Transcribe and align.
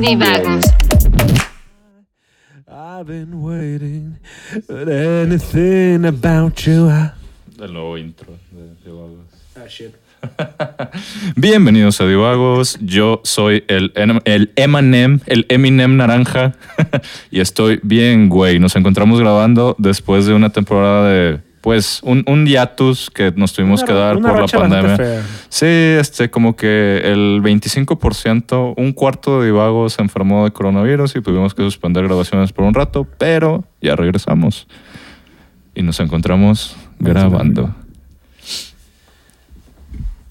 Divagos. 0.00 0.64
I've 2.68 3.06
been 3.06 3.42
waiting 3.42 4.18
for 4.66 4.88
anything 4.90 6.04
about 6.04 6.66
you. 6.66 6.88
I- 6.88 7.12
El 7.60 7.72
nuevo 7.72 7.96
intro 7.98 8.36
de 8.52 8.74
Divagos. 8.84 9.26
Ah, 9.56 9.68
shit. 9.68 9.94
Bienvenidos 11.36 12.00
a 12.00 12.06
Divagos. 12.06 12.78
Yo 12.80 13.20
soy 13.24 13.64
el, 13.68 13.92
el 14.24 14.52
Eminem, 14.56 15.20
el 15.26 15.46
Eminem 15.48 15.96
naranja. 15.96 16.54
y 17.30 17.40
estoy 17.40 17.80
bien, 17.82 18.28
güey. 18.28 18.58
Nos 18.58 18.76
encontramos 18.76 19.20
grabando 19.20 19.74
después 19.78 20.26
de 20.26 20.34
una 20.34 20.50
temporada 20.50 21.08
de, 21.08 21.40
pues, 21.60 22.00
un, 22.02 22.24
un 22.26 22.46
hiatus 22.46 23.10
que 23.10 23.32
nos 23.36 23.52
tuvimos 23.52 23.82
Una 23.82 23.86
que 23.86 23.92
dar 23.94 24.20
por 24.20 24.40
la 24.40 24.46
pandemia. 24.46 25.22
Sí, 25.48 25.66
este, 25.66 26.30
como 26.30 26.56
que 26.56 27.02
el 27.04 27.42
25%, 27.42 28.74
un 28.76 28.92
cuarto 28.92 29.40
de 29.40 29.46
Divagos 29.46 29.94
se 29.94 30.02
enfermó 30.02 30.44
de 30.44 30.52
coronavirus 30.52 31.16
y 31.16 31.22
tuvimos 31.22 31.54
que 31.54 31.62
suspender 31.62 32.04
grabaciones 32.04 32.52
por 32.52 32.64
un 32.64 32.74
rato, 32.74 33.06
pero 33.18 33.64
ya 33.80 33.96
regresamos. 33.96 34.66
Y 35.74 35.82
nos 35.82 35.98
encontramos 36.00 36.76
grabando. 37.00 37.74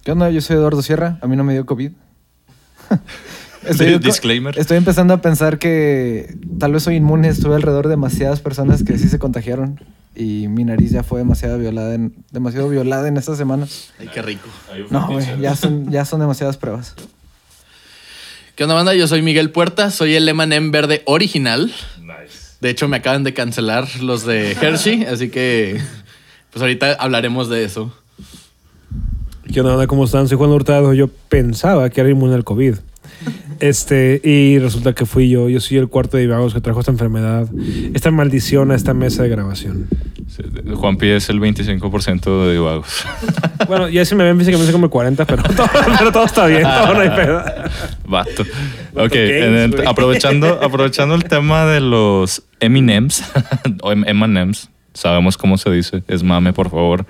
¿Qué 0.03 0.11
onda? 0.11 0.29
Yo 0.29 0.41
soy 0.41 0.57
Eduardo 0.57 0.81
Sierra. 0.81 1.17
A 1.21 1.27
mí 1.27 1.37
no 1.37 1.45
me 1.45 1.53
dio 1.53 1.65
COVID. 1.65 1.91
Disclaimer. 4.01 4.59
Estoy 4.59 4.75
empezando 4.75 5.13
a 5.13 5.21
pensar 5.21 5.59
que 5.59 6.35
tal 6.59 6.73
vez 6.73 6.83
soy 6.83 6.97
inmune. 6.97 7.29
Estuve 7.29 7.55
alrededor 7.55 7.85
de 7.85 7.91
demasiadas 7.91 8.41
personas 8.41 8.83
que 8.83 8.97
sí 8.97 9.07
se 9.07 9.17
contagiaron. 9.17 9.79
Y 10.13 10.49
mi 10.49 10.65
nariz 10.65 10.91
ya 10.91 11.03
fue 11.03 11.19
demasiado 11.19 11.57
violada 11.57 11.93
en, 11.93 12.13
demasiado 12.31 12.67
violada 12.67 13.07
en 13.07 13.15
esta 13.15 13.37
semana. 13.37 13.65
Ay, 13.97 14.09
qué 14.13 14.21
rico. 14.21 14.49
No, 14.89 15.07
güey. 15.07 15.25
Ya 15.39 15.55
son, 15.55 15.89
ya 15.89 16.03
son 16.03 16.19
demasiadas 16.19 16.57
pruebas. 16.57 16.95
¿Qué 18.55 18.63
onda, 18.63 18.75
banda? 18.75 18.93
Yo 18.93 19.07
soy 19.07 19.21
Miguel 19.21 19.51
Puerta, 19.51 19.89
soy 19.89 20.15
el 20.15 20.27
M&M 20.27 20.69
verde 20.69 21.01
original. 21.05 21.73
Nice. 22.01 22.57
De 22.59 22.69
hecho, 22.69 22.89
me 22.89 22.97
acaban 22.97 23.23
de 23.23 23.33
cancelar 23.33 23.87
los 24.01 24.25
de 24.25 24.51
Hershey, 24.51 25.05
así 25.05 25.29
que 25.29 25.81
pues 26.51 26.61
ahorita 26.61 26.93
hablaremos 26.99 27.49
de 27.49 27.63
eso. 27.63 27.93
¿Qué 29.51 29.61
onda? 29.61 29.87
¿Cómo 29.87 30.05
están? 30.05 30.27
Soy 30.27 30.37
Juan 30.37 30.51
Hurtado. 30.51 30.93
Yo 30.93 31.07
pensaba 31.29 31.89
que 31.89 32.01
era 32.01 32.09
inmune 32.09 32.35
al 32.35 32.43
COVID. 32.43 32.75
Este, 33.59 34.19
y 34.25 34.59
resulta 34.59 34.91
que 34.93 35.05
fui 35.05 35.29
yo. 35.29 35.47
Yo 35.47 35.61
soy 35.61 35.77
el 35.77 35.87
cuarto 35.87 36.17
de 36.17 36.23
divagos 36.23 36.53
que 36.53 36.59
trajo 36.59 36.81
esta 36.81 36.91
enfermedad, 36.91 37.47
esta 37.93 38.11
maldición 38.11 38.71
a 38.71 38.75
esta 38.75 38.93
mesa 38.93 39.23
de 39.23 39.29
grabación. 39.29 39.87
Sí, 40.27 40.43
Juanpi 40.73 41.07
es 41.07 41.29
el 41.29 41.39
25% 41.39 42.45
de 42.45 42.53
divagos. 42.53 43.05
Bueno, 43.67 43.87
ya 43.87 44.03
si 44.03 44.13
me 44.15 44.25
ven 44.25 44.37
físicamente 44.37 44.73
como 44.73 44.89
40, 44.89 45.23
pero 45.25 45.43
todo, 45.43 45.67
pero 45.97 46.11
todo 46.11 46.25
está 46.25 46.47
bien, 46.47 46.63
todo 46.63 46.93
no 46.95 46.99
hay 46.99 47.09
pedo. 47.11 47.41
Vato. 48.05 48.43
Vato 48.43 49.05
Ok, 49.05 49.13
games, 49.13 49.73
el- 49.79 49.87
aprovechando, 49.87 50.61
aprovechando 50.61 51.15
el 51.15 51.23
tema 51.23 51.65
de 51.65 51.79
los 51.79 52.43
Eminems 52.59 53.23
o 53.81 53.93
em- 53.93 54.03
M&M's, 54.05 54.69
sabemos 54.93 55.37
cómo 55.37 55.57
se 55.57 55.69
dice. 55.71 56.03
Es 56.09 56.23
mame, 56.23 56.51
por 56.51 56.69
favor. 56.69 57.05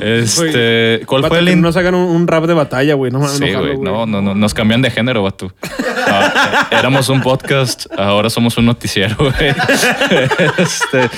Este, 0.00 1.02
¿cuál 1.06 1.22
Vato, 1.22 1.30
fue 1.34 1.38
el 1.40 1.46
que 1.46 1.52
in- 1.52 1.60
no 1.60 1.72
sacan 1.72 1.94
un, 1.94 2.08
un 2.08 2.26
rap 2.26 2.44
de 2.46 2.54
batalla, 2.54 2.94
güey. 2.94 3.10
No 3.12 3.18
mames, 3.20 3.36
Sí, 3.38 3.44
no 3.46 3.52
jalo, 3.60 3.76
güey. 3.76 3.78
No, 3.92 4.06
no, 4.06 4.20
no. 4.22 4.34
Nos 4.34 4.54
cambian 4.54 4.82
de 4.82 4.90
género, 4.90 5.22
vato. 5.22 5.52
Ah, 6.10 6.68
éramos 6.70 7.10
un 7.10 7.20
podcast, 7.20 7.84
ahora 7.98 8.30
somos 8.30 8.56
un 8.56 8.64
noticiero, 8.64 9.14
güey. 9.18 9.34
Este, 10.58 11.10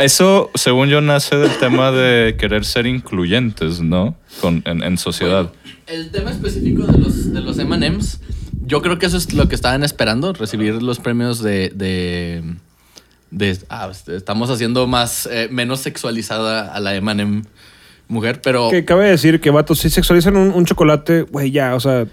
eso, 0.00 0.50
según 0.54 0.88
yo, 0.88 1.00
nace 1.00 1.36
del 1.36 1.56
tema 1.58 1.90
de 1.92 2.36
querer 2.38 2.64
ser 2.66 2.86
incluyentes, 2.86 3.80
¿no? 3.80 4.16
Con, 4.42 4.62
en, 4.66 4.82
en 4.82 4.98
sociedad. 4.98 5.50
El 5.86 6.10
tema 6.10 6.30
específico 6.30 6.86
de 6.86 6.98
los, 6.98 7.32
de 7.32 7.40
los 7.40 7.58
M&M's, 7.58 8.20
yo 8.66 8.82
creo 8.82 8.98
que 8.98 9.06
eso 9.06 9.16
es 9.16 9.32
lo 9.32 9.48
que 9.48 9.54
estaban 9.54 9.82
esperando, 9.82 10.32
recibir 10.34 10.82
los 10.82 10.98
premios 10.98 11.42
de... 11.42 11.70
de, 11.74 12.42
de- 13.30 13.58
ah, 13.70 13.90
estamos 14.08 14.50
haciendo 14.50 14.86
más, 14.86 15.26
eh, 15.32 15.48
menos 15.50 15.80
sexualizada 15.80 16.70
a 16.74 16.80
la 16.80 16.94
M&M 16.96 17.42
mujer, 18.08 18.40
pero... 18.42 18.70
Que 18.70 18.84
cabe 18.84 19.08
decir 19.08 19.40
que, 19.40 19.50
vato, 19.50 19.74
si 19.74 19.90
sexualizan 19.90 20.36
un, 20.36 20.50
un 20.50 20.64
chocolate, 20.64 21.22
güey, 21.22 21.50
ya, 21.50 21.74
o 21.74 21.80
sea. 21.80 22.06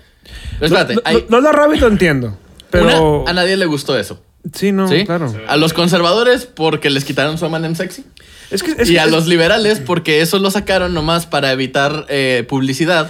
pero 0.60 0.66
espérate, 0.66 0.96
no, 0.96 1.02
hay- 1.06 1.26
no, 1.30 1.38
no 1.38 1.42
la 1.42 1.52
rabbit 1.52 1.82
lo 1.82 1.88
entiendo. 1.88 2.38
Pero. 2.70 3.22
una- 3.22 3.32
a 3.32 3.34
nadie 3.34 3.56
le 3.58 3.66
gustó 3.66 3.98
eso. 3.98 4.22
Sí, 4.54 4.72
no, 4.72 4.88
¿Sí? 4.88 5.06
claro. 5.06 5.34
A 5.48 5.58
los 5.58 5.74
conservadores 5.74 6.46
porque 6.46 6.90
les 6.90 7.04
quitaron 7.06 7.38
su 7.38 7.46
M&M 7.48 7.74
sexy. 7.76 8.04
Es 8.52 8.62
que. 8.62 8.72
Es 8.78 8.90
y 8.90 8.94
que- 8.94 9.00
a 9.00 9.06
es- 9.06 9.12
los 9.12 9.26
liberales 9.28 9.80
porque 9.80 10.22
eso 10.22 10.38
lo 10.40 10.52
sacaron 10.52 10.94
nomás 10.94 11.26
para 11.26 11.52
evitar 11.52 12.06
eh, 12.10 12.46
publicidad 12.48 13.10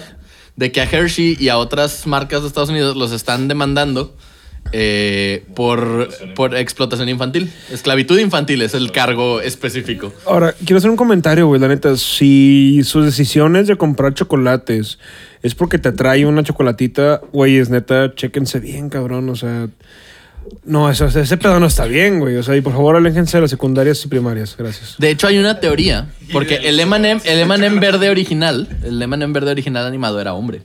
de 0.55 0.71
que 0.71 0.79
a 0.79 0.83
Hershey 0.85 1.35
y 1.39 1.49
a 1.49 1.57
otras 1.57 2.07
marcas 2.07 2.41
de 2.41 2.47
Estados 2.47 2.69
Unidos 2.69 2.95
los 2.95 3.11
están 3.11 3.47
demandando 3.49 4.15
eh, 4.77 5.45
por, 5.55 6.09
por 6.35 6.53
explotación 6.53 7.07
infantil. 7.07 7.49
Esclavitud 7.71 8.19
infantil 8.19 8.61
es 8.61 8.73
el 8.73 8.91
cargo 8.91 9.39
específico. 9.39 10.11
Ahora, 10.25 10.53
quiero 10.65 10.79
hacer 10.79 10.89
un 10.89 10.97
comentario, 10.97 11.47
güey. 11.47 11.61
La 11.61 11.69
neta, 11.69 11.95
si 11.95 12.81
sus 12.83 13.05
decisiones 13.05 13.67
de 13.67 13.77
comprar 13.77 14.13
chocolates 14.13 14.99
es 15.41 15.55
porque 15.55 15.77
te 15.77 15.93
trae 15.93 16.25
una 16.25 16.43
chocolatita, 16.43 17.21
güey, 17.31 17.55
es 17.55 17.69
neta, 17.69 18.13
chéquense 18.15 18.59
bien, 18.59 18.89
cabrón. 18.89 19.29
O 19.29 19.35
sea. 19.37 19.69
No, 20.65 20.91
eso, 20.91 21.05
ese 21.05 21.37
pedo 21.37 21.57
no 21.61 21.67
está 21.67 21.85
bien, 21.85 22.19
güey. 22.19 22.35
O 22.35 22.43
sea, 22.43 22.57
y 22.57 22.61
por 22.61 22.73
favor, 22.73 22.97
aléjense 22.97 23.37
de 23.37 23.41
las 23.41 23.51
secundarias 23.51 24.03
y 24.03 24.09
primarias. 24.09 24.57
Gracias. 24.57 24.95
De 24.97 25.09
hecho, 25.09 25.27
hay 25.27 25.37
una 25.37 25.61
teoría, 25.61 26.09
porque 26.33 26.55
el 26.55 26.77
M&M, 26.81 27.21
el 27.23 27.39
M&M 27.39 27.79
verde 27.79 28.09
original, 28.09 28.67
el 28.83 29.01
M&M 29.01 29.31
verde 29.31 29.51
original 29.51 29.85
animado 29.85 30.19
era 30.19 30.33
hombre. 30.33 30.63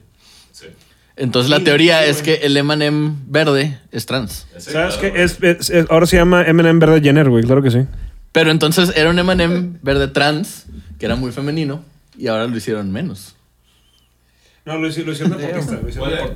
Entonces 1.20 1.50
la 1.50 1.60
teoría 1.60 2.04
es 2.06 2.22
que 2.22 2.34
el 2.42 2.56
M&M 2.56 3.12
verde 3.26 3.78
es 3.92 4.06
trans. 4.06 4.46
¿Sabes 4.58 4.96
qué? 4.96 5.12
Es, 5.22 5.38
es- 5.42 5.68
es- 5.70 5.86
ahora 5.90 6.06
se 6.06 6.16
llama 6.16 6.42
M&M 6.42 6.78
Verde 6.80 7.00
Jenner, 7.02 7.28
güey. 7.28 7.44
Claro 7.44 7.62
que 7.62 7.70
sí. 7.70 7.80
Pero 8.32 8.50
entonces 8.50 8.92
era 8.96 9.10
un 9.10 9.18
M&M 9.18 9.78
verde 9.82 10.08
trans, 10.08 10.66
que 10.98 11.06
era 11.06 11.16
muy 11.16 11.30
femenino, 11.32 11.84
y 12.16 12.28
ahora 12.28 12.46
lo 12.46 12.56
hicieron 12.56 12.90
menos. 12.90 13.34
No, 14.64 14.78
lo 14.78 14.88
hicieron, 14.88 15.14
deportista. 15.14 15.80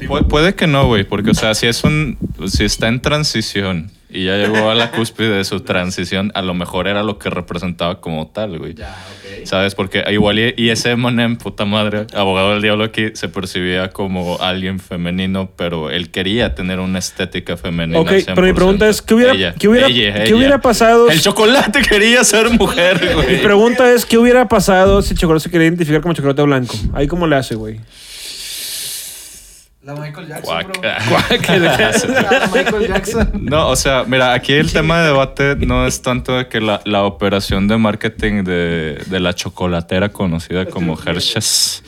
Pu- 0.07 0.27
puede 0.29 0.55
que 0.55 0.67
no, 0.67 0.87
güey, 0.87 1.05
porque, 1.05 1.31
o 1.31 1.35
sea, 1.35 1.55
si 1.55 1.67
es 1.67 1.85
un. 1.85 2.19
Si 2.47 2.65
está 2.65 2.89
en 2.89 3.01
transición 3.01 3.91
y 4.11 4.25
ya 4.27 4.37
llegó 4.37 4.71
a 4.71 4.75
la 4.75 4.91
cúspide 4.93 5.31
de 5.37 5.45
su 5.45 5.61
transición, 5.61 6.31
a 6.35 6.43
lo 6.43 6.55
mejor 6.55 6.89
era 6.89 7.03
lo 7.03 7.19
que 7.19 7.31
representaba 7.31 8.01
como 8.01 8.27
tal, 8.29 8.59
güey. 8.59 8.75
¿Sabes? 9.45 9.75
Porque 9.75 10.05
igual 10.11 10.39
y, 10.39 10.71
ese 10.71 10.97
Monem, 10.97 11.37
puta 11.37 11.65
madre, 11.65 12.07
abogado 12.15 12.53
del 12.53 12.63
diablo 12.63 12.85
aquí, 12.85 13.09
se 13.15 13.29
percibía 13.29 13.91
como 13.91 14.41
alguien 14.41 14.81
femenino, 14.81 15.51
pero 15.57 15.91
él 15.91 16.11
quería 16.11 16.55
tener 16.55 16.81
una 16.81 16.99
estética 16.99 17.57
femenina. 17.57 17.99
Ok, 18.01 18.09
pero 18.27 18.43
mi 18.43 18.49
100%. 18.53 18.55
pregunta 18.55 18.89
es, 18.89 19.03
¿qué 19.03 19.15
hubiera- 19.15 19.33
Ella, 19.35 19.55
qué 19.59 19.69
hubiera- 19.69 19.87
ella, 19.89 20.15
qué 20.15 20.23
ella. 20.25 20.37
hubiera 20.37 20.61
pasado 20.61 21.09
El 21.11 21.21
chocolate 21.21 21.83
quería 21.83 22.25
ser 22.25 22.51
mujer, 22.51 23.01
Mi 23.07 23.15
güey. 23.15 23.43
pregunta 23.43 23.93
es, 23.93 24.05
¿qué 24.07 24.19
hubiera 24.19 24.49
pasado 24.49 25.03
si 25.03 25.13
el 25.15 25.19
chocolate 25.19 25.45
se 25.45 25.51
quería 25.51 25.67
identificar 25.69 26.01
como 26.01 26.15
chocolate 26.15 26.43
blanco? 26.43 26.75
Ahí 26.95 27.07
cómo 27.07 27.27
le 27.27 27.37
hace, 27.37 27.55
güey. 27.55 27.81
La 29.85 29.95
Michael 29.95 30.27
Jackson, 30.29 30.45
Guaca. 30.45 30.81
La 31.11 32.49
Michael 32.53 32.89
Jackson. 32.89 33.31
No, 33.35 33.69
o 33.69 33.77
sea, 33.77 34.05
mira, 34.07 34.33
aquí 34.33 34.55
el 34.55 34.73
tema 34.73 35.01
de 35.01 35.07
debate 35.09 35.57
no 35.57 35.87
es 35.87 36.01
tanto 36.01 36.37
de 36.39 36.49
que 36.49 36.61
la, 36.61 36.81
la 36.87 37.03
operación 37.03 37.69
de 37.69 37.77
marketing 37.77 38.45
de, 38.45 39.03
de 39.07 39.21
la 39.21 39.35
chocolatera 39.35 40.09
conocida 40.09 40.65
como 40.65 40.99
Hershey's, 40.99 41.83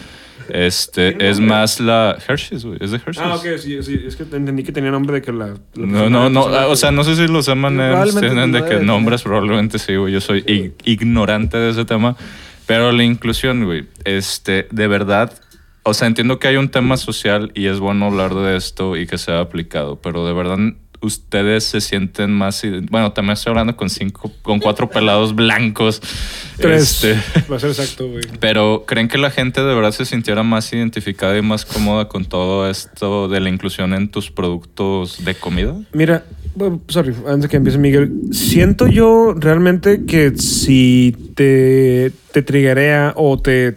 este, 0.50 1.28
es 1.30 1.40
más 1.40 1.80
la 1.80 2.18
Hershey's, 2.28 2.66
güey, 2.66 2.76
es 2.82 2.90
de 2.90 2.98
Hershey's. 2.98 3.18
Ah, 3.18 3.34
ok, 3.36 3.46
sí, 3.58 3.82
sí, 3.82 3.98
es 4.06 4.14
que 4.14 4.24
entendí 4.24 4.62
que 4.62 4.72
tenía 4.72 4.90
nombre 4.90 5.14
de 5.16 5.22
que 5.22 5.32
la... 5.32 5.46
la 5.46 5.56
No, 5.86 6.10
no, 6.10 6.28
no, 6.28 6.48
ah, 6.54 6.66
o 6.66 6.76
sea, 6.76 6.90
no 6.90 7.02
sé 7.02 7.16
si 7.16 7.26
los 7.26 7.46
Probablemente 7.46 8.20
tienen 8.20 8.52
de 8.52 8.62
que 8.66 8.76
nombres, 8.84 9.22
probablemente 9.22 9.78
sí, 9.78 9.96
güey, 9.96 10.12
yo 10.12 10.20
soy 10.20 10.42
ig- 10.42 10.74
ignorante 10.84 11.56
de 11.56 11.70
ese 11.70 11.86
tema, 11.86 12.14
pero 12.66 12.92
la 12.92 13.04
inclusión, 13.04 13.64
güey, 13.64 13.86
este, 14.04 14.68
de 14.70 14.86
verdad, 14.86 15.32
o 15.86 15.94
sea, 15.94 16.08
entiendo 16.08 16.40
que 16.40 16.48
hay 16.48 16.56
un 16.56 16.68
tema 16.68 16.96
social 16.96 17.52
y 17.54 17.66
es 17.66 17.78
bueno 17.78 18.06
hablar 18.06 18.34
de 18.34 18.56
esto 18.56 18.96
y 18.96 19.06
que 19.06 19.18
sea 19.18 19.40
aplicado, 19.40 20.00
pero 20.02 20.26
de 20.26 20.32
verdad 20.32 20.58
ustedes 21.00 21.62
se 21.62 21.80
sienten 21.80 22.32
más, 22.32 22.62
bueno, 22.90 23.12
también 23.12 23.34
estoy 23.34 23.50
hablando 23.50 23.76
con 23.76 23.88
cinco, 23.88 24.32
con 24.42 24.58
cuatro 24.58 24.90
pelados 24.90 25.34
blancos, 25.36 26.02
Tres. 26.56 27.04
este, 27.04 27.42
Va 27.50 27.56
a 27.56 27.60
ser 27.60 27.70
exacto, 27.70 28.08
güey. 28.08 28.24
pero 28.40 28.84
¿creen 28.84 29.06
que 29.06 29.16
la 29.16 29.30
gente 29.30 29.62
de 29.62 29.74
verdad 29.74 29.92
se 29.92 30.04
sintiera 30.04 30.42
más 30.42 30.72
identificada 30.72 31.38
y 31.38 31.42
más 31.42 31.64
cómoda 31.64 32.08
con 32.08 32.24
todo 32.24 32.68
esto 32.68 33.28
de 33.28 33.38
la 33.38 33.48
inclusión 33.48 33.94
en 33.94 34.08
tus 34.08 34.32
productos 34.32 35.24
de 35.24 35.36
comida? 35.36 35.76
Mira, 35.92 36.24
sorry, 36.88 37.14
antes 37.28 37.42
de 37.42 37.48
que 37.48 37.56
empiece 37.58 37.78
Miguel, 37.78 38.10
siento 38.32 38.88
yo 38.88 39.34
realmente 39.36 40.04
que 40.04 40.36
si 40.36 41.14
te, 41.36 42.10
te 42.32 42.42
triguea 42.42 43.12
o 43.16 43.38
te... 43.38 43.76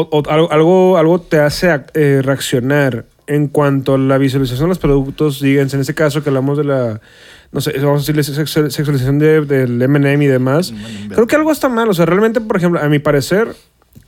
o, 0.00 0.08
o 0.10 0.22
algo, 0.30 0.50
algo, 0.52 0.98
algo 0.98 1.20
te 1.20 1.38
hace 1.38 1.68
ac- 1.70 1.90
eh, 1.94 2.20
reaccionar 2.22 3.04
en 3.26 3.48
cuanto 3.48 3.94
a 3.94 3.98
la 3.98 4.18
visualización 4.18 4.64
de 4.66 4.68
los 4.68 4.78
productos, 4.78 5.40
díganse, 5.40 5.76
en 5.76 5.80
este 5.82 5.94
caso 5.94 6.22
que 6.22 6.28
hablamos 6.30 6.58
de 6.58 6.64
la, 6.64 7.00
no 7.52 7.60
sé, 7.60 7.72
vamos 7.78 8.08
a 8.08 8.12
decirle 8.12 8.22
sex- 8.24 8.72
sexualización 8.74 9.18
de- 9.18 9.42
del 9.42 9.80
M&M 9.80 10.24
y 10.24 10.28
demás, 10.28 10.74
creo 11.08 11.26
que 11.26 11.36
algo 11.36 11.52
está 11.52 11.68
mal. 11.68 11.88
O 11.88 11.94
sea, 11.94 12.04
realmente, 12.06 12.40
por 12.40 12.56
ejemplo, 12.56 12.80
a 12.80 12.88
mi 12.88 12.98
parecer, 12.98 13.54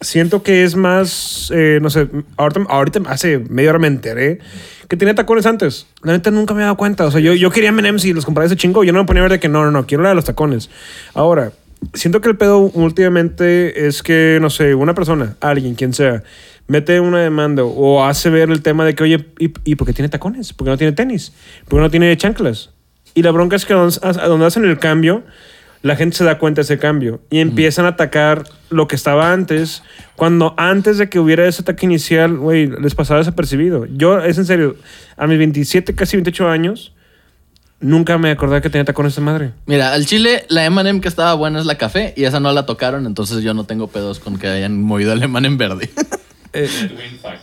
siento 0.00 0.42
que 0.42 0.64
es 0.64 0.74
más, 0.76 1.50
eh, 1.54 1.78
no 1.80 1.90
sé, 1.90 2.08
ahorita, 2.36 2.60
ahorita 2.68 3.00
hace 3.06 3.38
media 3.38 3.70
hora 3.70 3.78
me 3.78 3.86
enteré 3.86 4.40
que 4.88 4.96
tenía 4.96 5.14
tacones 5.14 5.46
antes. 5.46 5.86
La 6.02 6.12
neta 6.12 6.30
nunca 6.30 6.52
me 6.52 6.60
he 6.60 6.64
dado 6.64 6.76
cuenta. 6.76 7.06
O 7.06 7.10
sea, 7.10 7.20
yo, 7.20 7.32
yo 7.34 7.50
quería 7.50 7.70
M&M's 7.70 8.04
y 8.04 8.12
los 8.12 8.24
compraba 8.26 8.46
ese 8.46 8.56
chingo. 8.56 8.84
Yo 8.84 8.92
no 8.92 8.98
me 9.00 9.06
ponía 9.06 9.22
a 9.22 9.24
ver 9.24 9.32
de 9.32 9.40
que 9.40 9.48
no, 9.48 9.64
no, 9.64 9.70
no, 9.70 9.86
quiero 9.86 10.02
la 10.02 10.10
de 10.10 10.14
los 10.16 10.24
tacones. 10.26 10.68
Ahora, 11.14 11.52
siento 11.92 12.20
que 12.20 12.28
el 12.28 12.36
pedo 12.36 12.58
últimamente 12.58 13.86
es 13.86 14.02
que, 14.02 14.38
no 14.40 14.50
sé, 14.50 14.74
una 14.74 14.94
persona, 14.94 15.36
alguien, 15.40 15.74
quien 15.74 15.92
sea, 15.92 16.22
mete 16.66 17.00
una 17.00 17.20
demanda 17.20 17.64
o 17.64 18.04
hace 18.04 18.30
ver 18.30 18.50
el 18.50 18.62
tema 18.62 18.84
de 18.84 18.94
que, 18.94 19.02
oye, 19.02 19.28
¿y, 19.38 19.52
y 19.64 19.74
por 19.74 19.86
qué 19.86 19.92
tiene 19.92 20.08
tacones? 20.08 20.52
¿Por 20.52 20.64
qué 20.64 20.70
no 20.70 20.78
tiene 20.78 20.92
tenis? 20.92 21.32
¿Por 21.68 21.78
qué 21.78 21.82
no 21.82 21.90
tiene 21.90 22.16
chanclas? 22.16 22.70
Y 23.14 23.22
la 23.22 23.30
bronca 23.30 23.56
es 23.56 23.64
que 23.64 23.74
a 23.74 24.28
donde 24.28 24.46
hacen 24.46 24.64
el 24.64 24.78
cambio, 24.78 25.22
la 25.84 25.96
gente 25.96 26.16
se 26.16 26.24
da 26.24 26.38
cuenta 26.38 26.60
de 26.60 26.62
ese 26.62 26.78
cambio 26.78 27.20
y 27.28 27.40
empiezan 27.40 27.84
a 27.84 27.90
atacar 27.90 28.44
lo 28.70 28.88
que 28.88 28.96
estaba 28.96 29.32
antes, 29.32 29.82
cuando 30.16 30.54
antes 30.56 30.96
de 30.96 31.10
que 31.10 31.18
hubiera 31.18 31.46
ese 31.46 31.60
ataque 31.60 31.84
inicial, 31.84 32.38
güey, 32.38 32.66
les 32.66 32.94
pasaba 32.94 33.18
desapercibido. 33.18 33.84
Yo, 33.84 34.18
es 34.18 34.38
en 34.38 34.46
serio, 34.46 34.76
a 35.18 35.26
mis 35.26 35.36
27, 35.36 35.94
casi 35.94 36.16
28 36.16 36.48
años, 36.48 36.93
nunca 37.84 38.18
me 38.18 38.30
acordaba 38.30 38.60
que 38.60 38.70
tenía 38.70 38.84
tacones 38.84 39.14
de 39.14 39.22
madre. 39.22 39.52
Mira, 39.66 39.92
al 39.92 40.06
chile, 40.06 40.46
la 40.48 40.64
M&M 40.64 41.00
que 41.00 41.08
estaba 41.08 41.34
buena 41.34 41.60
es 41.60 41.66
la 41.66 41.76
café 41.76 42.14
y 42.16 42.24
esa 42.24 42.40
no 42.40 42.50
la 42.52 42.66
tocaron, 42.66 43.06
entonces 43.06 43.42
yo 43.42 43.54
no 43.54 43.64
tengo 43.64 43.88
pedos 43.88 44.18
con 44.18 44.38
que 44.38 44.48
hayan 44.48 44.82
movido 44.82 45.12
el 45.12 45.22
M&M 45.22 45.56
verde. 45.56 45.90
Eh, 46.56 46.68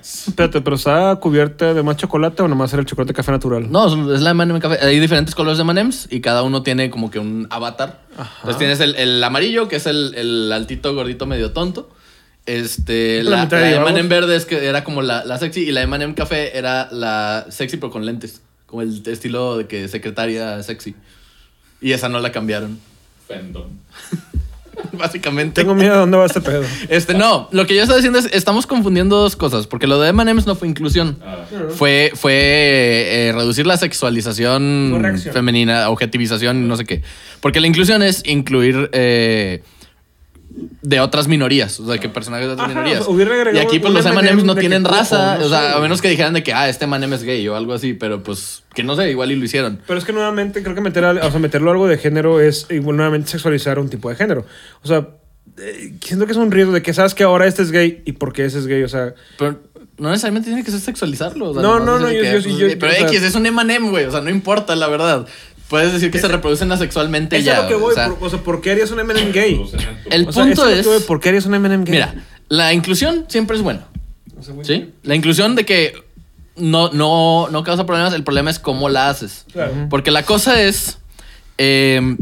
espérate, 0.01 0.61
¿pero 0.61 0.77
está 0.77 1.13
cubierta 1.17 1.73
de 1.73 1.83
más 1.83 1.97
chocolate 1.97 2.43
o 2.43 2.47
nomás 2.47 2.71
era 2.71 2.79
el 2.79 2.85
chocolate 2.85 3.13
café 3.13 3.33
natural? 3.33 3.69
no, 3.69 4.13
es 4.15 4.21
la 4.21 4.29
M&M 4.29 4.57
café. 4.61 4.77
Hay 4.81 5.01
diferentes 5.01 5.35
colores 5.35 5.57
de 5.57 5.63
M&M's 5.63 6.07
y 6.09 6.21
cada 6.21 6.43
uno 6.43 6.63
tiene 6.63 6.89
como 6.89 7.11
que 7.11 7.19
un 7.19 7.45
avatar. 7.49 7.99
Entonces 8.37 8.57
tienes 8.57 8.79
el, 8.79 8.95
el 8.95 9.21
amarillo, 9.21 9.67
que 9.67 9.75
es 9.75 9.85
el, 9.85 10.13
el 10.15 10.49
altito, 10.53 10.95
gordito, 10.95 11.25
medio 11.25 11.51
tonto. 11.51 11.89
Este, 12.45 13.21
La 13.23 13.49
la, 13.51 13.59
la 13.59 13.89
M&M 13.89 14.07
verde 14.07 14.37
es 14.37 14.45
que 14.45 14.65
era 14.65 14.85
como 14.85 15.01
la, 15.01 15.25
la 15.25 15.37
sexy 15.37 15.67
y 15.67 15.73
la 15.73 15.81
M&M 15.81 16.15
café 16.15 16.57
era 16.57 16.87
la 16.89 17.47
sexy 17.49 17.75
pero 17.75 17.91
con 17.91 18.05
lentes. 18.05 18.41
Como 18.71 18.81
el 18.83 19.03
estilo 19.05 19.57
de 19.57 19.67
que 19.67 19.89
secretaria 19.89 20.63
sexy. 20.63 20.95
Y 21.81 21.91
esa 21.91 22.07
no 22.07 22.19
la 22.19 22.31
cambiaron. 22.31 22.79
Básicamente. 24.93 25.61
Tengo 25.61 25.75
miedo 25.75 25.91
de 25.91 25.99
dónde 25.99 26.17
va 26.17 26.25
este 26.25 26.39
pedo. 26.39 26.63
Este, 26.87 27.13
no, 27.13 27.49
lo 27.51 27.67
que 27.67 27.75
yo 27.75 27.81
estaba 27.81 27.97
diciendo 27.97 28.17
es, 28.17 28.29
estamos 28.31 28.65
confundiendo 28.65 29.17
dos 29.17 29.35
cosas, 29.35 29.67
porque 29.67 29.87
lo 29.87 29.99
de 29.99 30.09
M&M's 30.09 30.47
no 30.47 30.55
fue 30.55 30.69
inclusión. 30.69 31.19
Fue, 31.75 32.13
fue 32.15 32.33
eh, 32.33 33.31
reducir 33.35 33.67
la 33.67 33.75
sexualización 33.75 35.19
femenina, 35.33 35.89
objetivización, 35.89 36.65
no 36.65 36.77
sé 36.77 36.85
qué. 36.85 37.03
Porque 37.41 37.59
la 37.59 37.67
inclusión 37.67 38.01
es 38.03 38.23
incluir 38.25 38.89
eh, 38.93 39.63
de 40.81 40.99
otras 40.99 41.27
minorías, 41.27 41.79
o 41.79 41.87
sea, 41.87 41.97
que 41.99 42.09
personajes 42.09 42.47
de 42.47 42.53
otras 42.53 42.69
Ajá, 42.69 42.79
minorías. 42.81 43.07
o 43.07 43.15
sea, 43.15 43.53
y 43.53 43.57
aquí, 43.59 43.79
pues, 43.79 43.93
los 43.93 44.05
M&M 44.05 44.21
M&M's 44.29 44.43
no 44.43 44.55
tienen 44.55 44.83
raza, 44.83 45.37
no 45.37 45.45
o 45.45 45.49
sea, 45.49 45.71
sé, 45.71 45.77
a 45.77 45.79
menos 45.79 46.01
que 46.01 46.09
dijeran 46.09 46.33
de 46.33 46.43
que, 46.43 46.53
ah, 46.53 46.67
este 46.67 46.85
M&M 46.85 47.15
es 47.15 47.23
gay 47.23 47.47
o 47.47 47.55
algo 47.55 47.73
así, 47.73 47.93
pero 47.93 48.21
pues, 48.23 48.63
que 48.73 48.83
no 48.83 48.95
sé, 48.95 49.09
igual 49.11 49.31
y 49.31 49.35
lo 49.35 49.45
hicieron. 49.45 49.79
Pero 49.87 49.97
es 49.99 50.05
que 50.05 50.11
nuevamente 50.13 50.61
creo 50.63 50.75
que 50.75 50.81
meter 50.81 51.05
a- 51.05 51.11
o 51.25 51.31
sea, 51.31 51.39
meterlo 51.39 51.71
algo 51.71 51.87
de 51.87 51.97
género 51.97 52.39
es 52.41 52.67
igual 52.69 52.97
nuevamente 52.97 53.29
sexualizar 53.29 53.79
un 53.79 53.89
tipo 53.89 54.09
de 54.09 54.15
género. 54.15 54.45
O 54.83 54.87
sea, 54.87 55.07
eh, 55.57 55.93
siento 56.03 56.25
que 56.25 56.31
es 56.31 56.37
un 56.37 56.51
riesgo 56.51 56.73
de 56.73 56.81
que 56.81 56.93
sabes 56.93 57.13
que 57.13 57.23
ahora 57.23 57.47
este 57.47 57.61
es 57.61 57.71
gay 57.71 58.01
y 58.05 58.13
por 58.13 58.33
qué 58.33 58.45
ese 58.45 58.59
es 58.59 58.67
gay. 58.67 58.83
O 58.83 58.89
sea, 58.89 59.13
Pero 59.37 59.59
no 59.97 60.09
necesariamente 60.09 60.49
tiene 60.49 60.63
que 60.63 60.71
ser 60.71 60.79
sexualizarlo. 60.79 61.49
o 61.51 61.53
sea, 61.53 61.61
No, 61.61 61.79
no, 61.79 61.99
no, 61.99 62.11
yo- 62.11 62.23
yo- 62.23 62.31
pues, 62.41 62.45
yo-. 62.57 62.67
Pero 62.79 62.91
o 62.91 62.95
sea- 62.95 63.07
X 63.07 63.21
es 63.23 63.35
un 63.35 63.45
M&M, 63.45 63.89
güey. 63.89 64.05
O 64.05 64.11
sea, 64.11 64.21
no 64.21 64.29
importa, 64.29 64.75
la 64.75 64.87
verdad. 64.87 65.27
Puedes 65.71 65.93
decir 65.93 66.11
que 66.11 66.19
se 66.19 66.27
reproducen 66.27 66.69
asexualmente 66.71 67.37
es 67.37 67.45
ya. 67.45 67.59
a 67.59 67.61
lo 67.63 67.67
que 67.69 67.75
voy. 67.75 67.93
o 67.93 67.95
sea, 67.95 68.09
por, 68.09 68.27
o 68.27 68.29
sea, 68.29 68.39
¿por 68.39 68.59
qué 68.59 68.71
harías 68.71 68.91
un 68.91 68.99
M&M 68.99 69.31
gay? 69.31 69.53
el 70.11 70.27
O 70.27 70.31
sea, 70.33 70.43
punto 70.43 70.67
es... 70.67 70.85
que 70.85 70.93
voy, 70.93 70.99
¿Por 70.99 71.21
qué 71.21 71.29
harías 71.29 71.45
un 71.45 71.55
M&M 71.55 71.85
gay? 71.85 71.93
Mira, 71.93 72.13
la 72.49 72.73
inclusión 72.73 73.23
siempre 73.29 73.55
es 73.55 73.63
buena. 73.63 73.87
¿Sí? 74.63 74.89
La 75.03 75.15
inclusión 75.15 75.55
de 75.55 75.63
que 75.63 75.93
no, 76.57 76.89
no, 76.91 77.47
no 77.49 77.63
causa 77.63 77.85
problemas, 77.85 78.13
el 78.13 78.25
problema 78.25 78.51
es 78.51 78.59
cómo 78.59 78.89
la 78.89 79.09
haces. 79.09 79.45
Claro. 79.53 79.87
Porque 79.89 80.11
la 80.11 80.23
cosa 80.23 80.61
es... 80.61 80.97
eh, 81.57 82.17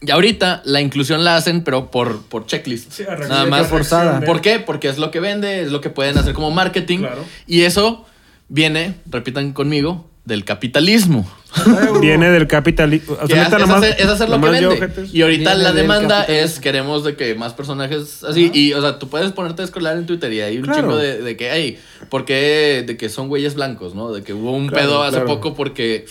y 0.00 0.10
ahorita 0.10 0.62
la 0.64 0.80
inclusión 0.80 1.24
la 1.24 1.36
hacen, 1.36 1.62
pero 1.62 1.90
por, 1.90 2.22
por 2.24 2.44
checklist. 2.46 2.92
Sí, 2.92 3.04
Nada 3.08 3.46
más 3.46 3.68
forzada. 3.68 4.20
¿Por 4.20 4.40
qué? 4.40 4.58
Porque 4.58 4.88
es 4.88 4.98
lo 4.98 5.10
que 5.10 5.20
vende, 5.20 5.62
es 5.62 5.70
lo 5.70 5.80
que 5.80 5.90
pueden 5.90 6.18
hacer 6.18 6.34
como 6.34 6.50
marketing. 6.50 6.98
Claro. 6.98 7.24
Y 7.46 7.62
eso 7.62 8.04
viene, 8.48 8.96
repitan 9.06 9.52
conmigo, 9.52 10.10
del 10.24 10.44
capitalismo. 10.44 11.28
Viene 12.00 12.30
del 12.30 12.46
capitalismo. 12.48 13.16
O 13.22 13.26
sea, 13.28 13.42
es, 13.42 13.52
es 13.52 13.58
nomás- 13.58 13.78
hacer, 13.78 13.96
es 13.98 14.06
hacer 14.06 14.28
lo 14.28 14.40
que 14.40 14.60
yo, 14.60 14.70
vende. 14.70 15.08
Y 15.12 15.22
ahorita 15.22 15.50
Viene 15.54 15.62
la 15.64 15.72
demanda 15.72 16.24
es 16.24 16.58
queremos 16.58 17.04
de 17.04 17.14
que 17.14 17.34
más 17.34 17.52
personajes 17.54 18.24
así. 18.24 18.50
Y, 18.52 18.72
o 18.72 18.80
sea, 18.80 18.98
tú 18.98 19.08
puedes 19.08 19.30
ponerte 19.32 19.62
a 19.62 19.64
escolar 19.64 19.96
en 19.96 20.06
Twitter 20.06 20.32
y 20.32 20.40
hay 20.40 20.56
un 20.58 20.64
Claro. 20.64 20.80
chingo 20.80 20.96
de, 20.96 21.20
de 21.22 21.36
que, 21.36 21.50
hey, 21.52 21.78
¿por 22.10 22.24
qué? 22.24 22.82
De 22.86 22.96
que 22.96 23.08
son 23.08 23.28
güeyes 23.28 23.54
blancos, 23.54 23.94
¿no? 23.94 24.12
De 24.12 24.22
que 24.22 24.32
hubo 24.34 24.52
un 24.52 24.68
Claro, 24.68 24.86
pedo 24.88 25.02
hace 25.02 25.16
claro. 25.16 25.26
poco 25.26 25.54
porque... 25.54 26.06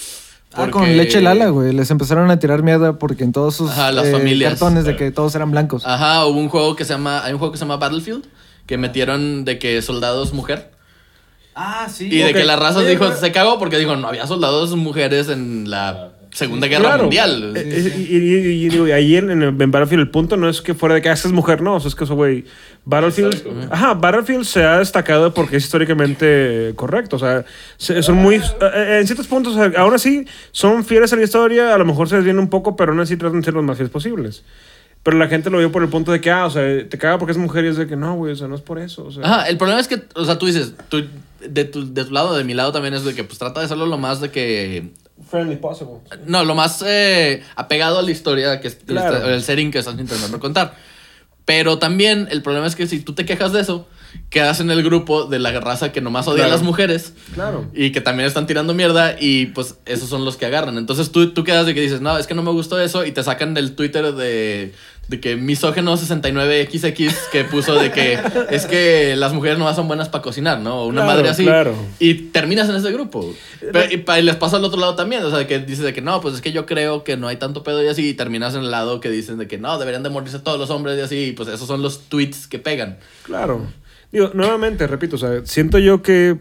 Ah, 0.54 0.58
porque- 0.58 0.72
con 0.72 0.96
leche 0.98 1.20
Lala, 1.20 1.48
güey. 1.50 1.74
Les 1.74 1.90
empezaron 1.90 2.30
a 2.30 2.38
tirar 2.40 2.62
mierda 2.64 3.00
porque 3.00 3.24
en 3.24 3.32
todos 3.32 3.56
sus 3.56 3.72
Ajá, 3.72 3.92
las 3.92 4.06
eh, 4.06 4.12
familias. 4.12 4.52
cartones 4.52 4.86
de 4.86 4.96
que 4.96 5.10
todos 5.12 5.34
eran 5.36 5.50
blancos. 5.52 5.84
Ajá, 5.86 6.26
hubo 6.28 6.40
un 6.40 6.48
juego 6.50 6.76
que 6.76 6.86
se 6.86 6.94
llama... 6.94 7.26
Hay 7.26 7.34
un 7.34 7.40
juego 7.40 7.52
que 7.52 7.58
se 7.58 7.66
llama 7.66 7.78
Battlefield 7.78 8.24
que 8.68 8.78
metieron 8.78 9.44
de 9.44 9.58
que 9.60 9.82
soldados 9.82 10.32
mujer. 10.32 10.72
Ah, 11.56 11.88
sí. 11.90 12.08
Y 12.12 12.18
de 12.20 12.34
que 12.34 12.44
la 12.44 12.56
raza 12.56 12.82
dijo, 12.82 13.06
pero- 13.06 13.18
se 13.20 13.32
cagó 13.32 13.60
porque 13.60 13.78
dijo, 13.78 13.96
no 13.96 14.08
había 14.08 14.26
soldados 14.28 14.76
mujeres 14.76 15.30
en 15.30 15.70
la 15.70 16.10
Segunda 16.32 16.66
Guerra 16.68 16.84
Claro. 16.86 17.04
Mundial. 17.04 17.54
Eh, 17.56 17.62
eh, 17.64 17.94
Y, 17.96 18.02
y- 18.02 18.18
y- 18.18 18.66
y 18.66 18.70
digo, 18.70 18.88
y 18.88 18.92
ahí 18.92 19.16
en, 19.18 19.30
en, 19.30 19.44
en 19.44 19.72
Battlefield 19.72 20.02
el 20.02 20.10
punto 20.10 20.36
no 20.36 20.50
es 20.50 20.62
que 20.62 20.74
fuera 20.74 20.96
de 20.96 21.02
que 21.04 21.10
haces 21.10 21.32
mujer, 21.32 21.62
no. 21.62 21.76
O 21.76 21.80
sea, 21.80 21.90
es 21.90 21.96
que 21.96 22.06
eso, 22.06 22.16
güey. 22.16 22.44
Battlefield. 22.86 23.68
Ajá, 23.70 23.94
Battlefield 23.94 24.44
se 24.44 24.64
ha 24.64 24.80
destacado 24.80 25.32
porque 25.34 25.58
es 25.58 25.64
históricamente 25.64 26.74
correcto. 26.76 27.18
O 27.18 27.20
sea, 27.20 27.46
se- 27.78 28.02
son 28.02 28.16
muy. 28.16 28.36
eh, 28.38 28.98
en 29.00 29.06
ciertos 29.06 29.28
puntos, 29.28 29.56
aún 29.78 29.94
así, 29.94 30.26
son 30.52 30.84
fieles 30.84 31.14
a 31.14 31.16
la 31.18 31.24
historia. 31.24 31.74
A 31.74 31.78
lo 31.78 31.86
mejor 31.86 32.10
se 32.10 32.16
desvían 32.16 32.40
un 32.40 32.50
poco, 32.50 32.76
pero 32.76 32.92
aún 32.92 33.02
así 33.02 33.16
tratan 33.16 33.40
de 33.42 33.46
ser 33.46 33.54
los 33.54 33.64
más 33.64 33.78
fieles 33.78 33.92
posibles. 33.92 34.44
Pero 35.04 35.18
la 35.18 35.28
gente 35.28 35.50
lo 35.50 35.58
vio 35.58 35.72
por 35.72 35.84
el 35.84 35.90
punto 35.90 36.12
de 36.14 36.22
que, 36.22 36.32
ah, 36.32 36.46
o 36.46 36.50
sea, 36.50 36.64
te 36.88 36.98
caga 36.98 37.18
porque 37.20 37.34
es 37.34 37.38
mujer 37.38 37.66
y 37.66 37.68
es 37.68 37.76
de 37.78 37.88
que 37.88 37.96
no, 37.98 38.16
güey, 38.16 38.32
o 38.32 38.36
sea, 38.36 38.48
no 38.48 38.56
es 38.56 38.62
por 38.62 38.80
eso. 38.80 39.04
O 39.06 39.12
sea, 39.12 39.24
Ajá, 39.24 39.50
el 39.50 39.58
problema 39.58 39.82
es 39.82 39.88
que, 39.90 40.02
o 40.16 40.24
sea, 40.26 40.38
tú 40.40 40.46
dices, 40.46 40.74
tú, 40.88 41.04
de, 41.50 41.66
tu, 41.66 41.94
de 41.94 42.06
tu 42.06 42.12
lado, 42.12 42.36
de 42.36 42.44
mi 42.44 42.54
lado 42.54 42.72
también 42.72 42.94
es 42.94 43.04
de 43.04 43.14
que 43.14 43.24
pues 43.24 43.40
trata 43.40 43.60
de 43.60 43.66
hacerlo 43.66 43.86
lo 43.86 43.98
más 43.98 44.22
de 44.22 44.32
que... 44.32 44.92
friendly 45.30 45.58
possible. 45.58 45.96
No, 46.26 46.44
lo 46.44 46.56
más 46.56 46.84
eh, 46.86 47.44
apegado 47.56 48.00
a 48.00 48.02
la 48.02 48.12
historia, 48.12 48.60
que 48.62 48.70
Claro. 48.72 49.30
el 49.30 49.44
setting 49.44 49.72
que 49.72 49.80
estás 49.80 50.00
intentando 50.00 50.40
contar. 50.40 50.76
Pero 51.46 51.78
también 51.78 52.28
el 52.32 52.42
problema 52.42 52.68
es 52.68 52.76
que 52.76 52.88
si 52.88 53.00
tú 53.02 53.14
te 53.14 53.26
quejas 53.26 53.52
de 53.52 53.62
eso, 53.62 53.88
quedas 54.30 54.60
en 54.60 54.72
el 54.72 54.84
grupo 54.84 55.26
de 55.26 55.40
la 55.40 55.52
raza 55.60 55.92
que 55.92 56.00
nomás 56.00 56.28
odia 56.28 56.46
a 56.46 56.48
las 56.48 56.62
mujeres. 56.62 57.14
Claro. 57.34 57.70
Y 57.74 57.92
que 57.92 58.00
también 58.00 58.28
están 58.28 58.48
tirando 58.48 58.74
mierda 58.74 59.18
y 59.20 59.48
pues 59.48 59.76
esos 59.86 60.08
son 60.08 60.24
los 60.24 60.38
que 60.38 60.46
agarran. 60.46 60.78
Entonces 60.78 61.12
tú, 61.12 61.34
tú 61.34 61.44
quedas 61.44 61.66
de 61.66 61.74
que 61.74 61.82
dices, 61.82 62.00
no, 62.00 62.18
es 62.18 62.28
que 62.28 62.34
no 62.34 62.44
me 62.44 62.52
gustó 62.52 62.80
eso 62.80 63.06
y 63.06 63.12
te 63.12 63.24
sacan 63.24 63.54
del 63.54 63.76
Twitter 63.76 64.14
de, 64.14 64.74
de 65.08 65.20
que 65.20 65.38
misógeno69XX 65.38 67.14
que 67.32 67.44
puso 67.44 67.76
de 67.76 67.92
que 67.92 68.18
es 68.50 68.66
que 68.66 69.16
las 69.18 69.34
mujeres 69.34 69.58
no 69.58 69.74
son 69.74 69.88
buenas 69.88 70.10
para 70.10 70.22
cocinar, 70.22 70.60
¿no? 70.60 70.86
Una 70.86 71.02
Claro, 71.04 71.18
madre 71.18 71.30
así. 71.30 71.44
claro. 71.44 71.76
Y 72.00 72.14
terminas 72.32 72.70
en 72.70 72.76
ese 72.76 72.92
grupo. 72.92 73.34
Pero- 73.60 73.92
y, 73.92 74.04
y 74.20 74.22
les 74.24 74.36
pasa 74.36 74.58
al 74.58 74.64
otro 74.66 74.80
lado 74.80 74.96
también, 74.96 75.24
o 75.24 75.30
sea, 75.30 75.46
que 75.48 75.60
dices 75.60 75.84
de 75.84 75.94
que 75.94 76.02
no, 76.02 76.22
pues 76.22 76.36
es 76.36 76.42
que 76.42 76.52
yo 76.52 76.66
creo 76.66 77.04
que 77.04 77.18
no 77.18 77.28
hay 77.28 77.38
tanto 77.38 77.64
pedo 77.64 77.84
y 77.84 77.88
así, 77.88 78.10
y 78.10 78.14
terminas 78.14 78.56
en 78.56 78.62
el 78.62 78.72
lado 78.72 79.00
que 79.00 79.10
dicen 79.10 79.38
de 79.38 79.48
que 79.48 79.58
no, 79.58 79.78
deberían 79.78 80.04
de 80.04 80.10
morirse 80.10 80.40
todos 80.40 80.60
los 80.60 80.70
hombres 80.70 80.98
y 80.98 81.02
así, 81.02 81.16
y 81.26 81.32
pues 81.34 81.50
esos 81.50 81.68
son 81.68 81.82
los 81.82 82.02
tweets 82.10 82.48
que 82.48 82.60
pegan. 82.60 82.98
Claro. 83.24 83.62
Digo, 84.12 84.32
nuevamente, 84.34 84.86
repito, 84.88 85.16
o 85.16 85.20
sea, 85.20 85.42
siento 85.46 85.80
yo 85.80 86.02
que. 86.02 86.38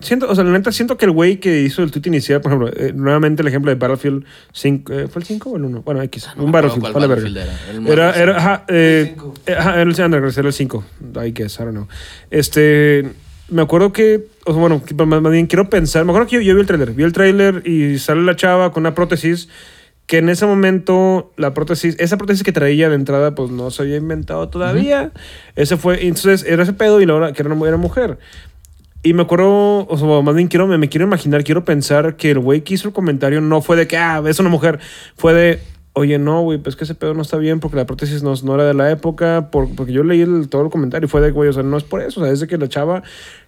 Siento, 0.00 0.28
o 0.28 0.34
sea, 0.34 0.42
la 0.42 0.50
neta, 0.50 0.72
siento 0.72 0.96
que 0.96 1.04
el 1.04 1.12
güey 1.12 1.38
que 1.38 1.62
hizo 1.62 1.82
el 1.82 1.92
tweet 1.92 2.02
inicial, 2.06 2.40
por 2.40 2.50
ejemplo, 2.50 2.70
eh, 2.76 2.92
nuevamente 2.92 3.42
el 3.42 3.48
ejemplo 3.48 3.70
de 3.70 3.76
Battlefield 3.76 4.24
5, 4.52 4.92
eh, 4.92 5.08
¿fue 5.08 5.20
el 5.20 5.26
5 5.26 5.50
o 5.50 5.56
el 5.56 5.64
1? 5.64 5.82
Bueno, 5.82 6.02
X, 6.02 6.30
no 6.36 6.44
un 6.44 6.52
Battlefield, 6.52 6.92
vale 6.92 7.06
verga. 7.06 7.22
Battlefield 7.22 7.88
era, 7.88 8.10
el 8.10 8.22
Era, 8.22 8.36
ajá, 8.36 8.64
eh, 8.66 9.14
El 9.46 9.54
eh, 9.54 9.56
ajá, 9.56 9.74
era 9.74 9.82
el 9.82 9.88
Underground, 9.88 10.38
era 10.38 10.48
el 10.48 10.52
5, 10.52 10.84
I 11.24 11.32
guess, 11.32 11.54
I 11.60 11.62
don't 11.62 11.70
know. 11.70 11.88
Este, 12.30 13.08
me 13.48 13.62
acuerdo 13.62 13.92
que, 13.92 14.26
o 14.44 14.52
sea, 14.52 14.60
bueno, 14.60 14.82
más, 15.06 15.22
más 15.22 15.32
bien 15.32 15.46
quiero 15.46 15.70
pensar, 15.70 16.04
me 16.04 16.10
acuerdo 16.10 16.28
que 16.28 16.36
yo, 16.36 16.42
yo 16.42 16.54
vi 16.54 16.60
el 16.62 16.66
tráiler, 16.66 16.90
vi 16.90 17.04
el 17.04 17.12
tráiler 17.12 17.62
y 17.64 17.98
sale 17.98 18.22
la 18.22 18.34
chava 18.34 18.72
con 18.72 18.82
una 18.82 18.94
prótesis 18.96 19.48
que 20.06 20.18
en 20.18 20.28
ese 20.28 20.44
momento 20.44 21.32
la 21.36 21.54
prótesis, 21.54 21.96
esa 21.98 22.18
prótesis 22.18 22.42
que 22.42 22.52
traía 22.52 22.88
de 22.88 22.94
entrada, 22.94 23.34
pues 23.34 23.50
no 23.50 23.70
se 23.70 23.82
había 23.82 23.96
inventado 23.96 24.48
todavía. 24.48 25.12
Ese 25.56 25.76
fue, 25.76 26.06
entonces 26.06 26.44
era 26.46 26.62
ese 26.62 26.74
pedo 26.74 27.00
y 27.00 27.06
la 27.06 27.14
hora 27.14 27.32
que 27.32 27.42
era 27.42 27.54
una 27.54 27.66
era 27.66 27.76
mujer. 27.76 28.18
Y 29.04 29.12
me 29.12 29.22
acuerdo, 29.22 29.86
o 29.86 29.96
sea, 29.98 30.22
más 30.22 30.34
bien 30.34 30.48
quiero, 30.48 30.66
me, 30.66 30.78
me 30.78 30.88
quiero 30.88 31.04
imaginar, 31.06 31.44
quiero 31.44 31.64
pensar 31.64 32.16
que 32.16 32.30
el 32.32 32.38
güey 32.40 32.62
que 32.62 32.74
hizo 32.74 32.88
el 32.88 32.94
comentario 32.94 33.40
no 33.40 33.60
fue 33.60 33.76
de 33.76 33.86
que, 33.86 33.96
ah, 33.98 34.20
es 34.26 34.40
una 34.40 34.48
mujer, 34.48 34.80
fue 35.16 35.32
de, 35.34 35.60
Oye, 35.96 36.18
no, 36.18 36.40
güey, 36.42 36.58
pues 36.58 36.74
que 36.74 36.82
ese 36.82 36.96
pedo 36.96 37.14
no 37.14 37.22
está 37.22 37.36
bien 37.36 37.60
porque 37.60 37.76
la 37.76 37.86
prótesis 37.86 38.24
no, 38.24 38.34
no 38.42 38.54
era 38.56 38.64
de 38.64 38.74
la 38.74 38.90
época. 38.90 39.50
por- 39.52 39.72
porque 39.76 39.92
yo 39.92 40.02
leí 40.02 40.26
todo 40.48 40.62
el 40.62 40.68
comentario 40.70 41.06
y 41.06 41.08
fue 41.08 41.20
de, 41.20 41.30
güey, 41.30 41.48
o 41.48 41.52
sea, 41.52 41.62
no 41.62 41.76
es 41.76 41.84
por 41.84 42.00
eso. 42.02 42.20
O 42.20 42.24
sea, 42.24 42.32
es 42.32 42.40
de 42.40 42.48
que 42.48 42.58
la 42.58 42.68
chava 42.68 43.04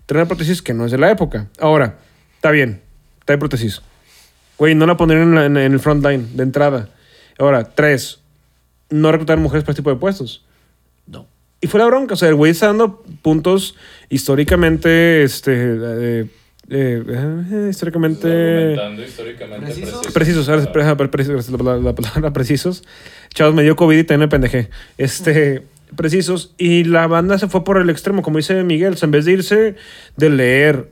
trae 0.06 0.22
una 0.22 0.28
prótesis 0.28 0.62
que 0.62 0.72
no 0.72 0.84
es 0.84 0.92
de 0.92 0.98
la 0.98 1.10
época. 1.10 1.48
Ahora, 1.58 1.98
está 2.36 2.52
bien, 2.52 2.82
trae 3.24 3.36
prótesis. 3.36 3.82
Güey, 4.58 4.76
no 4.76 4.86
la 4.86 4.96
pondrían 4.96 5.36
en- 5.36 5.56
en 5.56 5.72
el 5.72 5.80
front 5.80 6.06
line 6.06 6.24
de 6.34 6.44
entrada. 6.44 6.88
Ahora, 7.36 7.64
tres, 7.64 8.20
no 8.90 9.10
reclutar 9.10 9.38
mujeres 9.38 9.64
para 9.64 9.72
este 9.72 9.82
tipo 9.82 9.90
de 9.90 9.96
puestos. 9.96 10.45
Y 11.60 11.66
fue 11.68 11.80
la 11.80 11.86
bronca. 11.86 12.14
O 12.14 12.16
sea, 12.16 12.28
el 12.28 12.34
güey 12.34 12.52
está 12.52 12.66
dando 12.66 13.02
puntos 13.22 13.76
históricamente, 14.10 15.22
este, 15.22 15.52
eh, 15.54 16.26
eh, 16.68 17.02
eh, 17.08 17.66
históricamente 17.70 18.74
históricamente 19.06 19.64
¿Precisos? 19.66 20.06
precisos, 20.12 20.46
pre- 20.96 21.08
precisos, 21.08 21.48
la, 21.50 21.74
la- 21.74 21.78
la 21.78 21.94
palabra 21.94 22.32
precisos. 22.34 22.84
Chavos, 23.34 23.54
me 23.54 23.62
dio 23.62 23.76
COVID 23.76 23.96
y 23.98 24.04
también 24.04 24.20
me 24.26 24.28
pendejé. 24.28 24.68
Este, 24.98 25.62
precisos. 25.94 26.54
Y 26.58 26.84
la 26.84 27.06
banda 27.06 27.38
se 27.38 27.48
fue 27.48 27.64
por 27.64 27.78
el 27.80 27.88
extremo, 27.88 28.22
como 28.22 28.38
dice 28.38 28.62
Miguel. 28.64 28.94
O 28.94 28.96
sea, 28.96 29.06
en 29.06 29.12
vez 29.12 29.24
de 29.24 29.32
irse 29.32 29.74
de 30.16 30.30
leer 30.30 30.90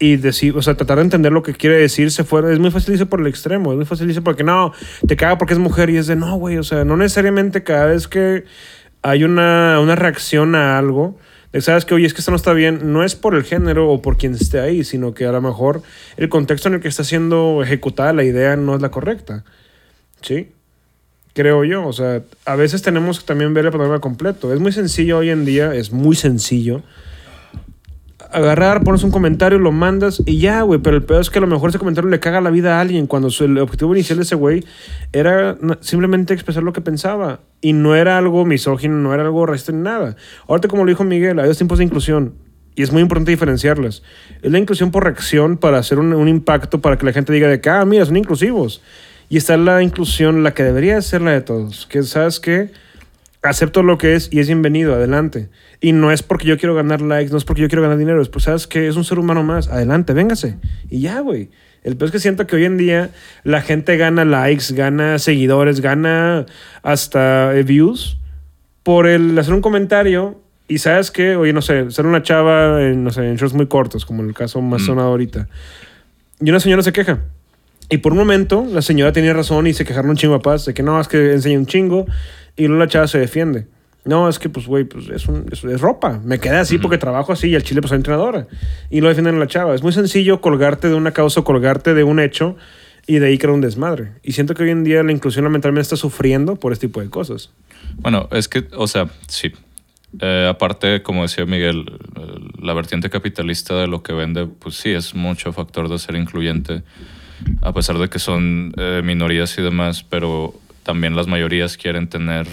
y 0.00 0.16
decir, 0.16 0.56
o 0.56 0.62
sea, 0.62 0.74
tratar 0.74 0.96
de 0.98 1.04
entender 1.04 1.30
lo 1.32 1.42
que 1.44 1.54
quiere 1.54 1.76
decir, 1.78 2.10
se 2.10 2.24
fue. 2.24 2.52
Es 2.52 2.58
muy 2.58 2.70
fácil 2.72 2.92
irse 2.94 3.06
por 3.06 3.20
el 3.20 3.26
extremo. 3.28 3.70
Es 3.72 3.76
muy 3.76 3.86
fácil 3.86 4.08
irse 4.08 4.20
porque 4.22 4.42
no, 4.44 4.72
te 5.06 5.16
caga 5.16 5.38
porque 5.38 5.54
es 5.54 5.60
mujer 5.60 5.88
y 5.90 5.96
es 5.96 6.06
de 6.08 6.16
no, 6.16 6.36
güey. 6.36 6.58
O 6.58 6.62
sea, 6.64 6.84
no 6.84 6.96
necesariamente 6.96 7.62
cada 7.62 7.86
vez 7.86 8.08
que 8.08 8.44
hay 9.04 9.22
una, 9.22 9.78
una 9.80 9.94
reacción 9.94 10.54
a 10.54 10.78
algo. 10.78 11.18
de, 11.52 11.60
Sabes 11.60 11.84
que, 11.84 11.94
oye, 11.94 12.06
es 12.06 12.14
que 12.14 12.20
esto 12.20 12.30
no 12.30 12.38
está 12.38 12.54
bien, 12.54 12.92
no 12.92 13.04
es 13.04 13.14
por 13.14 13.34
el 13.34 13.44
género 13.44 13.90
o 13.90 14.00
por 14.00 14.16
quien 14.16 14.34
esté 14.34 14.60
ahí, 14.60 14.82
sino 14.82 15.12
que 15.12 15.26
a 15.26 15.32
lo 15.32 15.42
mejor 15.42 15.82
el 16.16 16.30
contexto 16.30 16.68
en 16.68 16.74
el 16.74 16.80
que 16.80 16.88
está 16.88 17.04
siendo 17.04 17.62
ejecutada 17.62 18.14
la 18.14 18.24
idea 18.24 18.56
no 18.56 18.74
es 18.74 18.80
la 18.80 18.90
correcta. 18.90 19.44
¿Sí? 20.22 20.52
Creo 21.34 21.64
yo. 21.64 21.86
O 21.86 21.92
sea, 21.92 22.22
a 22.46 22.56
veces 22.56 22.80
tenemos 22.80 23.20
que 23.20 23.26
también 23.26 23.52
ver 23.52 23.66
el 23.66 23.72
panorama 23.72 24.00
completo. 24.00 24.54
Es 24.54 24.58
muy 24.58 24.72
sencillo 24.72 25.18
hoy 25.18 25.28
en 25.28 25.44
día, 25.44 25.74
es 25.74 25.92
muy 25.92 26.16
sencillo. 26.16 26.82
Agarrar, 28.34 28.82
pones 28.82 29.04
un 29.04 29.12
comentario, 29.12 29.58
lo 29.58 29.70
mandas 29.70 30.20
y 30.26 30.38
ya, 30.38 30.62
güey. 30.62 30.80
Pero 30.80 30.96
el 30.96 31.04
peor 31.04 31.20
es 31.20 31.30
que 31.30 31.38
a 31.38 31.40
lo 31.40 31.46
mejor 31.46 31.70
ese 31.70 31.78
comentario 31.78 32.10
le 32.10 32.18
caga 32.18 32.40
la 32.40 32.50
vida 32.50 32.78
a 32.78 32.80
alguien 32.80 33.06
cuando 33.06 33.28
el 33.40 33.58
objetivo 33.58 33.94
inicial 33.94 34.18
de 34.18 34.24
ese 34.24 34.34
güey 34.34 34.64
era 35.12 35.56
simplemente 35.80 36.34
expresar 36.34 36.64
lo 36.64 36.72
que 36.72 36.80
pensaba. 36.80 37.40
Y 37.60 37.72
no 37.72 37.94
era 37.94 38.18
algo 38.18 38.44
misógino, 38.44 38.96
no 38.96 39.14
era 39.14 39.22
algo 39.22 39.46
racista 39.46 39.72
ni 39.72 39.82
nada. 39.82 40.16
Ahorita, 40.48 40.68
como 40.68 40.84
lo 40.84 40.88
dijo 40.88 41.04
Miguel, 41.04 41.38
hay 41.38 41.46
dos 41.46 41.58
tipos 41.58 41.78
de 41.78 41.84
inclusión. 41.84 42.34
Y 42.74 42.82
es 42.82 42.92
muy 42.92 43.02
importante 43.02 43.30
diferenciarlas. 43.30 44.02
Es 44.42 44.50
la 44.50 44.58
inclusión 44.58 44.90
por 44.90 45.04
reacción 45.04 45.56
para 45.56 45.78
hacer 45.78 46.00
un, 46.00 46.12
un 46.12 46.28
impacto 46.28 46.80
para 46.80 46.98
que 46.98 47.06
la 47.06 47.12
gente 47.12 47.32
diga 47.32 47.48
de 47.48 47.60
que, 47.60 47.70
ah, 47.70 47.84
mira, 47.84 48.04
son 48.04 48.16
inclusivos. 48.16 48.82
Y 49.28 49.36
está 49.36 49.56
la 49.56 49.82
inclusión, 49.82 50.42
la 50.42 50.54
que 50.54 50.64
debería 50.64 51.00
ser 51.02 51.22
la 51.22 51.30
de 51.30 51.40
todos. 51.40 51.86
Que, 51.86 52.02
¿sabes 52.02 52.40
qué? 52.40 52.70
Acepto 53.44 53.82
lo 53.82 53.98
que 53.98 54.14
es 54.14 54.28
y 54.32 54.40
es 54.40 54.46
bienvenido, 54.46 54.94
adelante. 54.94 55.48
Y 55.80 55.92
no 55.92 56.10
es 56.10 56.22
porque 56.22 56.46
yo 56.46 56.58
quiero 56.58 56.74
ganar 56.74 57.00
likes, 57.00 57.30
no 57.30 57.38
es 57.38 57.44
porque 57.44 57.62
yo 57.62 57.68
quiero 57.68 57.82
ganar 57.82 57.98
dinero, 57.98 58.20
es 58.22 58.28
pues 58.28 58.44
sabes 58.44 58.66
que 58.66 58.88
es 58.88 58.96
un 58.96 59.04
ser 59.04 59.18
humano 59.18 59.42
más, 59.42 59.68
adelante, 59.68 60.12
véngase. 60.12 60.56
Y 60.90 61.00
ya, 61.00 61.20
güey. 61.20 61.50
El 61.82 61.96
peor 61.96 62.06
es 62.06 62.12
que 62.12 62.18
siento 62.18 62.46
que 62.46 62.56
hoy 62.56 62.64
en 62.64 62.78
día 62.78 63.10
la 63.42 63.60
gente 63.60 63.98
gana 63.98 64.24
likes, 64.24 64.72
gana 64.74 65.18
seguidores, 65.18 65.80
gana 65.80 66.46
hasta 66.82 67.54
eh, 67.54 67.62
views 67.62 68.18
por 68.82 69.06
el 69.06 69.38
hacer 69.38 69.52
un 69.52 69.60
comentario 69.60 70.40
y 70.66 70.78
sabes 70.78 71.10
que, 71.10 71.36
oye, 71.36 71.52
no 71.52 71.60
sé, 71.60 71.90
ser 71.90 72.06
una 72.06 72.22
chava 72.22 72.82
en, 72.82 73.04
no 73.04 73.10
sé, 73.10 73.28
en 73.28 73.36
shorts 73.36 73.54
muy 73.54 73.66
cortos, 73.66 74.06
como 74.06 74.22
en 74.22 74.28
el 74.28 74.34
caso 74.34 74.62
más 74.62 74.80
Mm. 74.82 74.86
sonado 74.86 75.08
ahorita. 75.08 75.48
Y 76.40 76.48
una 76.48 76.60
señora 76.60 76.82
se 76.82 76.92
queja. 76.92 77.18
Y 77.90 77.98
por 77.98 78.12
un 78.12 78.18
momento 78.18 78.66
la 78.72 78.80
señora 78.80 79.12
tenía 79.12 79.34
razón 79.34 79.66
y 79.66 79.74
se 79.74 79.84
quejaron 79.84 80.10
un 80.10 80.16
chingo 80.16 80.34
a 80.34 80.40
paz 80.40 80.64
de 80.64 80.72
que 80.72 80.82
no, 80.82 80.98
es 80.98 81.06
que 81.06 81.34
enseña 81.34 81.58
un 81.58 81.66
chingo 81.66 82.06
y 82.56 82.66
luego 82.66 82.82
la 82.84 82.88
chava 82.88 83.06
se 83.06 83.18
defiende. 83.18 83.66
No, 84.04 84.28
es 84.28 84.38
que 84.38 84.50
pues, 84.50 84.66
güey, 84.66 84.84
pues 84.84 85.08
es, 85.08 85.26
un- 85.28 85.46
es, 85.50 85.64
es 85.64 85.80
ropa. 85.80 86.20
Me 86.22 86.38
quedé 86.38 86.56
así 86.56 86.76
porque 86.78 86.98
trabajo 86.98 87.32
así 87.32 87.48
y 87.48 87.54
al 87.56 87.62
chile 87.62 87.80
pues 87.80 87.88
soy 87.88 87.96
entrenadora. 87.96 88.46
Y 88.90 89.00
lo 89.00 89.08
defienden 89.08 89.36
a 89.36 89.38
la 89.38 89.46
chava. 89.46 89.74
Es 89.74 89.82
muy 89.82 89.92
sencillo 89.92 90.40
colgarte 90.42 90.88
de 90.88 90.94
una 90.94 91.12
causa 91.12 91.40
o 91.40 91.44
colgarte 91.44 91.94
de 91.94 92.04
un 92.04 92.20
hecho 92.20 92.56
y 93.06 93.18
de 93.18 93.28
ahí 93.28 93.38
crear 93.38 93.54
un 93.54 93.62
desmadre. 93.62 94.12
Y 94.22 94.32
siento 94.32 94.54
que 94.54 94.62
hoy 94.64 94.70
en 94.70 94.84
día 94.84 95.02
la 95.02 95.12
inclusión 95.12 95.44
lamentablemente 95.44 95.82
está 95.84 95.96
sufriendo 95.96 96.56
por 96.56 96.72
este 96.72 96.86
tipo 96.88 97.00
de 97.00 97.08
cosas. 97.08 97.50
Bueno, 97.96 98.28
es 98.30 98.48
que, 98.48 98.66
o 98.76 98.86
sea, 98.86 99.08
sí. 99.26 99.52
Eh, 100.20 100.46
aparte, 100.50 101.02
como 101.02 101.22
decía 101.22 101.44
Miguel, 101.46 101.86
eh, 102.16 102.20
la 102.60 102.72
vertiente 102.74 103.08
capitalista 103.10 103.74
de 103.74 103.86
lo 103.88 104.02
que 104.02 104.12
vende, 104.12 104.46
pues 104.46 104.76
sí, 104.76 104.90
es 104.90 105.14
mucho 105.14 105.52
factor 105.52 105.88
de 105.88 105.98
ser 105.98 106.14
incluyente, 106.14 106.82
a 107.62 107.72
pesar 107.72 107.98
de 107.98 108.08
que 108.08 108.18
son 108.20 108.72
eh, 108.76 109.00
minorías 109.04 109.58
y 109.58 109.62
demás, 109.62 110.04
pero 110.04 110.54
también 110.84 111.16
las 111.16 111.26
mayorías 111.26 111.76
quieren 111.76 112.08
tener, 112.08 112.46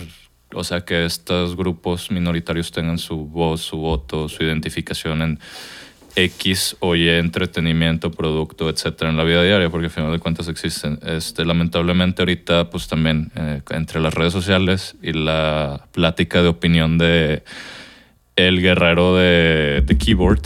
o 0.54 0.64
sea, 0.64 0.82
que 0.82 1.06
estos 1.06 1.56
grupos 1.56 2.10
minoritarios 2.10 2.72
tengan 2.72 2.98
su 2.98 3.28
voz, 3.28 3.62
su 3.62 3.78
voto, 3.78 4.28
su 4.28 4.44
identificación 4.44 5.22
en 5.22 5.40
X 6.16 6.76
o 6.80 6.96
Y 6.96 7.08
entretenimiento, 7.10 8.12
producto, 8.12 8.70
etcétera, 8.70 9.12
en 9.12 9.18
la 9.18 9.24
vida 9.24 9.44
diaria, 9.44 9.70
porque 9.70 9.86
al 9.86 9.92
final 9.92 10.12
de 10.12 10.20
cuentas 10.20 10.48
existen. 10.48 11.00
Este, 11.06 11.46
lamentablemente 11.46 12.22
ahorita, 12.22 12.70
pues 12.70 12.88
también 12.88 13.32
eh, 13.36 13.62
entre 13.70 14.00
las 14.00 14.14
redes 14.14 14.34
sociales 14.34 14.96
y 15.02 15.14
la 15.14 15.88
plática 15.92 16.42
de 16.42 16.48
opinión 16.48 16.98
de 16.98 17.44
el 18.36 18.62
guerrero 18.62 19.16
de, 19.16 19.84
de 19.86 19.98
keyboard, 19.98 20.42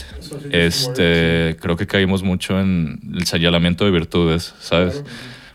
este, 0.52 1.56
creo 1.62 1.78
que 1.78 1.88
caímos 1.88 2.24
mucho 2.24 2.60
en 2.60 3.00
el 3.14 3.26
señalamiento 3.26 3.86
de 3.86 3.92
virtudes, 3.92 4.54
¿sabes? 4.60 5.04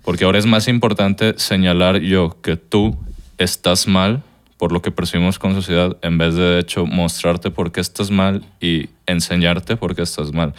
Porque 0.05 0.25
ahora 0.25 0.39
es 0.39 0.47
más 0.47 0.69
importante 0.69 1.35
señalar 1.37 2.01
yo 2.01 2.37
que 2.43 2.57
tú 2.57 2.97
estás 3.39 3.87
mal 3.87 4.23
por 4.57 4.73
lo 4.73 4.83
que 4.83 4.91
percibimos 4.91 5.39
con 5.39 5.55
sociedad, 5.55 5.97
en 6.03 6.19
vez 6.19 6.35
de, 6.35 6.43
de 6.43 6.59
hecho, 6.61 6.85
mostrarte 6.85 7.51
por 7.51 7.73
qué 7.73 7.81
estás 7.81 8.11
mal 8.11 8.45
y 8.61 8.91
enseñarte 9.07 9.77
por 9.77 9.95
qué 9.97 10.03
estás 10.03 10.33
mal. 10.35 10.53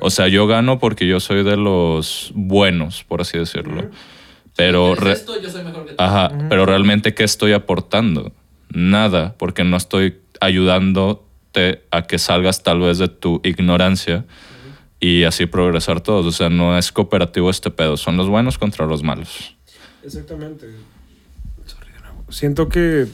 O 0.00 0.10
sea, 0.10 0.26
yo 0.26 0.46
gano 0.48 0.78
porque 0.80 1.06
yo 1.06 1.20
soy 1.20 1.44
de 1.44 1.56
los 1.56 2.32
buenos, 2.34 3.04
por 3.04 3.20
así 3.20 3.38
decirlo. 3.38 3.88
Pero, 4.56 4.90
Si 4.94 4.96
tú 4.98 5.04
re- 5.04 5.10
eres 5.10 5.20
esto, 5.20 5.40
yo 5.40 5.48
soy 5.50 5.62
mejor 5.64 5.84
que 5.86 5.90
tú. 5.94 6.02
ajá, 6.02 6.32
pero 6.48 6.66
realmente, 6.66 7.14
¿qué 7.14 7.22
estoy 7.24 7.52
aportando? 7.52 8.32
Nada, 8.72 9.34
porque 9.38 9.62
no 9.62 9.76
estoy 9.76 10.16
ayudándote 10.40 11.82
a 11.90 12.02
que 12.02 12.18
salgas 12.18 12.62
tal 12.62 12.80
vez 12.80 12.98
de 12.98 13.08
tu 13.08 13.40
ignorancia 13.44 14.24
y 15.00 15.24
así 15.24 15.46
progresar 15.46 16.00
todos. 16.00 16.26
O 16.26 16.32
sea, 16.32 16.48
no 16.48 16.76
es 16.78 16.92
cooperativo 16.92 17.50
este 17.50 17.70
pedo, 17.70 17.96
son 17.96 18.16
los 18.16 18.28
buenos 18.28 18.58
contra 18.58 18.86
los 18.86 19.02
malos. 19.02 19.56
Exactamente. 20.04 20.66
Siento 22.28 22.68
que, 22.68 23.06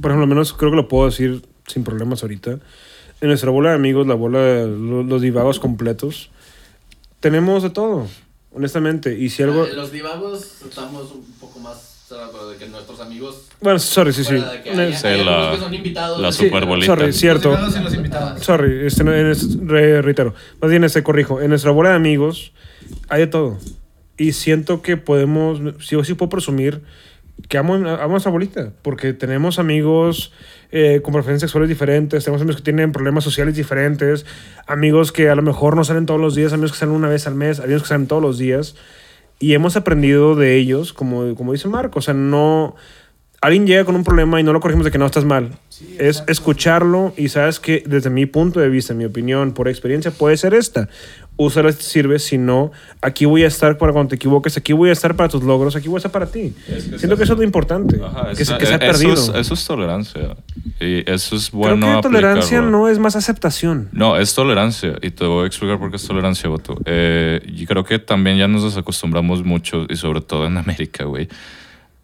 por 0.00 0.10
ejemplo, 0.10 0.22
al 0.24 0.28
menos 0.28 0.52
creo 0.52 0.70
que 0.70 0.76
lo 0.76 0.88
puedo 0.88 1.06
decir 1.06 1.42
sin 1.66 1.84
problemas 1.84 2.22
ahorita. 2.22 2.58
En 3.20 3.28
nuestra 3.28 3.50
bola 3.50 3.70
de 3.70 3.76
amigos, 3.76 4.06
la 4.06 4.14
bola 4.14 4.40
de 4.40 4.66
lo- 4.66 5.02
los 5.02 5.22
divagos 5.22 5.58
completos, 5.60 6.30
tenemos 7.20 7.62
de 7.62 7.70
todo, 7.70 8.06
honestamente. 8.52 9.16
Y 9.18 9.30
si 9.30 9.42
algo. 9.42 9.66
Los 9.66 9.92
divagos 9.92 10.62
estamos 10.68 11.12
un 11.12 11.24
poco 11.40 11.60
más 11.60 11.95
de 12.08 12.56
que 12.58 12.66
nuestros 12.68 13.00
amigos. 13.00 13.48
Bueno, 13.60 13.78
sorry, 13.80 14.12
sí, 14.12 14.22
sí. 14.22 14.36
que 14.62 14.70
hay- 14.70 14.94
Sí, 14.94 15.06
hay 15.08 15.24
la- 15.24 15.32
algunos 15.50 15.56
que 15.58 15.64
son 15.64 15.74
invitados. 15.74 16.20
la 16.20 16.30
Sí, 16.32 16.44
superbolita. 16.44 16.86
Sorry, 16.94 17.12
cierto. 17.12 17.50
Los. 17.58 18.44
Sorry, 18.44 18.86
este, 18.86 19.02
no- 19.02 19.12
en 19.12 19.26
es- 19.26 19.58
re- 19.66 20.02
reitero. 20.02 20.32
Más 20.60 20.70
bien, 20.70 20.84
este, 20.84 21.02
corrijo. 21.02 21.40
En 21.40 21.48
nuestra 21.48 21.72
bola 21.72 21.90
de 21.90 21.96
amigos 21.96 22.52
hay 23.08 23.20
de 23.22 23.26
todo. 23.26 23.58
Y 24.16 24.32
siento 24.32 24.82
que 24.82 24.96
podemos, 24.96 25.60
sí 25.84 25.96
o 25.96 26.04
sí 26.04 26.14
puedo 26.14 26.30
presumir 26.30 26.82
que 27.48 27.58
amo, 27.58 27.74
amo 27.74 27.88
a 27.96 28.06
nuestra 28.06 28.30
bolita. 28.30 28.72
Porque 28.82 29.12
tenemos 29.12 29.58
amigos 29.58 30.32
eh, 30.72 31.00
con 31.02 31.12
preferencias 31.12 31.48
sexuales 31.50 31.68
diferentes, 31.68 32.24
tenemos 32.24 32.40
amigos 32.42 32.56
que 32.56 32.64
tienen 32.64 32.90
problemas 32.92 33.22
sociales 33.24 33.54
diferentes, 33.56 34.26
amigos 34.66 35.10
que 35.12 35.28
a 35.28 35.34
lo 35.34 35.42
mejor 35.42 35.76
no 35.76 35.84
salen 35.84 36.06
todos 36.06 36.20
los 36.20 36.34
días, 36.34 36.52
amigos 36.52 36.72
que 36.72 36.78
salen 36.78 36.94
una 36.94 37.08
vez 37.08 37.26
al 37.26 37.34
mes, 37.36 37.60
amigos 37.60 37.82
que 37.82 37.88
salen 37.88 38.06
todos 38.08 38.22
los 38.22 38.38
días. 38.38 38.74
Y 39.38 39.54
hemos 39.54 39.76
aprendido 39.76 40.34
de 40.34 40.56
ellos, 40.56 40.92
como, 40.92 41.34
como 41.34 41.52
dice 41.52 41.68
Marco. 41.68 41.98
O 41.98 42.02
sea, 42.02 42.14
no. 42.14 42.74
Alguien 43.46 43.64
llega 43.64 43.84
con 43.84 43.94
un 43.94 44.02
problema 44.02 44.40
y 44.40 44.42
no 44.42 44.52
lo 44.52 44.58
corregimos 44.58 44.84
de 44.86 44.90
que 44.90 44.98
no 44.98 45.06
estás 45.06 45.24
mal. 45.24 45.50
es 46.00 46.24
escucharlo 46.26 47.12
y 47.16 47.28
sabes 47.28 47.60
que 47.60 47.84
desde 47.86 48.10
mi 48.10 48.26
punto 48.26 48.58
de 48.58 48.68
vista, 48.68 48.92
mi 48.92 49.04
opinión, 49.04 49.52
por 49.52 49.68
experiencia, 49.68 50.10
puede 50.10 50.36
ser 50.36 50.52
esta. 50.52 50.88
Úsala 51.36 51.70
si 51.70 51.78
te 51.78 51.84
sirve, 51.84 52.18
si 52.18 52.38
no, 52.38 52.72
aquí 53.02 53.24
voy 53.24 53.44
a 53.44 53.46
estar 53.46 53.78
para 53.78 53.92
cuando 53.92 54.08
te 54.08 54.16
equivoques, 54.16 54.56
aquí 54.56 54.72
voy 54.72 54.88
a 54.88 54.92
estar 54.92 55.14
para 55.14 55.28
tus 55.28 55.44
logros, 55.44 55.76
aquí 55.76 55.86
voy 55.86 55.96
a 55.96 55.98
estar 55.98 56.10
para 56.10 56.26
ti. 56.26 56.54
Es 56.66 56.86
que 56.86 56.98
Siento 56.98 57.16
que 57.16 57.22
eso 57.22 57.34
es 57.34 57.38
lo 57.38 57.44
importante, 57.44 58.00
Ajá, 58.02 58.32
que, 58.34 58.42
esa- 58.42 58.58
que 58.58 58.66
se 58.66 58.72
ha 58.72 58.76
eso 58.78 58.86
perdido. 58.86 59.12
Es, 59.12 59.28
eso 59.36 59.54
es 59.54 59.64
tolerancia. 59.64 60.36
Y 60.80 61.08
eso 61.08 61.36
es 61.36 61.52
bueno. 61.52 61.86
Creo 61.86 61.96
que 61.96 62.02
tolerancia 62.02 62.62
no 62.62 62.88
es 62.88 62.98
más 62.98 63.14
aceptación. 63.14 63.90
No, 63.92 64.16
es 64.18 64.34
tolerancia. 64.34 64.94
Y 65.02 65.10
te 65.12 65.24
voy 65.24 65.44
a 65.44 65.46
explicar 65.46 65.78
por 65.78 65.90
qué 65.90 65.96
es 65.98 66.06
tolerancia, 66.08 66.48
Boto. 66.48 66.78
Eh, 66.84 67.40
y 67.46 67.64
creo 67.66 67.84
que 67.84 68.00
también 68.00 68.38
ya 68.38 68.48
nos 68.48 68.64
desacostumbramos 68.64 69.44
mucho, 69.44 69.86
y 69.88 69.94
sobre 69.94 70.22
todo 70.22 70.46
en 70.46 70.56
América, 70.56 71.04
güey, 71.04 71.28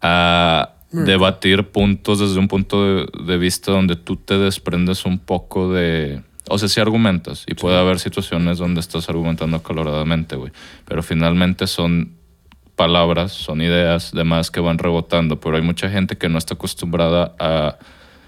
a 0.01 0.69
debatir 0.93 1.69
puntos 1.69 2.19
desde 2.19 2.39
un 2.39 2.47
punto 2.47 2.85
de, 2.85 3.07
de 3.25 3.37
vista 3.37 3.71
donde 3.71 3.95
tú 3.95 4.15
te 4.15 4.37
desprendes 4.37 5.05
un 5.05 5.19
poco 5.19 5.73
de... 5.73 6.21
O 6.47 6.57
sea, 6.57 6.69
sí 6.69 6.79
argumentas. 6.79 7.45
Y 7.47 7.55
puede 7.55 7.77
haber 7.77 7.99
situaciones 7.99 8.59
donde 8.59 8.79
estás 8.79 9.09
argumentando 9.09 9.57
acaloradamente, 9.57 10.35
güey. 10.35 10.51
Pero 10.85 11.01
finalmente 11.01 11.67
son 11.67 12.11
palabras, 12.75 13.31
son 13.31 13.61
ideas, 13.61 14.11
demás 14.13 14.51
que 14.51 14.59
van 14.59 14.77
rebotando, 14.77 15.39
pero 15.39 15.55
hay 15.55 15.61
mucha 15.61 15.89
gente 15.89 16.17
que 16.17 16.29
no 16.29 16.37
está 16.37 16.55
acostumbrada 16.55 17.33
a, 17.39 17.77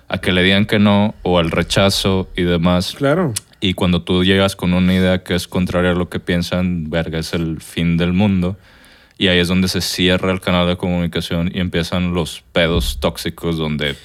a 0.08 0.18
que 0.20 0.32
le 0.32 0.44
digan 0.44 0.66
que 0.66 0.80
no 0.80 1.16
o 1.24 1.40
al 1.40 1.52
rechazo 1.52 2.30
y 2.36 2.44
demás. 2.44 2.96
Claro. 2.98 3.34
Y 3.60 3.74
cuando 3.74 4.04
tú 4.04 4.24
llegas 4.24 4.56
con 4.56 4.74
una 4.74 4.94
idea 4.94 5.24
que 5.24 5.36
es 5.36 5.48
contraria 5.48 5.92
a 5.92 5.96
lo 5.96 6.10
que 6.10 6.20
piensan, 6.20 6.90
verga, 6.90 7.20
es 7.20 7.34
el 7.34 7.62
fin 7.62 7.98
del 7.98 8.14
mundo. 8.14 8.58
Y 9.18 9.28
ahí 9.28 9.40
es 9.40 9.48
donde 9.48 9.68
se 9.68 9.82
cierra 9.82 10.32
el 10.32 10.42
canal 10.42 10.68
de 10.68 10.76
comunicación 10.78 11.50
y 11.54 11.60
empiezan 11.60 12.14
los 12.14 12.44
pedos 12.52 13.00
tóxicos 13.00 13.58
donde 13.58 13.96